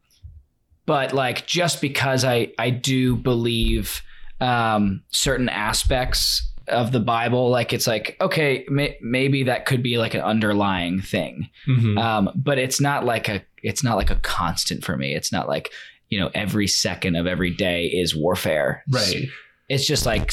but 0.87 1.12
like 1.12 1.47
just 1.47 1.80
because 1.80 2.24
I 2.24 2.53
I 2.59 2.70
do 2.70 3.16
believe 3.16 4.03
um, 4.41 5.03
certain 5.11 5.49
aspects 5.49 6.49
of 6.68 6.93
the 6.93 7.01
Bible, 7.01 7.49
like 7.51 7.72
it's 7.72 7.87
like 7.87 8.16
okay, 8.20 8.64
may- 8.68 8.97
maybe 9.01 9.45
that 9.45 9.66
could 9.66 9.82
be 9.82 9.99
like 9.99 10.14
an 10.14 10.20
underlying 10.20 11.01
thing. 11.01 11.49
Mhm. 11.66 11.99
Um, 11.99 12.30
but 12.37 12.59
it's 12.59 12.80
not 12.80 13.05
like 13.05 13.28
a 13.28 13.43
it's 13.62 13.82
not 13.82 13.97
like 13.97 14.11
a 14.11 14.16
constant 14.16 14.84
for 14.84 14.97
me. 14.97 15.14
It's 15.14 15.32
not 15.32 15.49
like 15.49 15.72
you 16.09 16.20
know 16.20 16.30
every 16.34 16.68
second 16.68 17.16
of 17.16 17.26
every 17.26 17.51
day 17.55 17.87
is 17.87 18.14
warfare. 18.14 18.84
right 18.91 19.24
It's 19.68 19.84
just 19.87 20.07
like 20.07 20.32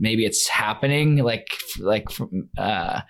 maybe 0.00 0.24
it's 0.24 0.48
happening 0.48 1.16
like 1.18 1.48
like 1.78 2.10
from, 2.10 2.48
uh 2.56 3.02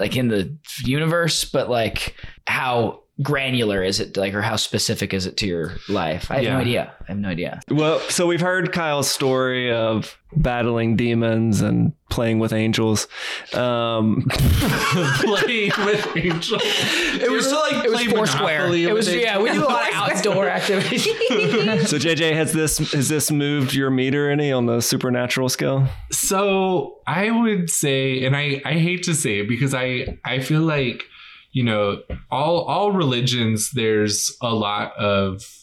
like 0.00 0.16
in 0.16 0.28
the 0.28 0.56
universe, 0.84 1.44
but 1.44 1.70
like 1.70 2.16
how 2.46 3.02
granular 3.22 3.82
is 3.82 4.00
it 4.00 4.16
like 4.16 4.32
or 4.34 4.42
how 4.42 4.56
specific 4.56 5.12
is 5.12 5.26
it 5.26 5.36
to 5.38 5.46
your 5.46 5.72
life? 5.88 6.30
I 6.30 6.36
have 6.36 6.44
Yeah. 6.44 6.54
no 6.54 6.60
idea. 6.60 6.94
I 7.02 7.12
have 7.12 7.18
no 7.18 7.28
idea. 7.28 7.60
Well, 7.70 7.98
so 8.08 8.26
we've 8.26 8.40
heard 8.40 8.72
Kyle's 8.72 9.10
story 9.10 9.70
of 9.72 10.16
battling 10.36 10.94
demons 10.96 11.60
and 11.60 11.92
playing 12.08 12.38
with 12.38 12.52
angels. 12.52 13.08
Um, 13.52 14.26
playing 14.30 15.72
with 15.84 16.16
angels. 16.16 16.62
It 16.64 17.30
was 17.30 17.50
like 17.52 17.84
It 17.84 17.90
was 17.90 18.02
four 18.04 18.26
square 18.26 18.72
It 18.74 18.92
was 18.94 19.12
yeah. 19.12 19.38
We 19.38 19.50
do 19.50 19.64
a 19.64 19.66
lot 19.66 19.88
of 19.88 19.94
outdoor 19.94 20.48
activities. 20.58 21.04
so 21.04 21.96
JJ, 21.98 22.32
has 22.34 22.52
this 22.52 22.78
has 22.92 23.08
this 23.08 23.30
moved 23.30 23.74
your 23.74 23.90
meter 23.90 24.30
any 24.30 24.52
on 24.52 24.66
the 24.66 24.80
supernatural 24.80 25.48
scale? 25.48 25.88
So 26.10 26.98
I 27.06 27.30
would 27.30 27.70
say, 27.70 28.24
and 28.24 28.36
I 28.36 28.62
I 28.64 28.74
hate 28.74 29.02
to 29.04 29.14
say 29.14 29.40
it 29.40 29.48
because 29.48 29.74
I 29.74 30.18
I 30.24 30.38
feel 30.40 30.62
like 30.62 31.04
you 31.52 31.62
know 31.62 32.02
all 32.30 32.60
all 32.62 32.92
religions 32.92 33.70
there's 33.72 34.36
a 34.40 34.54
lot 34.54 34.96
of 34.96 35.60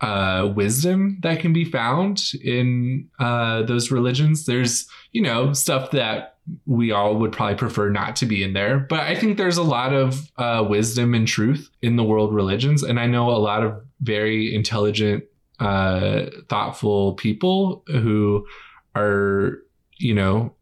uh 0.00 0.50
wisdom 0.54 1.18
that 1.22 1.40
can 1.40 1.52
be 1.52 1.64
found 1.64 2.22
in 2.42 3.08
uh 3.18 3.62
those 3.62 3.90
religions. 3.90 4.46
There's 4.46 4.86
you 5.12 5.22
know 5.22 5.52
stuff 5.52 5.90
that 5.90 6.36
we 6.66 6.90
all 6.90 7.16
would 7.16 7.32
probably 7.32 7.56
prefer 7.56 7.90
not 7.90 8.16
to 8.16 8.26
be 8.26 8.42
in 8.42 8.54
there. 8.54 8.78
But 8.78 9.00
i 9.00 9.14
think 9.14 9.36
there's 9.36 9.58
a 9.58 9.62
lot 9.62 9.92
of 9.92 10.30
uh 10.38 10.64
wisdom 10.68 11.14
and 11.14 11.28
truth 11.28 11.68
in 11.82 11.96
the 11.96 12.04
world 12.04 12.34
religions. 12.34 12.82
And 12.82 12.98
i 12.98 13.06
know 13.06 13.30
a 13.30 13.36
lot 13.36 13.62
of 13.62 13.82
very 14.00 14.54
intelligent 14.54 15.24
uh 15.58 16.26
thoughtful 16.48 17.14
people 17.14 17.84
who 17.88 18.46
are 18.96 19.58
you 19.98 20.14
know 20.14 20.54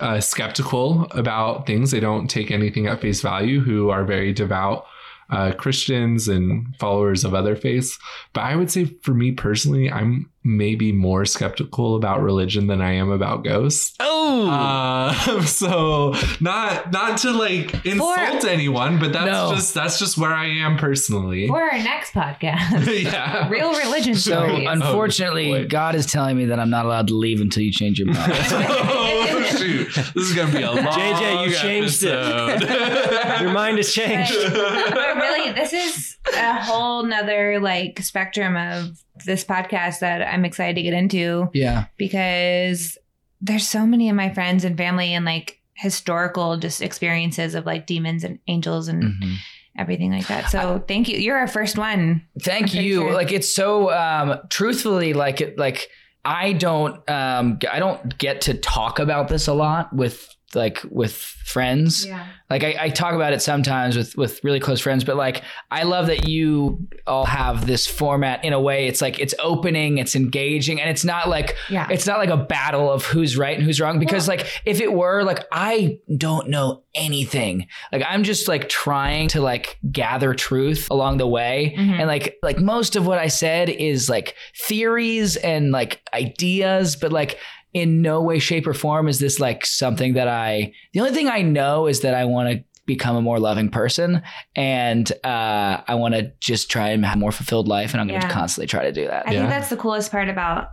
uh, 0.00 0.20
skeptical 0.20 1.06
about 1.10 1.66
things 1.66 1.90
they 1.90 2.00
don't 2.00 2.28
take 2.28 2.50
anything 2.50 2.86
at 2.86 3.00
face 3.00 3.20
value 3.20 3.60
who 3.60 3.90
are 3.90 4.04
very 4.04 4.32
devout 4.32 4.86
uh, 5.30 5.52
Christians 5.52 6.28
and 6.28 6.74
followers 6.78 7.24
of 7.24 7.34
other 7.34 7.54
faiths. 7.54 7.98
But 8.32 8.42
I 8.42 8.56
would 8.56 8.70
say 8.70 8.86
for 9.02 9.12
me 9.12 9.32
personally, 9.32 9.90
I'm 9.90 10.30
maybe 10.42 10.92
more 10.92 11.24
skeptical 11.24 11.96
about 11.96 12.22
religion 12.22 12.66
than 12.66 12.80
I 12.80 12.92
am 12.92 13.10
about 13.10 13.44
ghosts. 13.44 13.94
Oh, 14.00 14.17
Uh, 14.46 15.12
so 15.44 16.14
not 16.40 16.92
not 16.92 17.18
to 17.18 17.32
like 17.32 17.84
insult 17.86 18.44
anyone, 18.44 18.98
but 18.98 19.12
that's 19.12 19.26
No. 19.26 19.54
just 19.54 19.74
that's 19.74 19.98
just 19.98 20.16
where 20.18 20.32
I 20.32 20.46
am 20.46 20.76
personally. 20.76 21.48
For 21.48 21.60
our 21.62 21.78
next 21.78 22.12
podcast, 22.12 23.02
yeah. 23.02 23.48
real 23.48 23.72
religion 23.76 24.14
So 24.14 24.32
stories. 24.32 24.66
unfortunately, 24.68 25.50
boy. 25.64 25.66
God 25.68 25.94
is 25.94 26.06
telling 26.06 26.36
me 26.36 26.46
that 26.46 26.60
I'm 26.60 26.70
not 26.70 26.84
allowed 26.86 27.08
to 27.08 27.14
leave 27.14 27.40
until 27.40 27.62
you 27.62 27.72
change 27.72 27.98
your 27.98 28.08
mind. 28.08 28.32
oh 28.32 29.42
shoot! 29.56 29.94
This 30.14 30.28
is 30.30 30.34
gonna 30.34 30.52
be 30.52 30.62
a 30.62 30.70
long 30.70 30.84
JJ, 30.84 31.46
you 31.48 31.54
changed 31.54 32.02
it. 32.04 32.12
episode. 32.12 33.40
your 33.42 33.52
mind 33.52 33.76
has 33.78 33.92
changed. 33.92 34.32
but 34.52 35.16
really, 35.16 35.52
this 35.52 35.72
is 35.72 36.16
a 36.36 36.54
whole 36.62 37.02
nother 37.04 37.58
like 37.60 38.00
spectrum 38.00 38.56
of 38.56 38.98
this 39.24 39.44
podcast 39.44 40.00
that 40.00 40.22
I'm 40.22 40.44
excited 40.44 40.76
to 40.76 40.82
get 40.82 40.92
into 40.94 41.48
yeah. 41.52 41.86
because 41.96 42.96
there's 43.40 43.68
so 43.68 43.86
many 43.86 44.08
of 44.08 44.16
my 44.16 44.32
friends 44.32 44.64
and 44.64 44.76
family 44.76 45.14
and 45.14 45.24
like 45.24 45.60
historical 45.74 46.56
just 46.56 46.82
experiences 46.82 47.54
of 47.54 47.64
like 47.64 47.86
demons 47.86 48.24
and 48.24 48.38
angels 48.48 48.88
and 48.88 49.02
Mhm. 49.04 49.36
everything 49.78 50.10
like 50.12 50.26
that. 50.26 50.50
So 50.50 50.82
thank 50.88 51.08
you. 51.08 51.18
You're 51.18 51.38
our 51.38 51.46
first 51.46 51.78
one. 51.78 52.22
Thank 52.42 52.74
I'm 52.74 52.82
you. 52.82 52.94
sure. 53.02 53.12
Like 53.14 53.30
it's 53.32 53.52
so 53.54 53.92
um 53.92 54.38
truthfully 54.50 55.12
like 55.12 55.40
it 55.40 55.56
like 55.58 55.88
I 56.24 56.52
don't 56.52 56.96
um 57.08 57.58
I 57.70 57.78
don't 57.78 58.18
get 58.18 58.40
to 58.42 58.54
talk 58.54 58.98
about 58.98 59.28
this 59.28 59.46
a 59.46 59.54
lot 59.54 59.92
with 59.94 60.28
like 60.54 60.82
with 60.90 61.12
friends. 61.14 62.06
Yeah. 62.06 62.26
Like 62.50 62.64
I, 62.64 62.76
I 62.80 62.88
talk 62.90 63.14
about 63.14 63.32
it 63.34 63.42
sometimes 63.42 63.96
with 63.96 64.16
with 64.16 64.42
really 64.42 64.60
close 64.60 64.80
friends, 64.80 65.04
but 65.04 65.16
like 65.16 65.42
I 65.70 65.82
love 65.82 66.06
that 66.06 66.26
you 66.28 66.88
all 67.06 67.26
have 67.26 67.66
this 67.66 67.86
format 67.86 68.44
in 68.44 68.52
a 68.54 68.60
way. 68.60 68.86
It's 68.86 69.02
like 69.02 69.18
it's 69.18 69.34
opening, 69.38 69.98
it's 69.98 70.16
engaging, 70.16 70.80
and 70.80 70.88
it's 70.88 71.04
not 71.04 71.28
like 71.28 71.54
Yeah. 71.68 71.86
it's 71.90 72.06
not 72.06 72.18
like 72.18 72.30
a 72.30 72.36
battle 72.38 72.90
of 72.90 73.04
who's 73.04 73.36
right 73.36 73.54
and 73.56 73.64
who's 73.66 73.80
wrong. 73.80 73.98
Because 73.98 74.26
like 74.28 74.46
if 74.64 74.80
it 74.80 74.92
were, 74.92 75.22
like 75.24 75.44
I 75.52 75.98
don't 76.16 76.48
know 76.48 76.82
anything. 76.94 77.66
Like 77.92 78.02
I'm 78.08 78.24
just 78.24 78.48
like 78.48 78.68
trying 78.70 79.28
to 79.28 79.40
like 79.42 79.78
gather 79.92 80.32
truth 80.32 80.88
along 80.90 81.18
the 81.18 81.26
way. 81.26 81.74
Mhm. 81.76 81.98
And 81.98 82.06
like 82.06 82.38
like 82.42 82.58
most 82.58 82.96
of 82.96 83.06
what 83.06 83.18
I 83.18 83.28
said 83.28 83.68
is 83.68 84.08
like 84.08 84.34
theories 84.56 85.36
and 85.36 85.72
like 85.72 86.00
ideas, 86.14 86.96
but 86.96 87.12
like 87.12 87.38
in 87.74 88.00
no 88.02 88.22
way, 88.22 88.38
shape, 88.38 88.66
or 88.66 88.74
form 88.74 89.08
is 89.08 89.18
this 89.18 89.38
like 89.40 89.64
something 89.66 90.14
that 90.14 90.28
I 90.28 90.72
the 90.92 91.00
only 91.00 91.12
thing 91.12 91.28
I 91.28 91.42
know 91.42 91.86
is 91.86 92.00
that 92.00 92.14
I 92.14 92.24
want 92.24 92.50
to 92.50 92.64
become 92.86 93.16
a 93.16 93.20
more 93.20 93.38
loving 93.38 93.68
person 93.68 94.22
and 94.56 95.12
uh, 95.22 95.82
I 95.86 95.94
want 95.96 96.14
to 96.14 96.32
just 96.40 96.70
try 96.70 96.88
and 96.88 97.04
have 97.04 97.16
a 97.16 97.18
more 97.20 97.32
fulfilled 97.32 97.68
life 97.68 97.92
and 97.92 98.00
I'm 98.00 98.08
going 98.08 98.18
to 98.20 98.26
Yeah. 98.26 98.32
constantly 98.32 98.66
try 98.66 98.84
to 98.84 98.92
do 98.92 99.06
that. 99.06 99.28
I 99.28 99.32
Yeah. 99.32 99.38
think 99.40 99.50
that's 99.50 99.68
the 99.68 99.76
coolest 99.76 100.10
part 100.10 100.30
about 100.30 100.70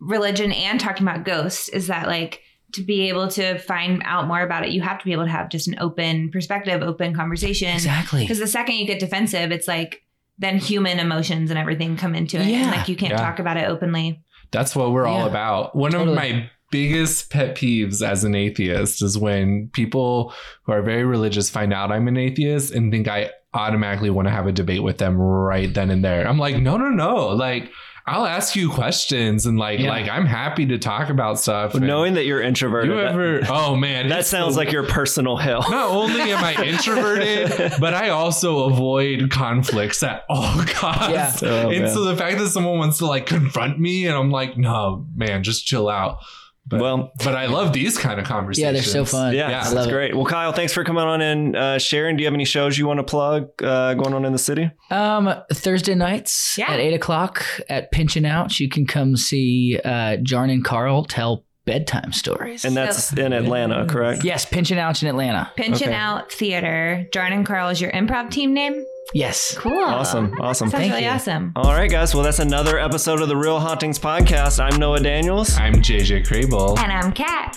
religion 0.00 0.50
and 0.52 0.80
talking 0.80 1.06
about 1.06 1.24
ghosts 1.24 1.68
is 1.68 1.86
that 1.86 2.08
like 2.08 2.40
to 2.72 2.82
be 2.82 3.08
able 3.08 3.28
to 3.28 3.56
find 3.58 4.02
out 4.04 4.26
more 4.26 4.42
about 4.42 4.64
it, 4.66 4.70
you 4.72 4.82
have 4.82 4.98
to 4.98 5.04
be 5.04 5.12
able 5.12 5.24
to 5.26 5.30
have 5.30 5.48
just 5.48 5.68
an 5.68 5.76
open 5.78 6.28
perspective, 6.32 6.82
open 6.82 7.14
conversation. 7.14 7.68
Exactly. 7.68 8.22
Because 8.22 8.40
the 8.40 8.48
second 8.48 8.74
you 8.74 8.84
get 8.86 8.98
defensive, 8.98 9.52
it's 9.52 9.68
like 9.68 10.02
then 10.38 10.58
human 10.58 10.98
emotions 10.98 11.50
and 11.50 11.58
everything 11.58 11.96
come 11.96 12.16
into 12.16 12.36
it. 12.40 12.46
Yeah. 12.46 12.62
And 12.62 12.70
like 12.72 12.88
you 12.88 12.96
can't 12.96 13.12
Yeah. 13.12 13.18
talk 13.18 13.38
about 13.38 13.56
it 13.56 13.68
openly. 13.68 14.23
That's 14.54 14.74
what 14.74 14.92
we're 14.92 15.06
all 15.06 15.26
about. 15.26 15.76
One 15.76 15.90
Totally. 15.90 16.10
of 16.12 16.16
my 16.16 16.50
biggest 16.70 17.30
pet 17.30 17.54
peeves 17.54 18.00
as 18.00 18.24
an 18.24 18.34
atheist 18.34 19.02
is 19.02 19.18
when 19.18 19.68
people 19.74 20.32
who 20.62 20.72
are 20.72 20.82
very 20.82 21.04
religious 21.04 21.50
find 21.50 21.72
out 21.72 21.92
I'm 21.92 22.08
an 22.08 22.16
atheist 22.16 22.72
and 22.72 22.90
think 22.90 23.06
I 23.06 23.30
automatically 23.52 24.10
want 24.10 24.26
to 24.26 24.32
have 24.32 24.46
a 24.46 24.52
debate 24.52 24.82
with 24.82 24.98
them 24.98 25.16
right 25.16 25.72
then 25.72 25.90
and 25.90 26.04
there. 26.04 26.26
I'm 26.26 26.38
like, 26.38 26.56
no, 26.56 26.76
no, 26.76 26.88
no. 26.88 27.28
Like, 27.28 27.70
I'll 28.06 28.26
ask 28.26 28.54
you 28.54 28.68
questions 28.68 29.46
and 29.46 29.58
like 29.58 29.80
Yeah. 29.80 29.88
like 29.88 30.08
I'm 30.10 30.26
happy 30.26 30.66
to 30.66 30.78
talk 30.78 31.08
about 31.08 31.38
stuff. 31.40 31.72
But 31.72 31.78
and 31.78 31.86
knowing 31.86 32.14
that 32.14 32.26
you're 32.26 32.42
introverted, 32.42 32.90
you 32.90 33.40
that- 33.40 33.50
Oh 33.50 33.76
man, 33.76 34.08
that 34.10 34.26
sounds 34.26 34.54
the- 34.54 34.60
like 34.60 34.72
your 34.72 34.82
personal 34.84 35.36
hell. 35.38 35.64
Not 35.70 35.90
only 35.90 36.20
am 36.30 36.44
I 36.44 36.54
introverted, 36.62 37.72
but 37.80 37.94
I 37.94 38.10
also 38.10 38.64
avoid 38.64 39.30
conflicts 39.30 40.02
at 40.02 40.24
all 40.28 40.62
costs. 40.66 41.42
Yeah. 41.42 41.48
Oh, 41.50 41.70
and 41.70 41.84
man. 41.84 41.94
so 41.94 42.04
the 42.04 42.16
fact 42.16 42.38
that 42.38 42.48
someone 42.48 42.78
wants 42.78 42.98
to 42.98 43.06
like 43.06 43.24
confront 43.26 43.80
me, 43.80 44.06
and 44.06 44.14
I'm 44.16 44.30
like, 44.30 44.58
no, 44.58 45.06
man, 45.16 45.42
just 45.42 45.64
chill 45.66 45.88
out. 45.88 46.18
But, 46.66 46.80
Well- 46.80 47.12
but 47.22 47.34
I 47.36 47.46
love 47.46 47.72
these 47.74 47.98
kind 47.98 48.18
of 48.18 48.26
conversations. 48.26 48.64
Yeah, 48.64 48.72
they're 48.72 48.82
so 48.82 49.04
fun. 49.04 49.34
Yeah, 49.34 49.50
Yeah. 49.50 49.62
That's 49.64 49.74
love 49.74 49.88
it. 49.88 49.92
great. 49.92 50.14
Well, 50.16 50.24
Kyle, 50.24 50.52
thanks 50.52 50.72
for 50.72 50.82
coming 50.82 51.02
on 51.04 51.20
and 51.20 51.54
uh, 51.56 51.78
sharing. 51.78 52.16
Do 52.16 52.22
you 52.22 52.26
have 52.26 52.34
any 52.34 52.46
shows 52.46 52.78
you 52.78 52.86
want 52.86 53.00
to 53.00 53.04
plug 53.04 53.50
uh, 53.62 53.92
going 53.94 54.14
on 54.14 54.24
in 54.24 54.32
the 54.32 54.38
city? 54.38 54.70
Um, 54.90 55.32
Thursday 55.52 55.94
nights 55.94 56.56
Yeah. 56.58 56.70
at 56.70 56.80
eight 56.80 56.94
o'clock 56.94 57.44
at 57.68 57.92
Pinch 57.92 58.16
'n' 58.16 58.24
Ouch, 58.24 58.60
you 58.60 58.68
can 58.70 58.86
come 58.86 59.16
see 59.16 59.78
uh, 59.84 60.16
Jarn 60.22 60.50
and 60.50 60.64
Carl 60.64 61.04
tell 61.04 61.44
bedtime 61.64 62.12
stories. 62.12 62.64
And 62.64 62.76
that's 62.76 63.12
in 63.12 63.32
Atlanta, 63.32 63.86
correct? 63.86 64.24
yes, 64.24 64.44
Pinch 64.44 64.70
'n' 64.70 64.78
Ouch 64.78 65.02
in 65.02 65.08
Atlanta. 65.08 65.50
Pinch 65.56 65.82
Okay. 65.82 65.92
Out 65.92 66.30
Theater. 66.32 67.06
Jordan 67.12 67.38
and 67.38 67.46
Carl 67.46 67.68
is 67.70 67.80
your 67.80 67.90
improv 67.92 68.30
team 68.30 68.52
name? 68.54 68.84
Yes. 69.12 69.54
Cool. 69.58 69.78
Awesome, 69.84 70.34
awesome. 70.40 70.70
Sounds 70.70 70.80
Thank 70.80 70.92
really 70.92 71.04
you. 71.04 71.10
awesome. 71.10 71.52
All 71.56 71.72
right, 71.72 71.90
guys. 71.90 72.14
Well, 72.14 72.24
that's 72.24 72.38
another 72.38 72.78
episode 72.78 73.20
of 73.20 73.28
the 73.28 73.36
Real 73.36 73.60
Hauntings 73.60 73.98
podcast. 73.98 74.58
I'm 74.58 74.78
Noah 74.78 75.00
Daniels. 75.00 75.56
I'm 75.58 75.74
JJ 75.74 76.26
Crable. 76.26 76.78
And 76.78 76.90
I'm 76.92 77.12
Cat. 77.12 77.56